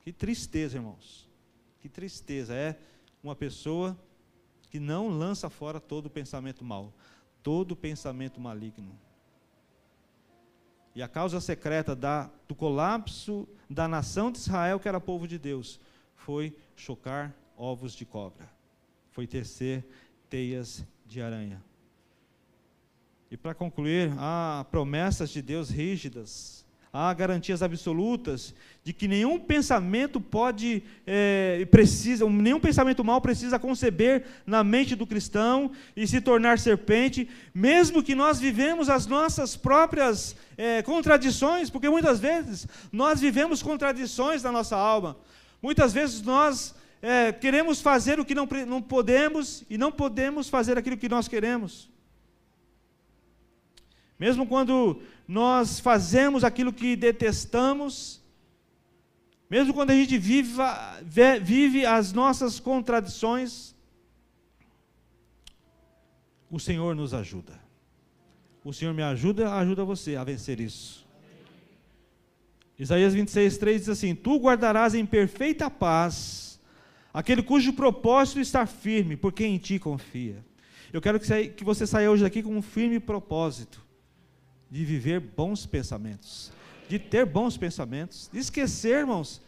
Que 0.00 0.12
tristeza, 0.12 0.76
irmãos. 0.76 1.26
Que 1.80 1.88
tristeza. 1.88 2.54
É 2.54 2.78
uma 3.22 3.34
pessoa 3.34 3.98
que 4.70 4.78
não 4.78 5.08
lança 5.08 5.48
fora 5.48 5.80
todo 5.80 6.10
pensamento 6.10 6.62
mal, 6.62 6.92
todo 7.42 7.74
pensamento 7.74 8.38
maligno. 8.38 8.98
E 10.94 11.02
a 11.02 11.08
causa 11.08 11.40
secreta 11.40 11.96
da, 11.96 12.30
do 12.46 12.54
colapso 12.54 13.48
da 13.70 13.88
nação 13.88 14.30
de 14.30 14.36
Israel, 14.36 14.78
que 14.78 14.88
era 14.88 15.00
povo 15.00 15.26
de 15.26 15.38
Deus, 15.38 15.80
foi 16.16 16.54
chocar 16.76 17.34
ovos 17.56 17.94
de 17.94 18.04
cobra, 18.04 18.46
foi 19.10 19.26
tecer 19.26 19.86
teias 20.28 20.84
de 21.06 21.22
aranha. 21.22 21.64
E 23.30 23.36
para 23.36 23.54
concluir, 23.54 24.10
há 24.16 24.64
promessas 24.70 25.28
de 25.28 25.42
Deus 25.42 25.68
rígidas, 25.68 26.64
há 26.90 27.12
garantias 27.12 27.62
absolutas 27.62 28.54
de 28.82 28.94
que 28.94 29.06
nenhum 29.06 29.38
pensamento 29.38 30.18
pode, 30.18 30.82
é, 31.06 31.66
precisa, 31.70 32.26
nenhum 32.26 32.58
pensamento 32.58 33.04
mal 33.04 33.20
precisa 33.20 33.58
conceber 33.58 34.24
na 34.46 34.64
mente 34.64 34.96
do 34.96 35.06
cristão 35.06 35.70
e 35.94 36.06
se 36.06 36.22
tornar 36.22 36.58
serpente, 36.58 37.28
mesmo 37.54 38.02
que 38.02 38.14
nós 38.14 38.40
vivemos 38.40 38.88
as 38.88 39.06
nossas 39.06 39.54
próprias 39.56 40.34
é, 40.56 40.80
contradições, 40.80 41.68
porque 41.68 41.90
muitas 41.90 42.18
vezes 42.18 42.66
nós 42.90 43.20
vivemos 43.20 43.62
contradições 43.62 44.42
na 44.42 44.50
nossa 44.50 44.74
alma. 44.74 45.18
Muitas 45.60 45.92
vezes 45.92 46.22
nós 46.22 46.74
é, 47.02 47.30
queremos 47.30 47.82
fazer 47.82 48.18
o 48.18 48.24
que 48.24 48.34
não, 48.34 48.48
não 48.66 48.80
podemos 48.80 49.64
e 49.68 49.76
não 49.76 49.92
podemos 49.92 50.48
fazer 50.48 50.78
aquilo 50.78 50.96
que 50.96 51.10
nós 51.10 51.28
queremos. 51.28 51.90
Mesmo 54.18 54.46
quando 54.46 55.00
nós 55.26 55.78
fazemos 55.78 56.42
aquilo 56.42 56.72
que 56.72 56.96
detestamos, 56.96 58.20
mesmo 59.48 59.72
quando 59.72 59.90
a 59.90 59.94
gente 59.94 60.18
vive, 60.18 60.52
vive 61.42 61.86
as 61.86 62.12
nossas 62.12 62.58
contradições, 62.58 63.74
o 66.50 66.58
Senhor 66.58 66.96
nos 66.96 67.14
ajuda. 67.14 67.60
O 68.64 68.72
Senhor 68.72 68.92
me 68.92 69.02
ajuda, 69.02 69.54
ajuda 69.54 69.84
você 69.84 70.16
a 70.16 70.24
vencer 70.24 70.58
isso. 70.60 71.06
Isaías 72.78 73.14
26, 73.14 73.56
3 73.58 73.80
diz 73.80 73.88
assim: 73.88 74.14
Tu 74.14 74.36
guardarás 74.38 74.94
em 74.94 75.06
perfeita 75.06 75.70
paz 75.70 76.60
aquele 77.14 77.42
cujo 77.42 77.72
propósito 77.72 78.40
está 78.40 78.66
firme, 78.66 79.16
porque 79.16 79.44
em 79.44 79.58
ti 79.58 79.78
confia. 79.78 80.44
Eu 80.92 81.00
quero 81.00 81.20
que 81.20 81.64
você 81.64 81.86
saia 81.86 82.10
hoje 82.10 82.22
daqui 82.22 82.42
com 82.42 82.56
um 82.56 82.62
firme 82.62 82.98
propósito 82.98 83.87
de 84.70 84.84
viver 84.84 85.20
bons 85.20 85.66
pensamentos, 85.66 86.52
de 86.88 86.98
ter 86.98 87.24
bons 87.24 87.56
pensamentos, 87.56 88.28
de 88.32 88.38
esquecer, 88.38 89.00
irmãos. 89.00 89.40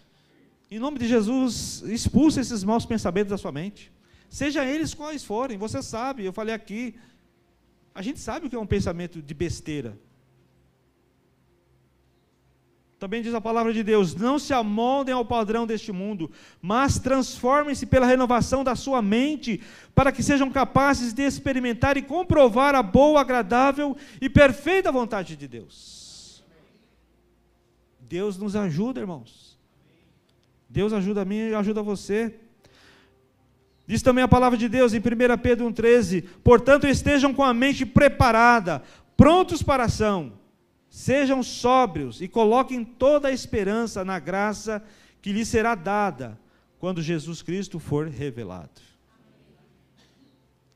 Em 0.71 0.79
nome 0.79 0.99
de 0.99 1.09
Jesus, 1.09 1.83
expulse 1.87 2.41
esses 2.41 2.63
maus 2.65 2.87
pensamentos 2.87 3.31
da 3.31 3.39
sua 3.39 3.53
mente. 3.53 3.93
Seja 4.29 4.65
eles 4.65 4.95
quais 4.95 5.25
forem, 5.25 5.59
você 5.59 5.83
sabe, 5.83 6.25
eu 6.25 6.33
falei 6.33 6.55
aqui. 6.55 6.95
A 7.95 8.03
gente 8.03 8.21
sabe 8.21 8.47
o 8.47 8.51
que 8.51 8.57
é 8.57 8.59
um 8.59 8.67
pensamento 8.67 9.21
de 9.21 9.35
besteira. 9.35 9.99
Também 13.01 13.23
diz 13.23 13.33
a 13.33 13.41
palavra 13.41 13.73
de 13.73 13.83
Deus: 13.83 14.15
não 14.15 14.39
se 14.39 14.53
amoldem 14.53 15.15
ao 15.15 15.25
padrão 15.25 15.67
deste 15.67 15.91
mundo, 15.91 16.31
mas 16.61 16.99
transformem-se 16.99 17.87
pela 17.87 18.05
renovação 18.05 18.63
da 18.63 18.77
sua 18.77 19.01
mente, 19.01 19.63
para 19.95 20.13
que 20.13 20.23
sejam 20.23 20.51
capazes 20.51 21.15
de 21.15 21.23
experimentar 21.23 21.97
e 21.97 22.03
comprovar 22.03 22.75
a 22.75 22.83
boa, 22.83 23.23
agradável 23.23 23.97
e 24.21 24.29
perfeita 24.29 24.93
vontade 24.93 25.35
de 25.35 25.49
Deus. 25.49 26.45
Deus 27.99 28.37
nos 28.37 28.55
ajuda, 28.55 29.01
irmãos. 29.01 29.59
Deus 30.69 30.93
ajuda 30.93 31.23
a 31.23 31.25
mim 31.25 31.49
e 31.49 31.55
ajuda 31.55 31.83
você. 31.83 32.35
Diz 33.87 34.03
também 34.03 34.23
a 34.23 34.29
palavra 34.29 34.59
de 34.59 34.69
Deus 34.69 34.93
em 34.93 34.99
1 34.99 35.03
Pedro 35.43 35.71
1,13: 35.71 36.27
Portanto, 36.45 36.87
estejam 36.87 37.33
com 37.33 37.43
a 37.43 37.55
mente 37.55 37.87
preparada, 37.87 38.83
prontos 39.17 39.63
para 39.63 39.85
a 39.85 39.87
ação 39.87 40.39
Sejam 40.91 41.41
sóbrios 41.41 42.21
e 42.21 42.27
coloquem 42.27 42.85
toda 42.85 43.29
a 43.29 43.33
esperança 43.33 44.05
na 44.05 44.19
graça 44.19 44.85
que 45.23 45.33
lhes 45.33 45.47
será 45.47 45.77
dada 45.77 46.39
quando 46.81 47.01
Jesus 47.01 47.41
Cristo 47.41 47.79
for 47.79 48.09
revelado. 48.09 48.83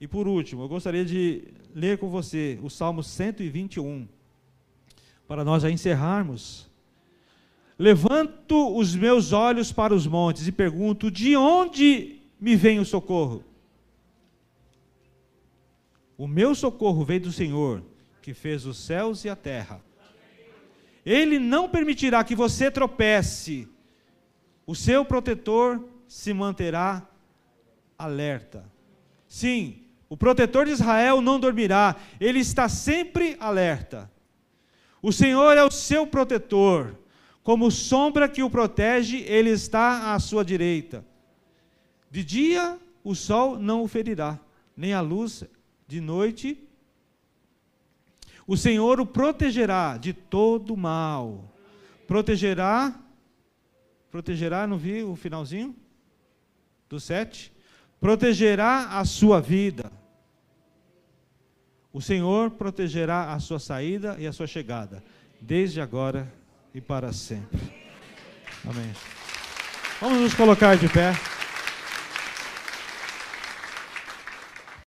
E 0.01 0.07
por 0.07 0.29
último, 0.29 0.63
eu 0.63 0.69
gostaria 0.69 1.05
de 1.05 1.45
ler 1.75 1.99
com 1.99 2.09
você 2.09 2.59
o 2.63 2.71
Salmo 2.71 3.03
121, 3.03 4.07
para 5.27 5.45
nós 5.45 5.63
já 5.63 5.71
encerrarmos. 5.71 6.71
Levanto 7.77 8.77
os 8.77 8.95
meus 8.95 9.33
olhos 9.33 9.73
para 9.73 9.93
os 9.93 10.07
montes 10.07 10.47
e 10.47 10.53
pergunto: 10.53 11.11
de 11.11 11.37
onde 11.37 12.21
me 12.39 12.55
vem 12.55 12.79
o 12.79 12.85
socorro? 12.85 13.43
O 16.17 16.29
meu 16.29 16.55
socorro 16.55 17.05
vem 17.05 17.19
do 17.19 17.33
Senhor, 17.33 17.83
que 18.23 18.33
fez 18.33 18.65
os 18.65 18.79
céus 18.79 19.25
e 19.25 19.29
a 19.29 19.35
terra. 19.35 19.84
Ele 21.05 21.39
não 21.39 21.69
permitirá 21.69 22.25
que 22.25 22.35
você 22.35 22.71
tropece. 22.71 23.69
O 24.67 24.75
seu 24.75 25.05
protetor 25.05 25.85
se 26.09 26.33
manterá 26.33 27.07
alerta. 27.99 28.65
Sim, 29.29 29.83
o 30.09 30.17
protetor 30.17 30.67
de 30.67 30.73
Israel 30.73 31.21
não 31.21 31.41
dormirá, 31.41 31.97
ele 32.21 32.39
está 32.39 32.69
sempre 32.69 33.37
alerta. 33.41 34.11
O 35.03 35.13
Senhor 35.13 35.57
é 35.57 35.65
o 35.65 35.71
seu 35.71 36.07
protetor, 36.07 36.99
como 37.43 37.71
sombra 37.71 38.29
que 38.29 38.43
o 38.43 38.49
protege, 38.49 39.19
ele 39.27 39.51
está 39.51 40.15
à 40.15 40.19
sua 40.19 40.45
direita. 40.45 41.05
De 42.11 42.25
dia 42.25 42.79
o 43.03 43.15
sol 43.15 43.59
não 43.59 43.83
o 43.83 43.89
ferirá, 43.89 44.41
nem 44.75 44.95
a 44.95 45.01
luz 45.01 45.45
de 45.87 46.01
noite 46.01 46.64
o 48.47 48.57
Senhor 48.57 49.01
o 49.01 49.07
protegerá 49.07 49.97
de 49.97 50.13
todo 50.13 50.77
mal. 50.77 51.53
Protegerá, 52.07 52.95
protegerá, 54.11 54.67
não 54.67 54.77
vi 54.77 55.03
o 55.03 55.17
finalzinho? 55.17 55.75
Do 56.89 57.01
7? 57.01 57.53
Protegerá 58.01 58.99
a 58.99 59.05
sua 59.05 59.41
vida. 59.41 59.91
O 61.93 62.01
Senhor 62.01 62.51
protegerá 62.51 63.33
a 63.33 63.39
sua 63.39 63.59
saída 63.59 64.17
e 64.19 64.27
a 64.27 64.33
sua 64.33 64.47
chegada, 64.47 65.03
desde 65.41 65.81
agora 65.81 66.31
e 66.75 66.81
para 66.81 67.13
sempre. 67.13 67.61
Amém. 68.69 68.93
Vamos 70.01 70.21
nos 70.21 70.35
colocar 70.35 70.77
de 70.77 70.89
pé. 70.89 71.13